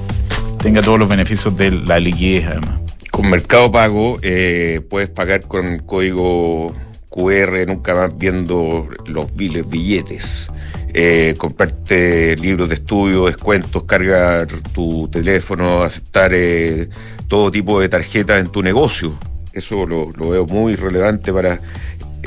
tenga 0.59 0.81
todos 0.81 0.99
los 0.99 1.09
beneficios 1.09 1.55
de 1.57 1.71
la 1.71 1.99
liquidez 1.99 2.45
además. 2.47 2.81
Con 3.11 3.29
Mercado 3.29 3.71
Pago 3.71 4.19
eh, 4.21 4.81
puedes 4.89 5.09
pagar 5.09 5.47
con 5.47 5.79
código 5.79 6.75
QR, 7.09 7.65
nunca 7.65 7.95
más 7.95 8.17
viendo 8.17 8.89
los 9.05 9.33
biles, 9.35 9.69
billetes. 9.69 10.49
Eh, 10.93 11.33
comprarte 11.37 12.35
libros 12.37 12.69
de 12.69 12.75
estudio, 12.75 13.25
descuentos, 13.25 13.83
cargar 13.83 14.47
tu 14.73 15.07
teléfono, 15.07 15.83
aceptar 15.83 16.31
eh, 16.33 16.89
todo 17.27 17.51
tipo 17.51 17.79
de 17.79 17.89
tarjetas 17.89 18.39
en 18.39 18.47
tu 18.49 18.61
negocio. 18.61 19.17
Eso 19.53 19.85
lo, 19.85 20.11
veo 20.11 20.45
muy 20.45 20.75
relevante 20.75 21.31
para 21.31 21.59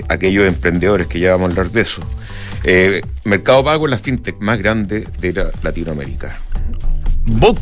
aquellos 0.09 0.47
emprendedores 0.47 1.07
que 1.07 1.21
ya 1.21 1.33
vamos 1.33 1.51
a 1.51 1.53
hablar 1.53 1.71
de 1.71 1.81
eso. 1.81 2.03
Mercado 3.25 3.65
Pago 3.65 3.87
es 3.87 3.91
la 3.91 3.99
fintech 3.99 4.39
más 4.41 4.59
grande 4.59 5.07
de 5.21 5.51
Latinoamérica. 5.63 6.39
Book 7.27 7.61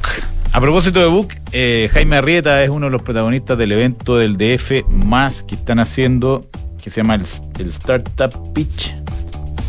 a 0.57 0.61
propósito 0.61 1.01
de 1.01 1.07
Book, 1.07 1.35
eh, 1.53 1.91
Jaime 1.93 2.17
Arrieta 2.17 2.65
es 2.65 2.71
uno 2.71 2.87
de 2.87 2.93
los 2.93 3.03
protagonistas 3.03 3.59
del 3.59 3.73
evento 3.73 4.17
del 4.17 4.39
DF 4.39 4.87
más 4.89 5.43
que 5.43 5.55
están 5.55 5.81
haciendo, 5.81 6.47
que 6.83 6.89
se 6.89 7.03
llama 7.03 7.17
el, 7.17 7.69
Startup 7.69 8.33
Pitch, 8.55 8.95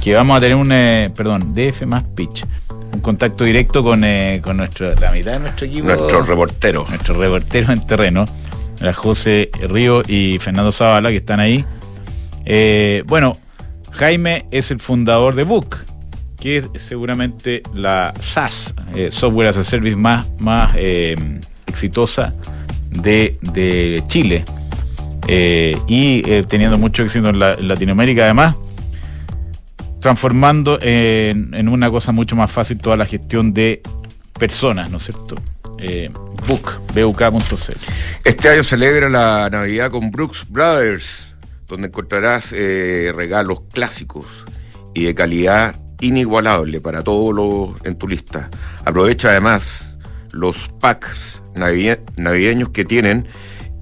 que 0.01 0.13
vamos 0.13 0.38
a 0.38 0.39
tener 0.39 0.56
un, 0.56 0.71
eh, 0.71 1.12
perdón, 1.13 1.53
DF 1.53 1.86
más 1.86 2.03
Pitch, 2.15 2.45
un 2.93 3.01
contacto 3.01 3.43
directo 3.43 3.84
con, 3.84 4.06
eh, 4.06 4.39
con 4.41 4.56
nuestro, 4.56 4.95
la 4.95 5.12
mitad 5.12 5.34
de 5.34 5.39
nuestro 5.39 5.65
equipo. 5.65 5.88
Nuestro 5.88 6.23
reportero. 6.23 6.86
Nuestro 6.88 7.15
reportero 7.15 7.73
en 7.73 7.86
terreno, 7.86 8.23
José 8.95 9.49
Río 9.67 10.03
y 10.08 10.39
Fernando 10.39 10.71
Zavala, 10.71 11.10
que 11.10 11.17
están 11.17 11.41
ahí. 11.41 11.65
Bueno, 13.06 13.34
Jaime 13.92 14.46
es 14.52 14.72
el 14.72 14.80
fundador 14.80 15.36
de 15.36 15.44
Book 15.44 15.78
que 16.40 16.58
es 16.58 16.82
seguramente 16.82 17.64
la 17.74 18.14
SaaS, 18.22 18.74
eh, 18.96 19.10
Software 19.12 19.50
as 19.50 19.58
a 19.58 19.64
Service 19.64 19.96
más, 19.96 20.26
eh, 20.76 21.16
exitosa 21.66 22.34
de, 22.92 24.04
Chile. 24.08 24.46
Eh, 25.28 25.78
y 25.88 26.22
teniendo 26.44 26.78
mucho 26.78 27.04
éxito 27.04 27.30
en, 27.30 27.40
Latinoamérica 27.40 28.24
además, 28.24 28.56
transformando 30.00 30.80
en, 30.82 31.68
una 31.68 31.90
cosa 31.90 32.12
mucho 32.12 32.36
más 32.36 32.52
fácil 32.52 32.78
toda 32.78 32.96
la 32.96 33.06
gestión 33.06 33.54
de 33.54 33.82
personas, 34.40 34.90
¿no 34.90 34.98
es 34.98 35.04
cierto? 35.04 35.36
book, 36.48 36.80
buk.cl. 36.94 37.74
Este 38.24 38.50
año 38.50 38.64
celebra 38.64 39.10
la 39.10 39.50
Navidad 39.50 39.92
con 39.92 40.10
Brooks 40.12 40.46
Brothers, 40.48 41.27
donde 41.67 41.88
encontrarás 41.88 42.51
regalos 42.51 43.62
clásicos 43.73 44.45
y 44.93 45.06
de 45.06 45.15
calidad 45.15 45.75
inigualable 45.99 46.80
para 46.82 47.03
todos 47.03 47.36
los 47.36 47.86
en 47.86 47.95
tu 47.97 48.08
lista. 48.08 48.49
Aprovecha 48.86 49.30
además 49.30 49.93
los 50.32 50.69
packs 50.80 51.41
navideños 51.56 52.69
que 52.69 52.86
tienen 52.86 53.27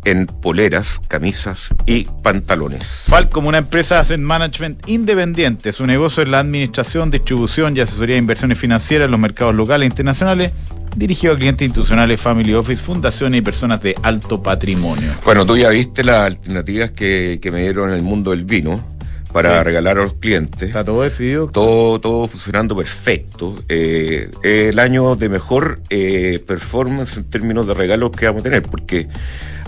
en 0.05 0.27
poleras, 0.27 1.01
camisas 1.07 1.69
y 1.85 2.05
pantalones. 2.23 2.83
Falcom, 3.07 3.47
una 3.47 3.57
empresa 3.57 3.95
de 3.95 4.01
asset 4.01 4.19
management 4.19 4.87
independiente. 4.87 5.71
Su 5.71 5.85
negocio 5.85 6.23
es 6.23 6.29
la 6.29 6.39
administración, 6.39 7.11
distribución 7.11 7.75
y 7.75 7.81
asesoría 7.81 8.15
de 8.15 8.19
inversiones 8.19 8.57
financieras 8.57 9.05
en 9.05 9.11
los 9.11 9.19
mercados 9.19 9.53
locales 9.53 9.87
e 9.87 9.89
internacionales, 9.89 10.51
dirigido 10.95 11.33
a 11.33 11.37
clientes 11.37 11.65
institucionales, 11.65 12.21
family 12.21 12.53
office, 12.53 12.81
fundaciones 12.81 13.39
y 13.39 13.41
personas 13.41 13.81
de 13.81 13.95
alto 14.03 14.41
patrimonio. 14.41 15.11
Bueno, 15.25 15.45
tú 15.45 15.57
ya 15.57 15.69
viste 15.69 16.03
las 16.03 16.21
alternativas 16.27 16.91
que, 16.91 17.39
que 17.41 17.51
me 17.51 17.61
dieron 17.61 17.89
en 17.89 17.95
el 17.95 18.03
mundo 18.03 18.31
del 18.31 18.45
vino 18.45 18.95
para 19.35 19.63
regalar 19.65 19.97
a 19.97 20.03
los 20.03 20.13
clientes. 20.13 20.69
Está 20.69 20.85
todo 20.85 21.01
decidido. 21.01 21.47
Todo, 21.47 21.99
todo 21.99 22.25
funcionando 22.25 22.73
perfecto. 22.73 23.55
Eh, 23.67 24.29
el 24.43 24.79
año 24.79 25.17
de 25.17 25.27
mejor 25.27 25.81
eh, 25.89 26.41
performance 26.47 27.17
en 27.17 27.25
términos 27.25 27.67
de 27.67 27.73
regalos 27.73 28.11
que 28.11 28.27
vamos 28.27 28.39
a 28.39 28.43
tener, 28.43 28.61
porque 28.61 29.09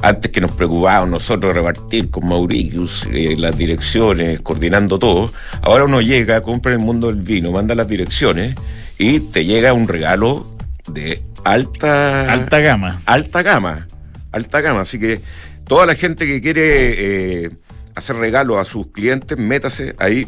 antes 0.02 0.32
que 0.32 0.42
nos 0.42 0.52
preocupábamos 0.52 1.10
nosotros 1.10 1.54
repartir 1.54 2.10
con 2.10 2.28
Mauritius 2.28 3.08
eh, 3.12 3.36
las 3.38 3.58
direcciones, 3.58 4.42
coordinando 4.42 5.00
todo, 5.00 5.32
ahora 5.62 5.86
uno 5.86 6.02
llega, 6.02 6.42
compra 6.42 6.74
en 6.74 6.80
el 6.80 6.86
mundo 6.86 7.08
del 7.08 7.22
vino, 7.22 7.52
manda 7.52 7.76
las 7.76 7.88
direcciones 7.88 8.56
y 8.98 9.20
te 9.20 9.46
llega 9.46 9.74
un 9.74 9.88
regalo 9.88 10.48
de 10.88 11.22
alta... 11.44 12.32
Alta 12.32 12.60
gama. 12.60 13.02
Alta 13.06 13.42
gama. 13.42 13.88
Alta 14.32 14.62
gama. 14.62 14.82
Así 14.82 15.00
que 15.00 15.22
toda 15.68 15.86
la 15.86 15.96
gente 15.96 16.26
que 16.26 16.42
quiere 16.42 17.52
hacer 17.96 18.16
regalo 18.18 18.60
a 18.60 18.64
sus 18.64 18.88
clientes, 18.88 19.38
métase 19.38 19.96
ahí 19.98 20.28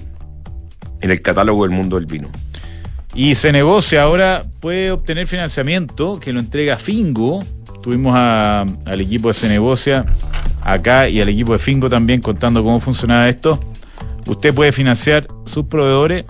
en 1.02 1.12
el 1.12 1.22
catálogo 1.22 1.64
del 1.64 1.72
mundo 1.72 1.98
del 1.98 2.08
vino. 2.08 2.30
Y 3.14 3.36
se 3.36 3.52
negocia 3.52 4.04
ahora, 4.04 4.46
puede 4.60 4.92
obtener 4.92 5.28
financiamiento 5.28 6.20
que 6.20 6.32
lo 6.34 6.40
entrega 6.40 6.78
Fingo. 6.78 7.44
Tuvimos 7.90 8.16
al 8.16 9.02
equipo 9.02 9.30
de 9.30 9.34
Se 9.34 9.50
Negocia 9.50 10.06
acá 10.62 11.10
y 11.10 11.22
al 11.22 11.30
equipo 11.30 11.54
de 11.54 11.58
Fingo 11.58 11.90
también 11.90 12.22
contando 12.22 12.64
cómo 12.64 12.80
funcionaba 12.80 13.28
esto. 13.28 13.60
Usted 14.28 14.54
puede 14.54 14.72
financiar 14.72 15.28
sus 15.46 15.66
proveedores 15.66 16.26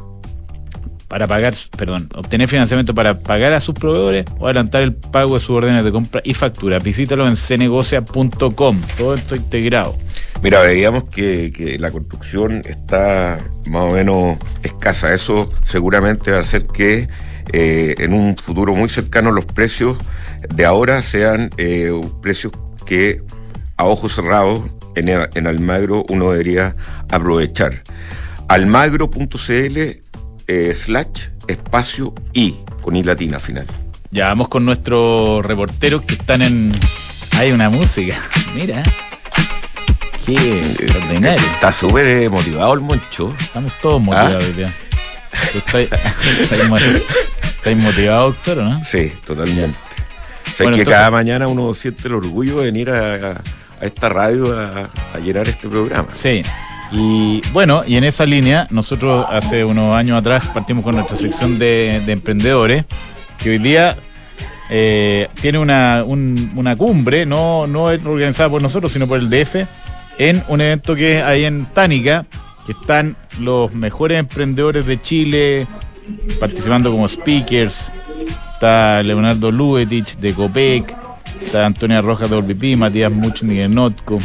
para 1.10 1.28
pagar, 1.28 1.54
perdón, 1.76 2.08
obtener 2.16 2.48
financiamiento 2.48 2.96
para 2.96 3.20
pagar 3.20 3.52
a 3.52 3.60
sus 3.60 3.76
proveedores 3.76 4.26
o 4.40 4.46
adelantar 4.46 4.84
el 4.84 4.96
pago 4.96 5.34
de 5.34 5.42
sus 5.42 5.58
órdenes 5.58 5.84
de 5.84 5.92
compra 5.92 6.22
y 6.24 6.34
factura. 6.34 6.80
Visítalo 6.80 7.28
en 7.28 7.36
cenegocia.com, 7.36 8.82
todo 8.98 9.16
esto 9.16 9.36
integrado. 9.36 9.98
Mira, 10.42 10.62
veíamos 10.62 11.10
que, 11.10 11.76
la 11.78 11.92
construcción 11.92 12.62
está 12.64 13.38
más 13.70 13.84
o 13.84 13.92
menos 13.92 14.38
escasa. 14.64 15.14
Eso 15.14 15.50
seguramente 15.64 16.32
va 16.32 16.38
a 16.38 16.40
hacer 16.40 16.68
que 16.68 17.10
eh, 17.54 17.96
en 17.98 18.14
un 18.14 18.36
futuro 18.38 18.74
muy 18.74 18.90
cercano 18.90 19.32
los 19.32 19.46
precios 19.46 19.98
de 20.54 20.66
ahora 20.66 21.02
sean 21.02 21.50
eh, 21.58 21.92
precios 22.22 22.54
que 22.86 23.22
a 23.78 23.86
ojos 23.86 24.16
cerrados 24.16 24.62
en, 24.96 25.10
en 25.10 25.48
Almagro 25.48 26.06
uno 26.10 26.32
debería 26.32 26.76
aprovechar. 27.10 27.84
Almagro.cl 28.48 29.78
eh, 30.48 30.74
slash 30.74 31.28
espacio 31.48 32.14
y 32.34 32.56
con 32.82 32.96
i 32.96 33.04
latina 33.04 33.40
final. 33.40 33.68
Ya 34.12 34.30
vamos 34.30 34.48
con 34.50 34.66
nuestros 34.66 35.46
reporteros 35.46 36.02
que 36.02 36.16
están 36.16 36.42
en. 36.42 36.72
Hay 37.38 37.52
una 37.52 37.70
música, 37.70 38.20
mira. 38.56 38.82
Qué 40.26 40.60
extraordinario. 40.60 41.46
Está 41.54 41.72
súper 41.72 42.30
motivado 42.32 42.74
el 42.74 42.82
moncho. 42.82 43.36
Estamos 43.40 43.72
todos 43.82 44.02
motivados 44.02 44.56
día. 44.56 44.74
¿Estáis 47.60 47.78
motivado, 47.78 48.28
doctor, 48.28 48.60
o 48.60 48.64
no? 48.64 48.84
Sí, 48.84 49.14
totalmente. 49.26 49.78
O 50.66 50.72
que 50.72 50.84
cada 50.84 51.12
mañana 51.12 51.48
uno 51.48 51.74
siente 51.74 52.08
el 52.08 52.16
orgullo 52.16 52.60
de 52.60 52.66
venir 52.66 52.90
a, 52.90 53.42
esta 53.82 54.10
radio 54.10 54.58
a, 54.58 54.90
a 55.14 55.20
llenar 55.20 55.48
este 55.48 55.70
programa. 55.70 56.10
Sí, 56.12 56.42
y 56.92 57.42
bueno, 57.52 57.84
y 57.86 57.98
en 57.98 58.04
esa 58.04 58.26
línea, 58.26 58.68
nosotros 58.72 59.26
hace 59.30 59.64
unos 59.64 59.96
años 59.96 60.18
atrás 60.18 60.48
partimos 60.48 60.84
con 60.84 60.96
nuestra 60.96 61.16
sección 61.16 61.60
de, 61.60 61.98
emprendedores, 62.08 62.86
que 63.38 63.52
hoy 63.52 63.58
día 63.60 63.96
eh, 64.70 65.28
tiene 65.40 65.60
una, 65.60 66.04
una 66.04 66.76
cumbre, 66.76 67.26
no, 67.26 67.68
no 67.68 67.84
organizada 67.84 68.50
por 68.50 68.62
nosotros, 68.62 68.92
sino 68.92 69.08
por 69.08 69.20
el 69.20 69.30
DF, 69.30 69.68
en 70.18 70.44
un 70.48 70.62
evento 70.62 70.96
que 70.96 71.18
es 71.18 71.24
ahí 71.24 71.46
en 71.46 71.66
Tánica, 71.68 72.26
que 72.66 72.72
están 72.72 73.16
los 73.40 73.72
mejores 73.74 74.20
emprendedores 74.20 74.86
de 74.86 75.02
Chile 75.02 75.68
participando 76.40 76.92
como 76.92 77.08
speakers. 77.08 77.92
Está 78.54 79.02
Leonardo 79.04 79.52
Luetich 79.52 80.18
de 80.18 80.34
Copec, 80.34 80.94
está 81.42 81.66
Antonia 81.66 82.02
Rojas 82.02 82.30
de 82.30 82.36
Orbipí, 82.36 82.76
Matías 82.76 83.12
Muchni 83.12 83.56
de 83.56 83.70
Notco, 83.70 84.20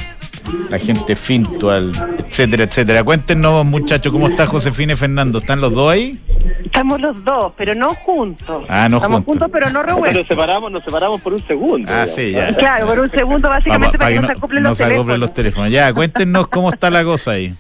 la 0.71 0.79
gente 0.79 1.15
Fintual, 1.15 1.93
etcétera, 2.19 2.65
etcétera. 2.65 3.05
Cuéntenos, 3.05 3.65
muchachos, 3.65 4.13
¿cómo 4.13 4.29
está 4.29 4.47
Josefina 4.47 4.95
y 4.95 4.97
Fernando? 4.97 5.39
¿Están 5.39 5.61
los 5.61 5.73
dos 5.73 5.93
ahí? 5.93 6.21
Estamos 6.65 7.01
los 7.01 7.25
dos, 7.25 7.53
pero 7.57 7.75
no 7.75 7.95
juntos. 7.95 8.67
Ah, 8.69 8.89
no 8.89 8.97
Estamos 8.97 9.25
juntos, 9.25 9.49
pero 9.53 9.71
no 9.71 9.83
revueltos. 9.83 10.19
Nos 10.19 10.27
separamos, 10.27 10.73
nos 10.73 10.83
separamos 10.83 11.21
por 11.21 11.35
un 11.35 11.47
segundo. 11.47 11.93
Ah, 11.93 12.07
sí, 12.09 12.33
ya. 12.33 12.55
Claro, 12.57 12.87
por 12.87 12.99
un 12.99 13.11
segundo 13.11 13.49
básicamente 13.49 13.97
para, 13.97 14.11
que, 14.11 14.21
no, 14.21 14.27
se 14.27 14.33
acoplen 14.33 14.63
los, 14.65 14.79
teléfonos. 14.79 15.19
los 15.19 15.33
teléfonos. 15.33 15.71
Ya, 15.71 15.93
cuéntenos 15.93 16.49
cómo 16.49 16.71
está 16.71 16.91
la 16.91 17.05
cosa 17.05 17.33
ahí. 17.33 17.55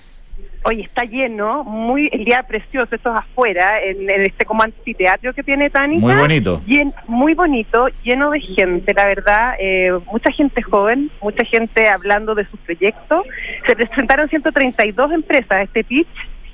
Hoy 0.66 0.80
está 0.80 1.04
lleno, 1.04 1.62
muy 1.62 2.08
el 2.10 2.24
día 2.24 2.42
precioso, 2.42 2.94
esto 2.94 3.10
es 3.10 3.16
afuera, 3.16 3.82
en, 3.82 4.08
este 4.08 4.46
como 4.46 4.62
anfiteatro 4.62 5.34
que 5.34 5.42
tiene 5.42 5.68
Tánica. 5.68 6.06
Muy 6.06 6.14
bonito. 6.14 6.62
muy 7.06 7.34
bonito, 7.34 7.88
lleno 8.02 8.30
de 8.30 8.40
gente, 8.40 8.94
la 8.94 9.04
verdad, 9.04 9.56
eh, 9.58 9.92
mucha 10.10 10.32
gente 10.32 10.62
joven, 10.62 11.10
mucha 11.20 11.44
gente 11.44 11.86
hablando 11.88 12.34
de 12.34 12.46
sus 12.46 12.58
proyectos. 12.60 13.26
Se 13.66 13.76
presentaron 13.76 14.26
132 14.28 15.12
empresas 15.12 15.50
a 15.50 15.62
este 15.62 15.84
pitch 15.84 16.08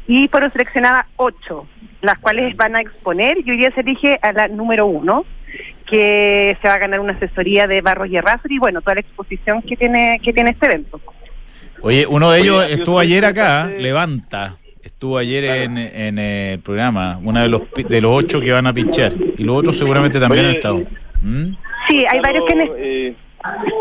y 0.08 0.26
fueron 0.26 0.50
seleccionadas 0.50 1.06
8, 1.14 1.66
las 2.02 2.18
cuales 2.18 2.56
van 2.56 2.74
a 2.74 2.80
exponer 2.80 3.38
y 3.44 3.50
hoy 3.52 3.58
día 3.58 3.70
se 3.72 3.82
elige 3.82 4.18
a 4.22 4.32
la 4.32 4.48
número 4.48 4.86
uno 4.86 5.24
que 5.88 6.56
se 6.60 6.68
va 6.68 6.74
a 6.74 6.78
ganar 6.78 6.98
una 6.98 7.12
asesoría 7.12 7.68
de 7.68 7.80
Barros 7.80 8.08
y 8.08 8.16
Errázuriz 8.16 8.56
y 8.56 8.58
bueno, 8.58 8.80
toda 8.80 8.94
la 8.94 9.00
exposición 9.02 9.62
que 9.62 9.76
tiene, 9.76 10.20
que 10.22 10.32
tiene 10.32 10.50
este 10.50 10.66
evento. 10.66 11.00
Oye, 11.82 12.06
uno 12.06 12.30
de 12.30 12.40
ellos 12.40 12.66
estuvo 12.68 12.98
ayer 12.98 13.24
acá, 13.24 13.66
Levanta. 13.66 14.56
Estuvo 14.82 15.18
ayer 15.18 15.44
en, 15.44 15.78
en, 15.78 16.18
el 16.18 16.58
programa, 16.60 17.18
uno 17.22 17.40
de 17.40 17.48
los 17.48 17.62
de 17.72 18.00
los 18.00 18.12
ocho 18.12 18.40
que 18.40 18.52
van 18.52 18.66
a 18.66 18.72
pinchar. 18.72 19.12
Y 19.38 19.44
los 19.44 19.56
otros 19.56 19.78
seguramente 19.78 20.20
también 20.20 20.46
han 20.46 20.50
estado. 20.52 20.82
¿Mm? 21.22 21.52
Sí, 21.88 22.04
hay 22.06 22.20
varios 22.20 22.44
que... 22.46 22.72
Eh, 22.78 23.14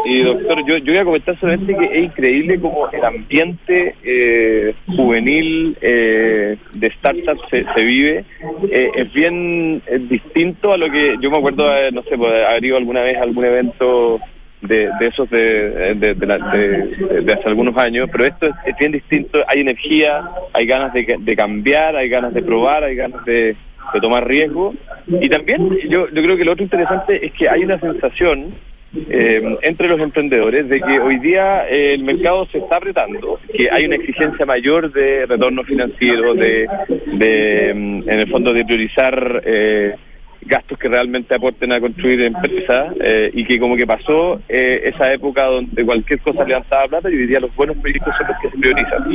y 0.05 0.21
doctor, 0.21 0.65
yo, 0.65 0.77
yo 0.77 0.93
voy 0.93 0.97
a 0.97 1.05
comentar 1.05 1.39
solamente 1.39 1.75
que 1.75 1.85
es 1.85 2.05
increíble 2.05 2.59
como 2.59 2.89
el 2.91 3.03
ambiente 3.03 3.95
eh, 4.03 4.73
juvenil 4.87 5.77
eh, 5.81 6.57
de 6.73 6.91
startups 6.91 7.41
se, 7.49 7.65
se 7.75 7.83
vive. 7.83 8.25
Eh, 8.71 8.91
es 8.95 9.13
bien 9.13 9.81
distinto 10.09 10.71
a 10.71 10.77
lo 10.77 10.89
que 10.89 11.17
yo 11.21 11.29
me 11.29 11.37
acuerdo, 11.37 11.69
no 11.91 12.03
sé, 12.03 12.17
pues, 12.17 12.45
haber 12.45 12.65
ido 12.65 12.77
alguna 12.77 13.01
vez 13.01 13.17
a 13.17 13.23
algún 13.23 13.43
evento 13.43 14.19
de, 14.61 14.89
de 14.99 15.07
esos 15.07 15.29
de, 15.29 15.95
de, 15.95 16.13
de, 16.13 17.33
hace 17.33 17.47
algunos 17.47 17.77
años, 17.77 18.09
pero 18.11 18.25
esto 18.25 18.47
es, 18.65 18.77
bien 18.77 18.91
distinto, 18.91 19.39
hay 19.47 19.61
energía, 19.61 20.29
hay 20.53 20.65
ganas 20.65 20.93
de, 20.93 21.15
de 21.19 21.35
cambiar, 21.35 21.95
hay 21.95 22.09
ganas 22.09 22.33
de 22.33 22.41
probar, 22.41 22.83
hay 22.83 22.95
ganas 22.95 23.23
de, 23.25 23.55
tomar 24.01 24.27
riesgo. 24.27 24.75
Y 25.07 25.29
también 25.29 25.67
yo, 25.89 26.07
yo 26.09 26.21
creo 26.21 26.37
que 26.37 26.45
lo 26.45 26.51
otro 26.51 26.63
interesante 26.63 27.25
es 27.25 27.31
que 27.33 27.49
hay 27.49 27.63
una 27.63 27.79
sensación 27.79 28.53
eh, 28.95 29.57
entre 29.61 29.87
los 29.87 29.99
emprendedores 29.99 30.67
de 30.67 30.81
que 30.81 30.99
hoy 30.99 31.19
día 31.19 31.67
eh, 31.69 31.93
el 31.93 32.03
mercado 32.03 32.47
se 32.47 32.57
está 32.57 32.77
apretando, 32.77 33.39
que 33.53 33.69
hay 33.71 33.85
una 33.85 33.95
exigencia 33.95 34.47
mayor 34.47 34.91
de 34.91 35.27
retorno 35.27 35.63
financiero, 35.63 36.33
de, 36.33 36.67
de 37.05 37.73
mm, 37.75 38.09
en 38.09 38.19
el 38.19 38.29
fondo 38.29 38.51
de 38.51 38.65
priorizar 38.65 39.43
eh, 39.45 39.95
gastos 40.41 40.77
que 40.79 40.87
realmente 40.87 41.35
aporten 41.35 41.71
a 41.71 41.79
construir 41.79 42.21
empresas 42.21 42.93
eh, 43.01 43.29
y 43.33 43.45
que 43.45 43.59
como 43.59 43.75
que 43.75 43.85
pasó 43.85 44.41
eh, 44.47 44.91
esa 44.93 45.11
época 45.13 45.45
donde 45.45 45.85
cualquier 45.85 46.19
cosa 46.19 46.43
levantaba 46.43 46.87
plata 46.87 47.09
y 47.09 47.15
hoy 47.15 47.27
día 47.27 47.39
los 47.39 47.53
buenos 47.55 47.77
proyectos 47.77 48.13
son 48.17 48.27
los 48.27 48.37
que 48.41 48.49
se 48.49 48.57
priorizan. 48.57 49.11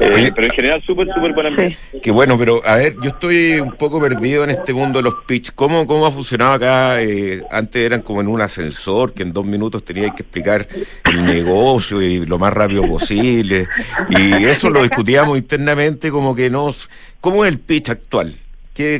Eh, 0.00 0.30
pero 0.34 0.46
en 0.46 0.52
general 0.52 0.82
súper, 0.82 1.08
súper 1.12 1.32
buena 1.32 1.50
empresa. 1.50 1.78
Qué 2.02 2.10
bueno, 2.10 2.38
pero 2.38 2.60
a 2.64 2.76
ver, 2.76 2.94
yo 3.02 3.10
estoy 3.10 3.60
un 3.60 3.72
poco 3.72 4.00
perdido 4.00 4.44
en 4.44 4.50
este 4.50 4.72
mundo 4.72 4.98
de 4.98 5.04
los 5.04 5.14
pitch. 5.26 5.52
¿Cómo, 5.54 5.86
cómo 5.86 6.06
ha 6.06 6.10
funcionado 6.10 6.52
acá? 6.52 6.96
antes 7.50 7.82
eran 7.82 8.02
como 8.02 8.20
en 8.20 8.28
un 8.28 8.40
ascensor 8.40 9.12
que 9.12 9.22
en 9.22 9.32
dos 9.32 9.44
minutos 9.44 9.84
tenía 9.84 10.10
que 10.10 10.22
explicar 10.22 10.66
el 11.04 11.24
negocio 11.24 12.00
y 12.00 12.24
lo 12.24 12.38
más 12.38 12.52
rápido 12.52 12.86
posible. 12.86 13.68
Y 14.10 14.44
eso 14.44 14.70
lo 14.70 14.82
discutíamos 14.82 15.38
internamente 15.38 16.10
como 16.10 16.34
que 16.34 16.50
nos... 16.50 16.88
¿Cómo 17.20 17.44
es 17.44 17.52
el 17.52 17.58
pitch 17.58 17.90
actual? 17.90 18.36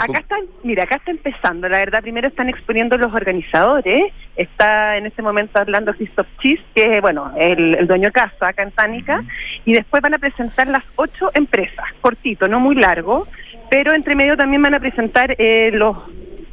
Acá 0.00 0.18
está, 0.18 0.36
mira, 0.62 0.84
acá 0.84 0.96
está 0.96 1.10
empezando, 1.10 1.68
la 1.68 1.78
verdad, 1.78 2.00
primero 2.00 2.28
están 2.28 2.48
exponiendo 2.48 2.96
los 2.96 3.12
organizadores, 3.12 4.10
está 4.36 4.96
en 4.96 5.04
este 5.04 5.20
momento 5.20 5.60
hablando 5.60 5.92
Christoph 5.92 6.26
Chis, 6.40 6.60
que 6.74 6.96
es, 6.96 7.02
bueno, 7.02 7.30
el, 7.36 7.86
dueño 7.86 8.08
de 8.08 8.12
casa 8.12 8.48
acá 8.48 8.62
en 8.62 8.70
Tánica, 8.70 9.22
y 9.66 9.74
después 9.74 10.02
van 10.02 10.14
a 10.14 10.18
presentar 10.18 10.66
las 10.68 10.82
ocho 10.96 11.30
empresas, 11.34 11.84
cortito, 12.00 12.48
no 12.48 12.58
muy 12.58 12.74
largo, 12.74 13.26
pero 13.68 13.92
entre 13.92 14.14
medio 14.14 14.36
también 14.36 14.62
van 14.62 14.74
a 14.74 14.80
presentar 14.80 15.36
eh, 15.38 15.70
los 15.74 15.96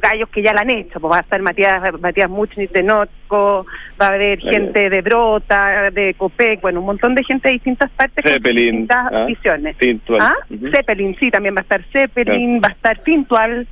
gallos 0.04 0.28
que 0.28 0.42
ya 0.42 0.52
la 0.52 0.60
han 0.60 0.70
hecho, 0.70 1.00
pues 1.00 1.12
va 1.12 1.18
a 1.18 1.20
estar 1.20 1.40
Matías, 1.40 1.80
Matías 2.00 2.28
Muchnit 2.28 2.70
de 2.72 2.82
Notco, 2.82 3.66
va 4.00 4.06
a 4.06 4.14
haber 4.14 4.38
gente 4.38 4.90
de 4.90 5.00
Brota, 5.00 5.90
de 5.90 6.12
Copec, 6.14 6.60
bueno, 6.60 6.80
un 6.80 6.86
montón 6.86 7.14
de 7.14 7.24
gente 7.24 7.48
de 7.48 7.54
distintas 7.54 7.90
partes 7.90 8.22
Zeppelin, 8.22 8.86
con 8.86 8.96
distintas 8.96 9.12
¿ah? 9.12 9.24
visiones. 9.24 9.76
¿Ah? 10.20 10.34
Zeppelin, 10.72 11.16
sí, 11.18 11.30
también 11.30 11.54
va 11.54 11.60
a 11.60 11.62
estar 11.62 11.82
Zeppelin, 11.90 12.60
va 12.62 12.68
a 12.68 12.72
estar 12.72 13.00
Fintual, 13.00 13.66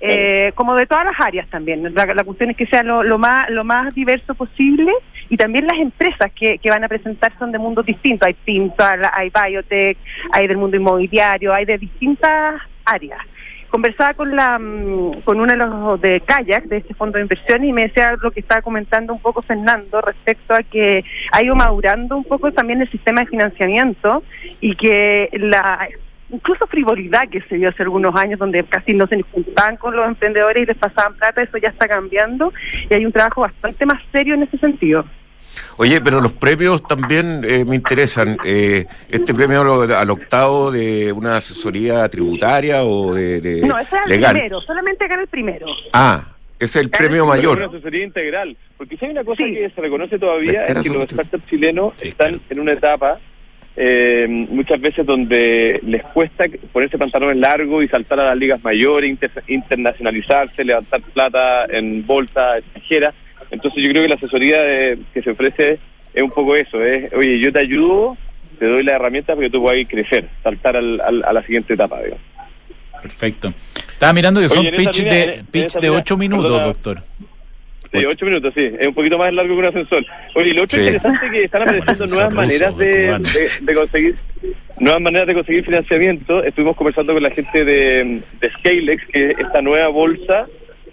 eh, 0.00 0.50
como 0.56 0.74
de 0.74 0.86
todas 0.86 1.04
las 1.04 1.20
áreas 1.20 1.46
también. 1.48 1.94
La, 1.94 2.24
cuestión 2.24 2.50
es 2.50 2.56
que 2.56 2.66
sea 2.66 2.82
lo, 2.82 3.18
más 3.18 3.48
lo 3.50 3.62
más 3.62 3.94
diverso 3.94 4.34
posible 4.34 4.92
y 5.28 5.36
también 5.36 5.66
las 5.66 5.78
empresas 5.78 6.32
que, 6.32 6.58
que 6.58 6.70
van 6.70 6.82
a 6.82 6.88
presentar 6.88 7.32
son 7.38 7.52
de 7.52 7.58
mundos 7.58 7.86
distintos. 7.86 8.26
Hay 8.26 8.34
Fintual, 8.44 9.02
hay 9.12 9.30
Biotech, 9.30 9.98
hay 10.32 10.48
del 10.48 10.56
mundo 10.56 10.76
inmobiliario, 10.76 11.54
hay 11.54 11.64
de 11.64 11.78
distintas 11.78 12.60
áreas 12.84 13.20
conversaba 13.70 14.14
con 14.14 14.34
la 14.34 14.58
mm, 14.58 15.22
con 15.22 15.40
uno 15.40 15.52
de 15.52 15.56
los 15.56 16.00
de 16.00 16.20
kayak 16.20 16.64
de 16.64 16.78
este 16.78 16.94
fondo 16.94 17.16
de 17.16 17.22
inversión 17.22 17.64
y 17.64 17.72
me 17.72 17.82
decía 17.82 18.16
lo 18.20 18.30
que 18.30 18.40
estaba 18.40 18.62
comentando 18.62 19.12
un 19.12 19.20
poco 19.20 19.42
Fernando 19.42 20.00
respecto 20.00 20.54
a 20.54 20.62
que 20.62 21.04
ha 21.32 21.42
ido 21.42 21.54
madurando 21.54 22.16
un 22.16 22.24
poco 22.24 22.52
también 22.52 22.82
el 22.82 22.90
sistema 22.90 23.22
de 23.22 23.28
financiamiento 23.28 24.22
y 24.60 24.74
que 24.76 25.30
la 25.32 25.88
incluso 26.32 26.66
frivolidad 26.66 27.28
que 27.28 27.40
se 27.42 27.56
vio 27.56 27.68
hace 27.70 27.82
algunos 27.82 28.14
años 28.14 28.38
donde 28.38 28.62
casi 28.64 28.94
no 28.94 29.06
se 29.06 29.20
juntaban 29.22 29.76
con 29.76 29.96
los 29.96 30.06
emprendedores 30.06 30.62
y 30.62 30.66
les 30.66 30.76
pasaban 30.76 31.14
plata, 31.14 31.42
eso 31.42 31.58
ya 31.58 31.68
está 31.68 31.88
cambiando 31.88 32.52
y 32.88 32.94
hay 32.94 33.04
un 33.04 33.12
trabajo 33.12 33.42
bastante 33.42 33.84
más 33.86 34.00
serio 34.12 34.34
en 34.34 34.44
ese 34.44 34.58
sentido. 34.58 35.04
Oye, 35.76 36.00
pero 36.00 36.20
los 36.20 36.32
premios 36.32 36.82
también 36.82 37.42
eh, 37.44 37.64
me 37.64 37.76
interesan. 37.76 38.36
Eh, 38.44 38.86
¿Este 39.08 39.34
premio 39.34 39.82
al 39.82 40.10
octavo 40.10 40.70
de 40.70 41.12
una 41.12 41.36
asesoría 41.36 42.08
tributaria 42.08 42.84
o 42.84 43.14
de, 43.14 43.62
No, 43.66 43.78
ese 43.78 43.96
es 43.96 44.12
el 44.12 44.24
primero, 44.24 44.60
solamente 44.60 45.08
gana 45.08 45.22
el 45.22 45.28
primero. 45.28 45.66
Ah, 45.92 46.24
ese 46.58 46.78
es 46.78 46.84
el 46.84 46.90
premio 46.90 47.26
mayor. 47.26 47.58
Una 47.58 47.66
asesoría 47.66 48.04
integral. 48.04 48.56
Porque 48.76 48.96
si 48.96 49.04
hay 49.06 49.12
una 49.12 49.24
cosa 49.24 49.44
que 49.44 49.70
se 49.74 49.80
reconoce 49.80 50.18
todavía 50.18 50.62
es 50.62 50.82
que 50.82 50.90
los 50.90 51.04
startups 51.04 51.46
chilenos 51.48 51.94
están 52.02 52.40
en 52.48 52.60
una 52.60 52.72
etapa 52.72 53.18
eh, 53.76 54.26
muchas 54.28 54.80
veces 54.80 55.06
donde 55.06 55.80
les 55.84 56.02
cuesta 56.02 56.44
ponerse 56.72 56.98
pantalones 56.98 57.36
largos 57.36 57.84
y 57.84 57.88
saltar 57.88 58.20
a 58.20 58.26
las 58.26 58.36
ligas 58.36 58.62
mayores, 58.64 59.16
internacionalizarse, 59.46 60.64
levantar 60.64 61.00
plata 61.00 61.64
en 61.66 62.06
bolsa 62.06 62.58
extranjera. 62.58 63.14
Entonces 63.50 63.82
yo 63.82 63.90
creo 63.90 64.02
que 64.02 64.08
la 64.08 64.14
asesoría 64.14 64.58
que 65.12 65.22
se 65.22 65.30
ofrece 65.30 65.78
es 66.14 66.22
un 66.22 66.30
poco 66.30 66.56
eso, 66.56 66.82
es, 66.82 67.12
oye, 67.12 67.38
yo 67.38 67.52
te 67.52 67.60
ayudo, 67.60 68.16
te 68.58 68.66
doy 68.66 68.82
la 68.82 68.96
herramienta 68.96 69.34
para 69.34 69.46
que 69.46 69.50
tú 69.50 69.62
puedas 69.62 69.86
crecer, 69.88 70.28
saltar 70.42 70.76
al, 70.76 71.00
a 71.00 71.32
la 71.32 71.42
siguiente 71.42 71.74
etapa, 71.74 72.00
digamos. 72.02 72.24
Perfecto. 73.00 73.52
Estaba 73.90 74.12
mirando 74.12 74.40
que 74.40 74.48
son 74.48 74.66
pitch 74.70 75.02
de, 75.02 75.44
pitch 75.50 75.74
de 75.74 75.90
8 75.90 76.16
minutos, 76.16 76.64
doctor. 76.64 77.02
Sí, 77.92 78.04
ocho 78.06 78.24
minutos, 78.24 78.54
sí. 78.54 78.70
Es 78.78 78.86
un 78.86 78.94
poquito 78.94 79.18
más 79.18 79.32
largo 79.32 79.52
que 79.52 79.58
un 79.58 79.66
ascensor. 79.66 80.06
Oye, 80.36 80.54
lo 80.54 80.62
otro 80.62 80.78
interesante 80.78 81.26
es 81.26 81.32
que 81.32 81.44
están 81.44 81.62
apareciendo 81.62 82.06
nuevas 82.14 82.32
maneras 82.32 82.76
de, 82.76 83.18
de, 83.62 83.74
conseguir 83.74 84.16
nuevas 84.78 85.02
maneras 85.02 85.26
de 85.26 85.34
conseguir 85.34 85.64
financiamiento. 85.64 86.44
Estuvimos 86.44 86.76
conversando 86.76 87.12
con 87.14 87.22
la 87.22 87.30
gente 87.30 87.64
de, 87.64 88.22
de 88.40 88.50
Scalex, 88.58 89.06
que 89.06 89.30
es 89.30 89.38
esta 89.40 89.60
nueva 89.60 89.88
bolsa 89.88 90.46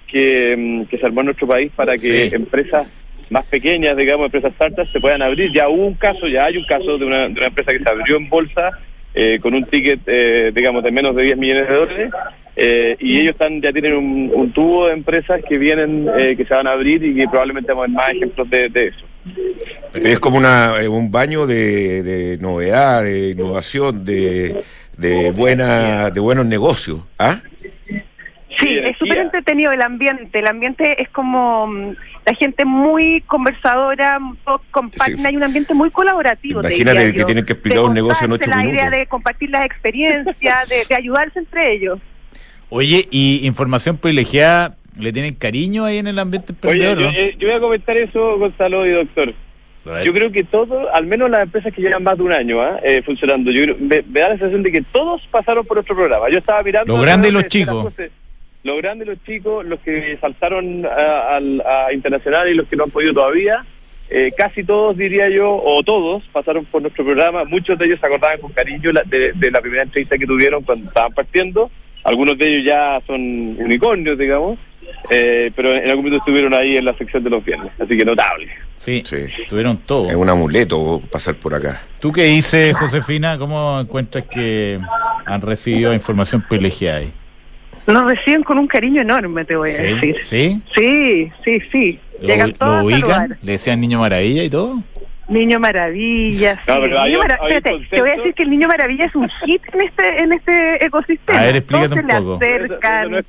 que, 0.08 0.86
que 0.90 0.98
se 0.98 1.06
armó 1.06 1.22
en 1.22 1.28
nuestro 1.28 1.48
país 1.48 1.72
para 1.76 1.98
que 1.98 2.28
empresas 2.28 2.88
más 3.30 3.46
pequeñas, 3.46 3.98
digamos, 3.98 4.26
empresas 4.26 4.54
startups, 4.54 4.92
se 4.92 5.00
puedan 5.00 5.22
abrir. 5.22 5.52
Ya 5.54 5.68
hubo 5.68 5.86
un 5.86 5.96
caso, 5.96 6.28
ya 6.28 6.46
hay 6.46 6.58
un 6.58 6.66
caso 6.66 6.98
de 6.98 7.06
una, 7.06 7.28
de 7.28 7.34
una 7.34 7.48
empresa 7.48 7.72
que 7.72 7.84
se 7.84 7.90
abrió 7.90 8.18
en 8.18 8.30
bolsa 8.30 8.72
eh, 9.14 9.40
con 9.42 9.54
un 9.54 9.66
ticket, 9.66 10.02
eh, 10.06 10.52
digamos, 10.54 10.84
de 10.84 10.92
menos 10.92 11.16
de 11.16 11.24
10 11.24 11.38
millones 11.38 11.68
de 11.68 11.74
dólares. 11.74 12.12
Eh, 12.56 12.98
y 13.00 13.20
ellos 13.20 13.32
están 13.32 13.62
ya 13.62 13.72
tienen 13.72 13.96
un, 13.96 14.52
tubo 14.52 14.88
de 14.88 14.94
empresas 14.94 15.42
que 15.48 15.58
vienen, 15.58 16.08
que 16.16 16.46
se 16.46 16.54
van 16.54 16.68
a 16.68 16.72
abrir 16.72 17.04
y 17.04 17.16
que 17.16 17.28
probablemente 17.28 17.72
vamos 17.72 17.86
a 17.86 17.88
ver 17.88 17.96
más 17.96 18.10
ejemplos 18.10 18.50
de, 18.50 18.66
eso. 18.88 19.06
Es 19.94 20.20
como 20.20 20.38
una, 20.38 20.74
un 20.90 21.12
baño 21.12 21.46
de, 21.46 22.02
de 22.02 22.38
novedad, 22.40 23.04
de 23.04 23.30
innovación, 23.30 24.06
de, 24.06 24.58
de, 24.98 25.32
buena, 25.32 26.10
de 26.10 26.20
buenos 26.20 26.46
negocios. 26.46 27.02
¿Ah? 27.20 27.42
Sí, 28.60 28.78
es 28.78 28.98
súper 28.98 29.20
entretenido 29.20 29.72
el 29.72 29.82
ambiente. 29.82 30.40
El 30.40 30.48
ambiente 30.48 31.02
es 31.02 31.10
como 31.10 31.68
mm, 31.68 31.96
la 32.26 32.34
gente 32.34 32.66
muy 32.66 33.22
conversadora, 33.22 34.20
hay 35.26 35.36
un 35.36 35.44
ambiente 35.44 35.74
muy 35.74 35.92
colaborativo. 35.92 36.62
Imagínate 36.62 37.14
que 37.14 37.24
tienen 37.24 37.46
que 37.46 37.54
explicar 37.54 37.84
un 37.84 37.94
negocio 37.94 38.26
en 38.26 38.32
ocho 38.34 38.50
la 38.50 38.58
minutos. 38.58 38.76
La 38.76 38.88
idea 38.88 39.00
de 39.00 39.06
compartir 39.08 39.50
las 39.50 39.66
experiencias, 39.66 40.70
de, 40.70 40.96
ayudarse 40.96 41.40
entre 41.40 41.74
ellos. 41.74 42.00
Oye, 42.70 43.08
¿y 43.12 43.46
información 43.46 43.98
privilegiada 43.98 44.76
le 44.98 45.14
tienen 45.14 45.36
cariño 45.36 45.86
ahí 45.86 46.00
en 46.00 46.08
el 46.08 46.18
ambiente 46.20 46.52
emprendedor? 46.52 46.98
Oye, 46.98 47.30
eh, 47.30 47.36
yo, 47.38 47.48
voy 47.48 47.58
a 47.58 47.60
comentar 47.60 47.96
eso, 47.96 48.38
Gonzalo 48.38 48.86
y 48.86 48.92
doctor. 48.92 49.34
Yo 50.04 50.12
creo 50.12 50.30
que 50.34 50.44
todos, 50.44 50.86
al 50.94 51.06
menos 51.06 51.30
las 51.30 51.44
empresas 51.44 51.74
que 51.74 51.82
llevan 51.82 52.04
más 52.04 52.18
de 52.18 52.24
un 52.24 52.34
año 52.34 52.62
¿ah? 52.62 52.78
eh, 52.84 53.02
funcionando, 53.04 53.52
yo 53.52 53.74
me, 53.80 54.02
da 54.02 54.28
la 54.28 54.38
sensación 54.38 54.62
de 54.62 54.72
que 54.74 54.82
todos 54.82 55.22
pasaron 55.32 55.66
por 55.66 55.78
nuestro 55.78 55.96
programa. 55.96 56.30
Yo 56.30 56.40
estaba 56.40 56.62
mirando... 56.62 56.92
Los 56.92 57.06
grandes 57.06 57.32
y 57.32 57.34
los 57.34 57.48
chicos 57.48 57.94
los 58.68 58.78
grandes 58.78 59.08
los 59.08 59.24
chicos, 59.24 59.66
los 59.66 59.80
que 59.80 60.18
saltaron 60.20 60.86
a, 60.86 61.40
internacional 61.92 62.50
y 62.50 62.54
los 62.54 62.68
que 62.68 62.76
no 62.76 62.84
han 62.84 62.92
podido 62.92 63.14
todavía, 63.14 63.66
eh, 64.10 64.32
casi 64.38 64.64
todos, 64.64 64.96
diría 64.96 65.30
yo, 65.30 65.50
o 65.52 65.82
todos, 65.84 66.24
pasaron 66.32 66.66
por 66.66 66.82
nuestro 66.82 67.04
programa. 67.04 67.44
Muchos 67.46 67.80
de 67.80 67.86
ellos 67.86 68.00
se 68.00 68.06
acordaban 68.06 68.40
con 68.40 68.52
cariño 68.52 68.92
de, 69.06 69.52
la 69.52 69.62
primera 69.62 69.84
entrevista 69.84 70.18
que 70.18 70.28
tuvieron 70.28 70.64
cuando 70.64 70.88
estaban 70.88 71.14
partiendo. 71.14 71.72
Algunos 72.04 72.38
de 72.38 72.48
ellos 72.48 72.66
ya 72.66 73.02
son 73.06 73.22
unicornios, 73.60 74.18
digamos, 74.18 74.60
eh, 75.10 75.52
pero 75.56 75.74
en 75.74 75.90
algún 75.90 76.06
momento 76.06 76.20
estuvieron 76.20 76.54
ahí 76.54 76.78
en 76.78 76.86
la 76.86 76.94
sección 76.98 77.24
de 77.24 77.30
los 77.30 77.44
viernes, 77.44 77.74
así 77.80 77.98
que 77.98 78.06
notable. 78.06 78.48
Sí, 78.76 79.02
sí. 79.04 79.26
tuvieron 79.50 79.78
todo. 79.78 80.10
Es 80.10 80.16
un 80.16 80.30
amuleto 80.30 81.02
pasar 81.12 81.36
por 81.36 81.54
acá. 81.54 81.82
¿Tú 82.00 82.12
qué 82.12 82.26
dices, 82.26 82.76
Josefina? 82.78 83.38
¿Cómo 83.38 83.80
encuentras 83.80 84.26
que 84.26 84.80
han 85.26 85.42
recibido 85.42 85.94
información 85.94 86.42
privilegiada 86.48 87.00
ahí? 87.00 87.12
Nos 87.88 88.06
reciben 88.06 88.44
con 88.44 88.58
un 88.58 88.68
cariño 88.68 89.02
enorme, 89.02 89.46
te 89.46 89.56
voy 89.56 89.72
a 89.72 89.82
decir. 89.82 90.18
¿Sí? 90.24 90.62
Sí, 90.76 91.32
sí, 91.44 91.62
sí. 91.72 92.00
Llegan 92.22 92.54
todos 92.54 92.84
ubican? 92.84 93.38
¿Le 93.42 93.54
decían 93.54 93.80
Niño 93.80 94.00
Maravilla 94.00 94.44
y 94.44 94.50
todo? 94.50 94.82
Niño 95.30 95.60
Maravilla. 95.60 96.56
Sí. 96.56 96.62
No, 96.68 96.80
niño 97.06 97.20
te 97.90 98.00
voy 98.00 98.10
a 98.10 98.16
decir 98.16 98.34
que 98.34 98.44
el 98.44 98.50
Niño 98.50 98.68
Maravilla 98.68 99.06
es 99.06 99.16
un 99.16 99.30
hit 99.46 99.62
en 99.74 99.82
este 99.82 100.24
en 100.24 100.32
este 100.32 100.86
ecosistema. 100.86 101.40
A 101.40 101.46
ver, 101.46 101.56
explícate 101.58 102.00
un 102.00 102.08
poco. 102.08 102.36
acercan. 102.36 103.26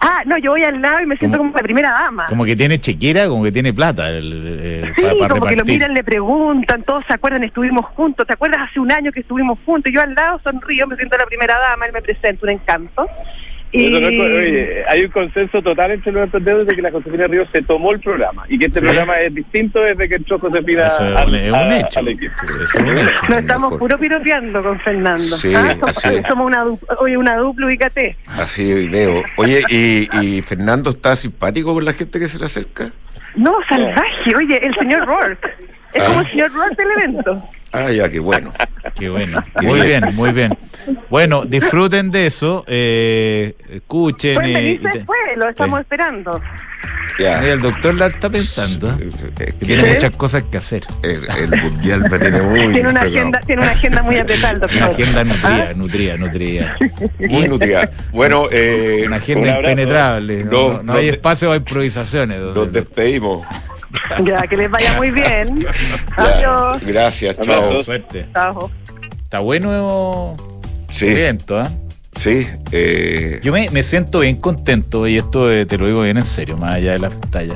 ah, 0.00 0.22
no, 0.26 0.38
yo 0.38 0.52
voy 0.52 0.64
al 0.64 0.80
lado 0.80 1.00
y 1.00 1.06
me 1.06 1.16
siento 1.16 1.38
como, 1.38 1.52
la 1.52 1.62
primera 1.62 1.90
dama. 1.90 2.26
Como 2.28 2.44
que 2.44 2.56
tiene 2.56 2.80
chequera, 2.80 3.28
como 3.28 3.44
que 3.44 3.52
tiene 3.52 3.72
plata. 3.72 4.10
El, 4.10 4.92
sí, 4.96 5.04
como 5.28 5.46
que 5.46 5.56
lo 5.56 5.64
miran, 5.64 5.94
le 5.94 6.02
preguntan, 6.02 6.82
todos 6.82 7.04
se 7.06 7.14
acuerdan, 7.14 7.44
estuvimos 7.44 7.86
juntos. 7.86 8.26
¿Te 8.26 8.32
acuerdas 8.32 8.68
hace 8.68 8.80
un 8.80 8.90
año 8.90 9.12
que 9.12 9.20
estuvimos 9.20 9.58
juntos? 9.64 9.92
Yo 9.92 10.00
al 10.00 10.14
lado 10.14 10.40
sonrío, 10.42 10.86
me 10.88 10.96
siento 10.96 11.16
la 11.16 11.26
primera 11.26 11.58
dama, 11.58 11.86
él 11.86 11.92
me 11.92 12.02
presenta 12.02 12.44
un 12.44 12.50
encanto. 12.50 13.06
Y... 13.70 13.94
hay 14.88 15.04
un 15.04 15.10
consenso 15.10 15.60
total 15.62 15.92
entre 15.92 16.12
los 16.12 16.24
emprendedores 16.24 16.66
de 16.66 16.74
que 16.74 16.82
la 16.82 16.90
Josefina 16.90 17.26
Ríos 17.26 17.48
se 17.52 17.62
tomó 17.62 17.92
el 17.92 18.00
programa 18.00 18.44
y 18.48 18.58
que 18.58 18.66
este 18.66 18.80
programa 18.80 19.20
es 19.20 19.34
distinto 19.34 19.80
desde 19.80 20.08
que 20.08 20.14
entró 20.14 20.38
Josefina 20.38 20.86
Eso 20.86 21.04
es, 21.04 21.16
al, 21.16 21.34
es 21.34 21.52
un 21.52 21.72
hecho. 21.72 22.00
Nos 23.28 23.38
estamos 23.38 23.74
puro 23.76 23.98
piropeando 23.98 24.62
con 24.62 24.80
Fernando. 24.80 25.20
Sí, 25.20 25.54
¿Ah? 25.54 25.76
somos, 26.26 26.46
una, 26.46 26.64
oye, 26.98 27.16
una 27.16 27.36
dupla, 27.36 27.66
ubícate. 27.66 28.16
Así 28.26 28.88
veo. 28.88 29.22
Oye, 29.36 29.62
¿y, 29.68 30.08
¿y 30.20 30.42
Fernando 30.42 30.90
está 30.90 31.14
simpático 31.16 31.74
con 31.74 31.84
la 31.84 31.92
gente 31.92 32.18
que 32.18 32.28
se 32.28 32.38
le 32.38 32.46
acerca? 32.46 32.90
No, 33.34 33.52
salvaje. 33.68 34.34
Oye, 34.36 34.66
el 34.66 34.74
señor 34.74 35.06
Rourke. 35.06 35.48
Es 35.92 36.02
como 36.02 36.20
el 36.20 36.26
ah. 36.26 36.30
señor 36.30 36.52
Rourke 36.52 36.76
del 36.76 36.90
evento. 36.92 37.42
Ah, 37.72 37.90
ya, 37.90 38.08
qué 38.08 38.18
bueno. 38.18 38.52
Qué 38.98 39.08
bueno. 39.08 39.42
Muy 39.62 39.80
bien, 39.82 40.04
muy 40.14 40.32
bien. 40.32 40.58
Bueno, 41.08 41.44
disfruten 41.44 42.10
de 42.10 42.26
eso, 42.26 42.64
eh, 42.66 43.54
escuchen. 43.70 44.36
Pueden 44.36 44.82
después, 44.82 45.18
lo 45.36 45.48
estamos 45.48 45.80
esperando. 45.80 46.40
Ya. 47.18 47.44
el 47.44 47.60
doctor 47.60 47.94
la 47.94 48.06
está 48.06 48.30
pensando. 48.30 48.90
¿eh? 49.38 49.52
tiene 49.58 49.94
muchas 49.94 50.16
cosas 50.16 50.44
que 50.44 50.58
hacer. 50.58 50.84
El, 51.02 51.48
mundial 51.62 52.10
me 52.10 52.18
tiene 52.18 52.40
muy. 52.40 52.72
Tiene 52.72 52.88
una, 52.88 53.00
agenda, 53.02 53.40
tiene 53.40 53.62
una 53.62 53.70
agenda 53.72 54.02
muy 54.02 54.18
apretada. 54.18 54.66
Una 54.74 54.86
agenda 54.86 55.24
nutrida, 55.24 55.68
¿Ah? 55.70 55.74
nutrida, 55.76 56.16
nutrida. 56.16 56.76
Muy 57.28 57.48
nutrida. 57.48 57.90
Bueno, 58.12 58.46
eh, 58.50 59.04
una 59.06 59.16
agenda 59.16 59.58
impenetrable. 59.58 60.44
No, 60.44 60.82
no, 60.82 60.94
hay 60.94 61.08
espacio 61.08 61.52
a 61.52 61.56
improvisaciones. 61.56 62.40
Nos 62.40 62.72
despedimos. 62.72 63.46
Ya, 64.24 64.42
que 64.46 64.56
les 64.56 64.70
vaya 64.70 64.94
muy 64.94 65.10
bien. 65.10 65.66
Adiós. 66.16 66.82
Gracias, 66.84 67.38
chao. 67.40 67.82
Suerte. 67.82 68.26
Chao. 68.32 68.70
Está 69.22 69.40
bueno 69.40 70.36
sí. 70.90 71.06
evento, 71.06 71.60
¿eh? 71.60 71.66
Sí. 72.16 72.46
Eh... 72.72 73.40
Yo 73.42 73.52
me, 73.52 73.70
me, 73.70 73.82
siento 73.82 74.20
bien 74.20 74.36
contento, 74.36 75.06
y 75.06 75.18
esto 75.18 75.52
eh, 75.52 75.66
te 75.66 75.78
lo 75.78 75.86
digo 75.86 76.02
bien 76.02 76.16
en 76.16 76.24
serio, 76.24 76.56
más 76.56 76.76
allá 76.76 76.92
de 76.92 76.98
la 76.98 77.10
pantalla, 77.10 77.54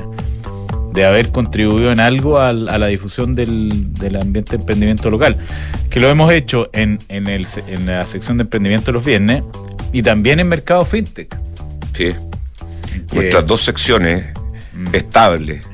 de 0.93 1.05
haber 1.05 1.31
contribuido 1.31 1.91
en 1.91 1.99
algo 1.99 2.39
a, 2.39 2.53
la 2.53 2.87
difusión 2.87 3.35
del, 3.35 3.93
del, 3.95 4.15
ambiente 4.15 4.51
de 4.51 4.61
emprendimiento 4.61 5.09
local, 5.09 5.37
que 5.89 5.99
lo 5.99 6.09
hemos 6.09 6.31
hecho 6.31 6.69
en, 6.73 6.99
en, 7.09 7.27
el, 7.27 7.47
en 7.67 7.87
la 7.87 8.05
sección 8.05 8.37
de 8.37 8.43
emprendimiento 8.43 8.91
los 8.91 9.05
viernes 9.05 9.43
y 9.91 10.01
también 10.01 10.39
en 10.39 10.47
Mercado 10.47 10.85
FinTech. 10.85 11.35
Sí. 11.93 12.15
Nuestras 13.13 13.45
dos 13.45 13.63
secciones 13.63 14.27
mm. 14.73 14.95
estables 14.95 15.65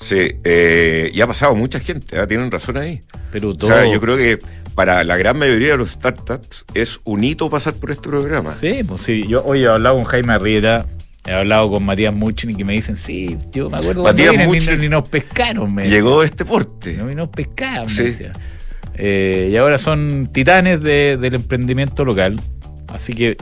Sí, 0.00 0.36
eh, 0.44 1.10
y 1.12 1.20
ha 1.20 1.26
pasado 1.26 1.54
mucha 1.54 1.80
gente, 1.80 2.20
¿eh? 2.20 2.26
tienen 2.26 2.50
razón 2.50 2.76
ahí. 2.76 3.00
Pero 3.32 3.54
todo... 3.54 3.84
yo 3.92 4.00
creo 4.00 4.16
que 4.16 4.38
para 4.74 5.02
la 5.02 5.16
gran 5.16 5.36
mayoría 5.36 5.72
de 5.72 5.78
los 5.78 5.90
startups 5.90 6.64
es 6.72 7.00
un 7.04 7.24
hito 7.24 7.50
pasar 7.50 7.74
por 7.74 7.90
este 7.90 8.08
programa. 8.08 8.52
Sí, 8.52 8.84
pues 8.86 9.02
sí. 9.02 9.24
Yo 9.28 9.44
hoy 9.44 9.64
he 9.64 9.68
hablado 9.68 9.96
con 9.96 10.04
Jaime 10.04 10.34
Arrieta, 10.34 10.86
he 11.26 11.32
hablado 11.32 11.70
con 11.70 11.84
Matías 11.84 12.14
Muchin 12.14 12.50
y 12.50 12.54
que 12.54 12.64
me 12.64 12.74
dicen, 12.74 12.96
sí, 12.96 13.36
yo 13.50 13.68
me 13.68 13.78
acuerdo 13.78 14.04
Matías 14.04 14.46
Muchin 14.46 14.80
ni, 14.80 14.88
nos 14.88 15.08
pescaron. 15.08 15.74
Me 15.74 15.88
llegó 15.88 16.22
este 16.22 16.44
porte. 16.44 16.96
No, 16.96 17.06
ni 17.06 17.16
nos 17.16 17.28
pescaron, 17.28 17.88
sí. 17.88 18.14
Eh, 18.94 19.50
y 19.52 19.56
ahora 19.56 19.78
son 19.78 20.28
titanes 20.32 20.80
del 20.80 21.34
emprendimiento 21.34 22.04
local. 22.04 22.40
Así 22.88 23.14
que 23.14 23.36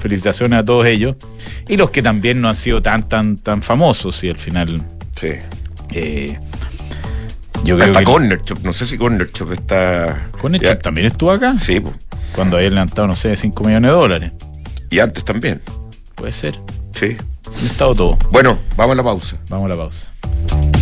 felicitaciones 0.00 0.58
a 0.58 0.64
todos 0.64 0.86
ellos. 0.86 1.16
Y 1.68 1.76
los 1.76 1.90
que 1.90 2.02
también 2.02 2.40
no 2.40 2.48
han 2.48 2.56
sido 2.56 2.82
tan, 2.82 3.08
tan, 3.08 3.36
tan 3.36 3.62
famosos 3.62 4.22
y 4.24 4.30
al 4.30 4.38
final 4.38 4.82
Sí. 5.16 5.34
Eh, 5.94 6.38
yo 7.64 7.78
creo 7.78 7.92
que... 7.92 8.04
Corner 8.04 8.40
no 8.62 8.72
sé 8.72 8.86
si 8.86 8.98
Corner 8.98 9.28
está. 9.52 10.28
¿Corner 10.40 10.76
también 10.76 11.06
estuvo 11.06 11.30
acá? 11.30 11.56
Sí, 11.58 11.80
pues. 11.80 11.94
Cuando 12.34 12.56
había 12.56 12.70
levantado, 12.70 13.06
no 13.06 13.14
sé, 13.14 13.36
5 13.36 13.64
millones 13.64 13.90
de 13.90 13.96
dólares. 13.96 14.32
Y 14.90 14.98
antes 14.98 15.24
también. 15.24 15.60
Puede 16.14 16.32
ser. 16.32 16.58
Sí. 16.92 17.16
Han 17.46 17.66
estado 17.66 17.94
todo. 17.94 18.18
Bueno, 18.30 18.58
vamos 18.76 18.94
a 18.94 18.96
la 18.96 19.02
pausa. 19.02 19.36
Vamos 19.48 19.66
a 19.66 19.68
la 19.68 19.76
pausa. 19.76 20.81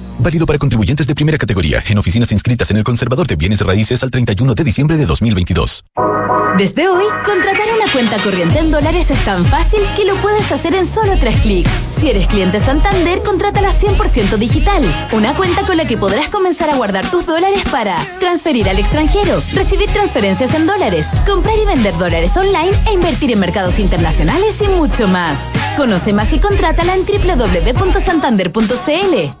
Válido 0.21 0.45
para 0.45 0.59
contribuyentes 0.59 1.07
de 1.07 1.15
primera 1.15 1.37
categoría 1.37 1.83
en 1.87 1.97
oficinas 1.97 2.31
inscritas 2.31 2.69
en 2.69 2.77
el 2.77 2.83
Conservador 2.83 3.25
de 3.25 3.35
Bienes 3.35 3.61
Raíces 3.61 4.03
al 4.03 4.11
31 4.11 4.53
de 4.53 4.63
diciembre 4.63 4.95
de 4.95 5.07
2022. 5.07 5.83
Desde 6.57 6.89
hoy, 6.89 7.05
contratar 7.25 7.67
una 7.73 7.89
cuenta 7.91 8.21
corriente 8.21 8.59
en 8.59 8.69
dólares 8.71 9.09
es 9.09 9.25
tan 9.25 9.43
fácil 9.45 9.79
que 9.95 10.05
lo 10.05 10.13
puedes 10.17 10.51
hacer 10.51 10.75
en 10.75 10.85
solo 10.85 11.15
tres 11.19 11.41
clics. 11.41 11.71
Si 11.97 12.07
eres 12.09 12.27
cliente 12.27 12.59
Santander, 12.59 13.23
contrátala 13.23 13.71
100% 13.71 14.37
digital. 14.37 14.83
Una 15.13 15.33
cuenta 15.33 15.65
con 15.65 15.77
la 15.77 15.85
que 15.85 15.97
podrás 15.97 16.29
comenzar 16.29 16.69
a 16.69 16.75
guardar 16.75 17.09
tus 17.09 17.25
dólares 17.25 17.63
para 17.71 17.97
transferir 18.19 18.69
al 18.69 18.77
extranjero, 18.77 19.41
recibir 19.53 19.89
transferencias 19.89 20.53
en 20.53 20.67
dólares, 20.67 21.07
comprar 21.25 21.57
y 21.57 21.65
vender 21.65 21.97
dólares 21.97 22.37
online 22.37 22.77
e 22.87 22.93
invertir 22.93 23.31
en 23.31 23.39
mercados 23.39 23.79
internacionales 23.79 24.61
y 24.61 24.67
mucho 24.67 25.07
más. 25.07 25.49
Conoce 25.77 26.13
más 26.13 26.31
y 26.33 26.39
contrátala 26.39 26.93
en 26.95 27.05
www.santander.cl. 27.05 29.40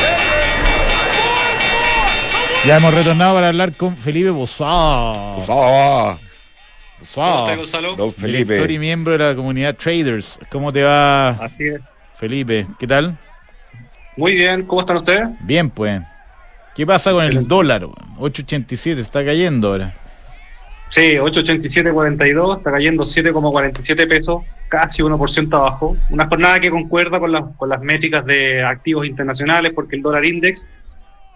Ya 2.63 2.77
hemos 2.77 2.93
retornado 2.93 3.33
para 3.33 3.47
hablar 3.47 3.73
con 3.73 3.97
Felipe 3.97 4.29
Bozá. 4.29 4.65
¿Cómo 5.47 6.19
estás, 7.01 7.57
Gonzalo? 7.57 7.95
Don 7.95 8.13
Felipe. 8.13 8.53
Director 8.53 8.69
y 8.69 8.77
miembro 8.77 9.13
de 9.13 9.17
la 9.17 9.35
comunidad 9.35 9.75
Traders. 9.75 10.37
¿Cómo 10.51 10.71
te 10.71 10.83
va? 10.83 11.29
Así 11.29 11.69
es. 11.69 11.81
Felipe, 12.19 12.67
¿qué 12.77 12.85
tal? 12.85 13.17
Muy 14.15 14.35
bien, 14.35 14.63
¿cómo 14.67 14.81
están 14.81 14.97
ustedes? 14.97 15.27
Bien, 15.39 15.71
pues. 15.71 16.03
¿Qué 16.75 16.85
pasa 16.85 17.11
con 17.11 17.23
el 17.23 17.47
dólar? 17.47 17.87
8.87, 18.19 18.99
está 18.99 19.25
cayendo 19.25 19.69
ahora. 19.69 19.95
Sí, 20.89 21.15
8.87.42, 21.15 22.57
está 22.57 22.69
cayendo 22.69 23.03
7,47 23.03 24.07
pesos, 24.07 24.43
casi 24.69 25.01
1% 25.01 25.57
abajo. 25.57 25.97
Una 26.11 26.27
jornada 26.27 26.59
que 26.59 26.69
concuerda 26.69 27.19
con, 27.19 27.53
con 27.53 27.69
las 27.69 27.81
métricas 27.81 28.23
de 28.25 28.63
activos 28.63 29.07
internacionales, 29.07 29.71
porque 29.73 29.95
el 29.95 30.03
dólar 30.03 30.23
index 30.25 30.67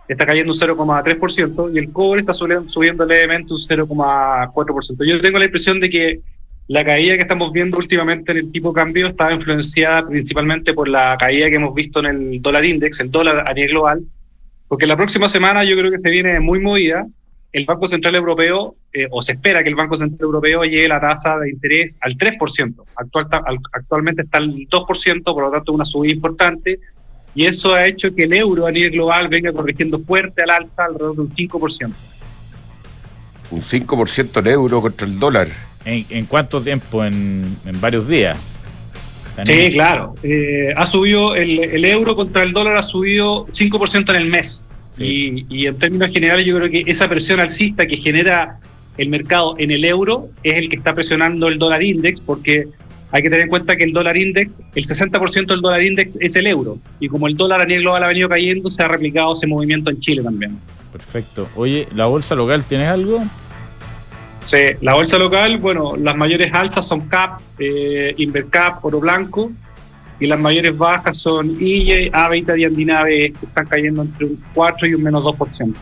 está 0.07 0.25
cayendo 0.25 0.51
un 0.51 0.57
0,3% 0.57 1.71
y 1.73 1.79
el 1.79 1.91
cobre 1.91 2.21
está 2.21 2.33
subiendo 2.33 3.05
levemente 3.05 3.53
un 3.53 3.59
0,4%. 3.59 5.05
Yo 5.05 5.21
tengo 5.21 5.39
la 5.39 5.45
impresión 5.45 5.79
de 5.79 5.89
que 5.89 6.19
la 6.67 6.83
caída 6.83 7.15
que 7.15 7.21
estamos 7.21 7.51
viendo 7.51 7.77
últimamente 7.77 8.31
en 8.31 8.39
el 8.39 8.51
tipo 8.51 8.69
de 8.69 8.75
cambio 8.75 9.07
está 9.07 9.31
influenciada 9.31 10.07
principalmente 10.07 10.73
por 10.73 10.87
la 10.87 11.15
caída 11.17 11.49
que 11.49 11.55
hemos 11.55 11.75
visto 11.75 11.99
en 11.99 12.05
el 12.05 12.41
dólar 12.41 12.65
index, 12.65 12.99
el 12.99 13.11
dólar 13.11 13.43
a 13.47 13.53
nivel 13.53 13.71
global, 13.71 14.03
porque 14.67 14.87
la 14.87 14.97
próxima 14.97 15.29
semana 15.29 15.63
yo 15.63 15.77
creo 15.77 15.91
que 15.91 15.99
se 15.99 16.09
viene 16.09 16.39
muy 16.39 16.59
movida 16.59 17.05
el 17.55 17.65
Banco 17.65 17.87
Central 17.87 18.15
Europeo, 18.15 18.75
eh, 18.91 19.07
o 19.11 19.21
se 19.21 19.31
espera 19.31 19.63
que 19.63 19.69
el 19.69 19.75
Banco 19.75 19.95
Central 19.95 20.19
Europeo 20.25 20.63
llegue 20.63 20.89
la 20.89 20.99
tasa 20.99 21.39
de 21.39 21.51
interés 21.51 21.97
al 22.01 22.17
3%. 22.17 22.83
Actual, 22.97 23.27
actualmente 23.71 24.23
está 24.23 24.39
al 24.39 24.53
2%, 24.53 25.23
por 25.23 25.41
lo 25.41 25.51
tanto 25.51 25.71
una 25.71 25.85
subida 25.85 26.13
importante, 26.13 26.79
y 27.35 27.45
eso 27.45 27.75
ha 27.75 27.85
hecho 27.85 28.15
que 28.15 28.23
el 28.23 28.33
euro 28.33 28.65
a 28.65 28.71
nivel 28.71 28.91
global 28.91 29.27
venga 29.27 29.51
corrigiendo 29.51 29.99
fuerte 29.99 30.41
al 30.43 30.49
alza 30.49 30.85
alrededor 30.85 31.15
de 31.15 31.21
un 31.21 31.35
5%. 31.35 31.93
Un 33.51 33.61
5% 33.61 34.39
el 34.39 34.47
euro 34.47 34.81
contra 34.81 35.05
el 35.05 35.19
dólar. 35.19 35.47
¿En, 35.83 36.25
cuánto 36.25 36.61
tiempo? 36.61 37.05
En, 37.05 37.57
varios 37.79 38.07
días. 38.07 38.39
Sí, 39.43 39.69
claro. 39.73 40.15
Eh, 40.23 40.73
ha 40.75 40.87
subido, 40.87 41.35
el, 41.35 41.59
el 41.59 41.85
euro 41.85 42.15
contra 42.15 42.41
el 42.41 42.53
dólar 42.53 42.77
ha 42.77 42.83
subido 42.83 43.45
5% 43.47 44.09
en 44.09 44.15
el 44.15 44.29
mes. 44.29 44.63
Y, 44.97 45.67
en 45.67 45.77
términos 45.77 46.09
generales 46.11 46.45
yo 46.45 46.55
creo 46.57 46.69
que 46.69 46.83
esa 46.89 47.09
presión 47.09 47.39
alcista 47.39 47.85
que 47.85 47.97
genera 47.97 48.59
el 48.97 49.09
mercado 49.09 49.55
en 49.57 49.71
el 49.71 49.83
euro 49.83 50.29
es 50.41 50.55
el 50.55 50.69
que 50.69 50.77
está 50.77 50.93
presionando 50.93 51.47
el 51.49 51.57
dólar 51.57 51.83
index 51.83 52.21
porque 52.21 52.67
hay 53.11 53.21
que 53.21 53.29
tener 53.29 53.43
en 53.43 53.49
cuenta 53.49 53.75
que 53.75 53.83
el 53.83 53.93
dólar 53.93 54.17
index, 54.17 54.61
el 54.73 54.85
60% 54.85 55.45
del 55.45 55.61
dólar 55.61 55.83
index 55.83 56.17
es 56.19 56.35
el 56.35 56.47
euro. 56.47 56.77
Y 56.99 57.07
como 57.07 57.27
el 57.27 57.37
dólar 57.37 57.61
a 57.61 57.65
nivel 57.65 57.83
global 57.83 58.03
ha 58.03 58.07
venido 58.07 58.29
cayendo, 58.29 58.69
se 58.69 58.83
ha 58.83 58.87
replicado 58.87 59.37
ese 59.37 59.47
movimiento 59.47 59.91
en 59.91 59.99
Chile 59.99 60.23
también. 60.23 60.57
Perfecto. 60.91 61.47
Oye, 61.55 61.87
¿la 61.93 62.05
bolsa 62.07 62.35
local 62.35 62.63
tienes 62.63 62.89
algo? 62.89 63.23
Sí, 64.45 64.57
la 64.81 64.93
bolsa 64.93 65.17
local, 65.17 65.57
bueno, 65.57 65.95
las 65.95 66.15
mayores 66.15 66.53
alzas 66.53 66.87
son 66.87 67.07
CAP, 67.07 67.39
eh, 67.57 68.13
Invercap, 68.17 68.83
Oro 68.85 68.99
Blanco 68.99 69.51
y 70.19 70.27
las 70.27 70.39
mayores 70.39 70.77
bajas 70.77 71.17
son 71.17 71.57
IE, 71.59 72.09
Avita 72.13 72.57
y 72.57 72.63
Andinave, 72.63 73.33
que 73.33 73.45
están 73.45 73.65
cayendo 73.65 74.03
entre 74.03 74.25
un 74.25 74.43
4 74.53 74.87
y 74.87 74.93
un 74.93 75.03
menos 75.03 75.23
2%. 75.23 75.73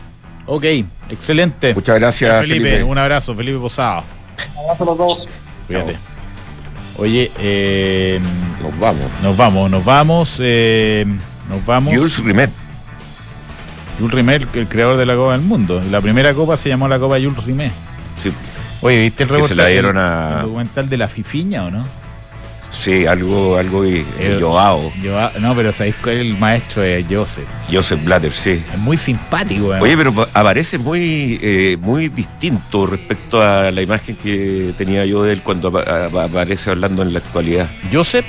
Ok, 0.46 0.64
excelente. 1.08 1.74
Muchas 1.74 1.98
gracias, 1.98 2.46
Felipe. 2.46 2.82
Un 2.82 2.98
abrazo, 2.98 3.34
Felipe 3.34 3.58
Posado. 3.58 4.02
Un 4.56 4.64
abrazo 4.64 4.82
a 4.82 4.86
los 4.86 4.98
dos. 4.98 5.28
Cuídate. 5.66 6.13
Oye, 6.96 7.30
eh, 7.38 8.20
nos 8.62 8.78
vamos. 8.78 9.10
Nos 9.22 9.36
vamos, 9.36 9.70
nos 9.70 9.84
vamos. 9.84 10.36
Eh, 10.38 11.04
nos 11.48 11.64
vamos. 11.66 11.94
Jules 11.94 12.18
Rimet. 12.18 12.50
Jules 13.98 14.14
Rimet, 14.14 14.56
el 14.56 14.68
creador 14.68 14.96
de 14.96 15.06
la 15.06 15.14
Copa 15.14 15.32
del 15.32 15.42
Mundo. 15.42 15.82
La 15.90 16.00
primera 16.00 16.34
copa 16.34 16.56
se 16.56 16.68
llamó 16.68 16.88
la 16.88 16.98
Copa 16.98 17.16
Jules 17.16 17.44
Rimet. 17.44 17.72
Sí. 18.16 18.32
Oye, 18.80 19.02
¿viste 19.02 19.22
el 19.22 19.28
reportaje? 19.28 19.48
se 19.48 19.54
la 19.54 19.66
dieron 19.66 19.96
a... 19.98 20.42
documental 20.42 20.88
de 20.88 20.96
la 20.96 21.08
Fifiña 21.08 21.64
o 21.64 21.70
no? 21.70 21.84
Sí, 22.76 23.06
algo, 23.06 23.56
algo 23.56 23.84
y, 23.84 24.04
eh, 24.18 24.38
Joao. 24.40 24.92
No, 25.40 25.54
pero 25.54 25.72
¿sabéis 25.72 25.94
cuál 26.02 26.16
el 26.16 26.36
maestro? 26.36 26.82
Es 26.82 27.04
Joseph. 27.08 27.46
Joseph 27.70 28.04
Blatter, 28.04 28.32
sí. 28.32 28.62
Es 28.72 28.78
muy 28.78 28.96
simpático. 28.96 29.68
Oye, 29.68 29.96
pero 29.96 30.28
aparece 30.34 30.78
muy, 30.78 31.38
eh, 31.42 31.76
muy 31.80 32.08
distinto 32.08 32.86
respecto 32.86 33.42
a 33.42 33.70
la 33.70 33.82
imagen 33.82 34.16
que 34.16 34.74
tenía 34.76 35.04
yo 35.06 35.22
de 35.22 35.34
él 35.34 35.42
cuando 35.42 35.68
aparece 35.68 36.70
hablando 36.70 37.02
en 37.02 37.12
la 37.12 37.20
actualidad. 37.20 37.68
¿Joseph? 37.92 38.26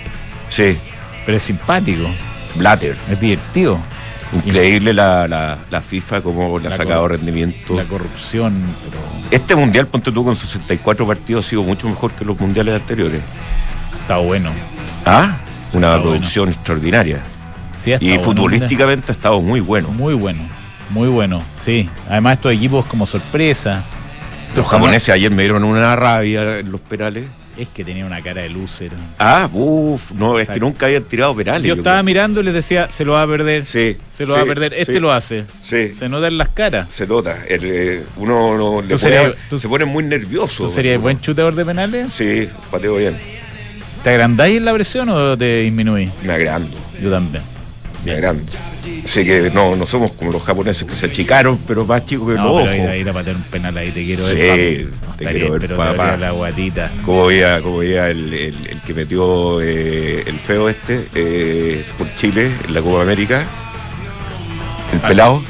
Sí. 0.50 0.78
Pero 1.26 1.38
es 1.38 1.43
simpático. 1.43 2.08
Blatter. 2.56 2.96
Es 3.10 3.20
divertido. 3.20 3.80
Increíble 4.34 4.93
la, 4.93 5.28
la, 5.28 5.82
FIFA 5.82 6.22
como 6.22 6.60
le 6.60 6.68
ha 6.68 6.76
sacado 6.76 7.08
rendimiento. 7.08 7.76
La 7.76 7.84
corrupción. 7.84 8.54
Este 9.32 9.56
mundial, 9.56 9.88
ponte 9.88 10.12
tú 10.12 10.24
con 10.24 10.36
64 10.36 11.06
partidos, 11.06 11.46
ha 11.46 11.50
sido 11.50 11.64
mucho 11.64 11.88
mejor 11.88 12.12
que 12.12 12.26
los 12.26 12.39
mundiales 12.39 12.76
anteriores. 12.76 13.22
Está 14.06 14.18
bueno. 14.18 14.51
Ah, 15.03 15.36
una 15.74 15.99
producción 15.99 16.49
extraordinaria. 16.49 17.22
Sí, 17.84 17.91
y 17.99 18.20
futbolísticamente 18.20 19.12
ha 19.12 19.16
estado 19.16 19.41
muy 19.41 19.62
bueno. 19.62 19.88
Muy 19.88 20.14
bueno, 20.14 20.41
muy 20.91 21.08
bueno, 21.08 21.41
sí. 21.60 21.89
Además 22.08 22.36
estos 22.36 22.53
equipos 22.53 22.86
como 22.86 23.08
sorpresa. 23.08 23.82
Los 24.56 24.68
japoneses 24.68 25.10
ayer 25.10 25.32
me 25.32 25.41
dieron 25.41 25.64
una 25.64 25.95
rabia 25.95 26.60
en 26.60 26.72
los 26.72 26.82
penales. 26.82 27.26
Es 27.58 27.68
que 27.70 27.84
tenía 27.84 28.06
una 28.06 28.22
cara 28.22 28.43
de 28.43 28.49
lúcer. 28.49 28.91
Ah, 29.18 29.49
uff, 29.51 30.12
no, 30.12 30.38
es 30.38 30.49
que 30.49 30.60
nunca 30.60 30.86
habían 30.86 31.06
tirado 31.06 31.36
penales. 31.36 31.68
Yo, 31.68 31.74
estaba 31.74 32.03
mirando 32.03 32.41
y 32.41 32.43
les 32.43 32.53
decía, 32.53 32.88
se 32.91 33.06
lo 33.06 33.14
va 33.14 33.24
a 33.24 33.28
perder. 33.28 33.66
Sí. 33.66 33.97
Se 34.12 34.28
lo 34.28 34.36
va 34.36 34.41
a 34.41 34.45
perder. 34.45 34.76
Este 34.76 34.99
lo 34.99 35.12
hace. 35.12 35.45
Sí. 35.64 35.95
Se 35.95 36.08
nota 36.10 36.28
en 36.28 36.38
las 36.38 36.49
caras. 36.49 36.91
Se 36.91 37.08
nota. 37.08 37.36
Eh, 37.47 38.06
uno 38.18 38.84
le 38.84 38.99
se 38.99 39.68
pone 39.68 39.86
muy 39.86 40.03
nervioso. 40.03 40.66
¿Tú 40.66 40.70
serías 40.70 41.01
buen 41.01 41.20
chuteador 41.20 41.56
de 41.56 41.66
penales? 41.66 42.14
Sí, 42.14 42.47
pateo 42.70 42.97
bien. 42.97 43.18
¿Te 44.06 44.12
agrandáis 44.12 44.58
en 44.58 44.66
la 44.66 44.74
presión 44.76 45.10
o 45.10 45.36
te 45.36 45.62
disminuís? 45.62 46.12
Me 46.24 46.34
agrando. 46.34 46.78
Yo 47.01 47.10
también. 47.10 47.43
Me 48.06 48.12
agrando. 48.12 48.51
Sé 49.03 49.26
que 49.26 49.49
no, 49.49 49.76
no 49.76 49.88
somos 49.88 50.12
como 50.12 50.32
los 50.32 50.43
japoneses 50.43 50.88
que 50.88 50.95
se 50.95 51.08
achicaron, 51.08 51.58
pero 51.68 51.88
más 51.88 52.06
chicos 52.06 52.28
que 52.30 52.36
no, 52.36 52.60
los 52.60 52.70
pero 52.70 52.93
ir 52.93 53.10
a 53.10 53.14
patear 53.14 53.36
un 53.36 53.41
penal 53.41 53.76
ahí, 53.76 53.89
te 53.89 54.06
quiero 54.06 54.24
sí, 54.24 54.36
ver. 54.36 54.89
te 55.18 55.26
quiero 55.26 55.53
ver, 55.53 55.62
pero 55.62 55.78
papá. 55.78 56.18
la 56.18 56.30
guatita. 56.30 56.91
Como 57.03 57.26
veía, 57.26 57.60
como 57.64 57.80
veía 57.80 58.12
el, 58.12 58.32
el, 58.32 58.82
que 58.86 58.93
metió 58.93 59.60
eh, 59.64 60.24
el 60.28 60.36
feo 60.36 60.70
este 60.70 61.08
eh, 61.16 61.84
por 61.97 62.06
Chile 62.16 62.51
en 62.68 62.76
la 62.76 62.82
Copa 62.82 63.01
América. 63.01 63.39
El 64.93 64.99
ah, 65.01 65.08
pelado. 65.08 65.43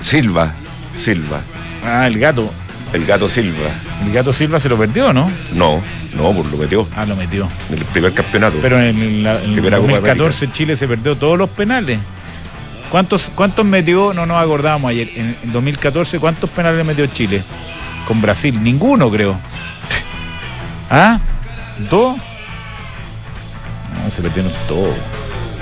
Silva. 0.00 0.54
Silva. 0.96 1.40
Ah, 1.84 2.06
el 2.06 2.16
gato. 2.16 2.48
El 2.92 3.06
gato 3.06 3.28
Silva. 3.28 3.68
¿El 4.04 4.12
gato 4.12 4.32
Silva 4.32 4.58
se 4.58 4.68
lo 4.68 4.76
perdió 4.76 5.12
no? 5.12 5.30
No, 5.54 5.80
no, 6.16 6.32
pues 6.32 6.50
lo 6.50 6.56
metió. 6.56 6.88
Ah, 6.96 7.06
lo 7.06 7.14
metió. 7.14 7.48
En 7.70 7.78
el 7.78 7.84
primer 7.84 8.12
campeonato. 8.12 8.56
Pero 8.60 8.80
en, 8.80 9.26
el 9.26 9.62
2014 9.70 10.50
Chile 10.52 10.76
se 10.76 10.88
perdió 10.88 11.16
todos 11.16 11.38
los 11.38 11.48
penales. 11.50 11.98
¿Cuántos, 12.90 13.30
¿Cuántos 13.34 13.64
metió? 13.64 14.12
No 14.12 14.26
nos 14.26 14.42
acordábamos 14.42 14.90
ayer. 14.90 15.08
En, 15.14 15.36
2014, 15.52 16.18
¿cuántos 16.18 16.50
penales 16.50 16.84
metió 16.84 17.06
Chile? 17.06 17.42
Con 18.08 18.20
Brasil. 18.20 18.60
Ninguno, 18.60 19.08
creo. 19.08 19.38
¿Ah? 20.90 21.20
¿Dos? 21.88 22.16
No, 24.04 24.10
se 24.10 24.22
perdieron 24.22 24.52
todos. 24.66 24.96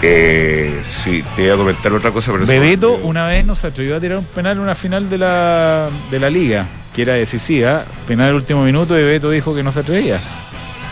Eh, 0.02 0.80
sí, 0.84 1.24
te 1.34 1.44
iba 1.44 1.54
a 1.54 1.56
comentar 1.56 1.92
otra 1.92 2.10
cosa. 2.10 2.32
Pero 2.32 2.46
Bebeto 2.46 2.94
una 2.94 3.26
vez 3.26 3.44
nos 3.44 3.64
atrevió 3.64 3.96
a 3.96 4.00
tirar 4.00 4.18
un 4.18 4.24
penal 4.24 4.56
en 4.56 4.62
una 4.62 4.74
final 4.74 5.10
de 5.10 5.18
la, 5.18 5.88
de 6.10 6.20
la 6.20 6.30
liga 6.30 6.66
que 6.94 7.02
era 7.02 7.14
decisiva, 7.14 7.84
penal 8.06 8.30
el 8.30 8.34
último 8.36 8.64
minuto 8.64 8.98
y 8.98 9.02
Beto 9.02 9.30
dijo 9.30 9.54
que 9.54 9.62
no 9.62 9.72
se 9.72 9.80
atrevía. 9.80 10.20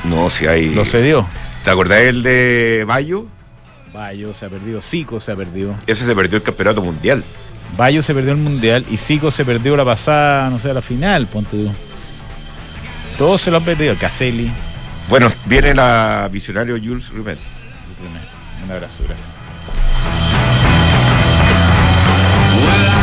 No, 0.05 0.31
si 0.31 0.47
hay. 0.47 0.75
Lo 0.75 0.85
cedió. 0.85 1.27
¿Te 1.65 1.71
acordás 1.71 2.01
el 2.03 2.23
de 2.23 2.85
Bayo? 2.87 3.27
Bayo 3.93 4.35
se 4.35 4.47
ha 4.47 4.49
perdido, 4.49 4.81
Zico 4.83 5.21
se 5.21 5.33
ha 5.33 5.37
perdido. 5.37 5.75
Ese 5.87 6.05
se 6.05 6.15
perdió 6.15 6.37
el 6.37 6.43
campeonato 6.43 6.83
mundial. 6.83 7.25
Bayo 7.77 8.03
se 8.03 8.15
perdió 8.15 8.33
el 8.33 8.39
mundial 8.39 8.85
y 8.91 8.99
Zico 8.99 9.31
se 9.31 9.45
perdió 9.45 9.77
la 9.77 9.85
pasada, 9.85 10.49
no 10.51 10.59
sé, 10.59 10.73
la 10.73 10.83
final, 10.83 11.27
ponte 11.27 11.57
tú. 11.57 11.73
Todos 13.19 13.41
se 13.41 13.51
lo 13.51 13.57
han 13.57 13.65
perdido, 13.65 13.97
Caselli. 13.97 14.51
Bueno, 15.09 15.33
viene 15.47 15.75
la 15.75 16.29
visionario 16.31 16.77
Jules 16.77 17.11
Rimet. 17.11 17.39
Un 18.67 18.73
abrazo, 18.73 19.05
gracias. 19.07 19.36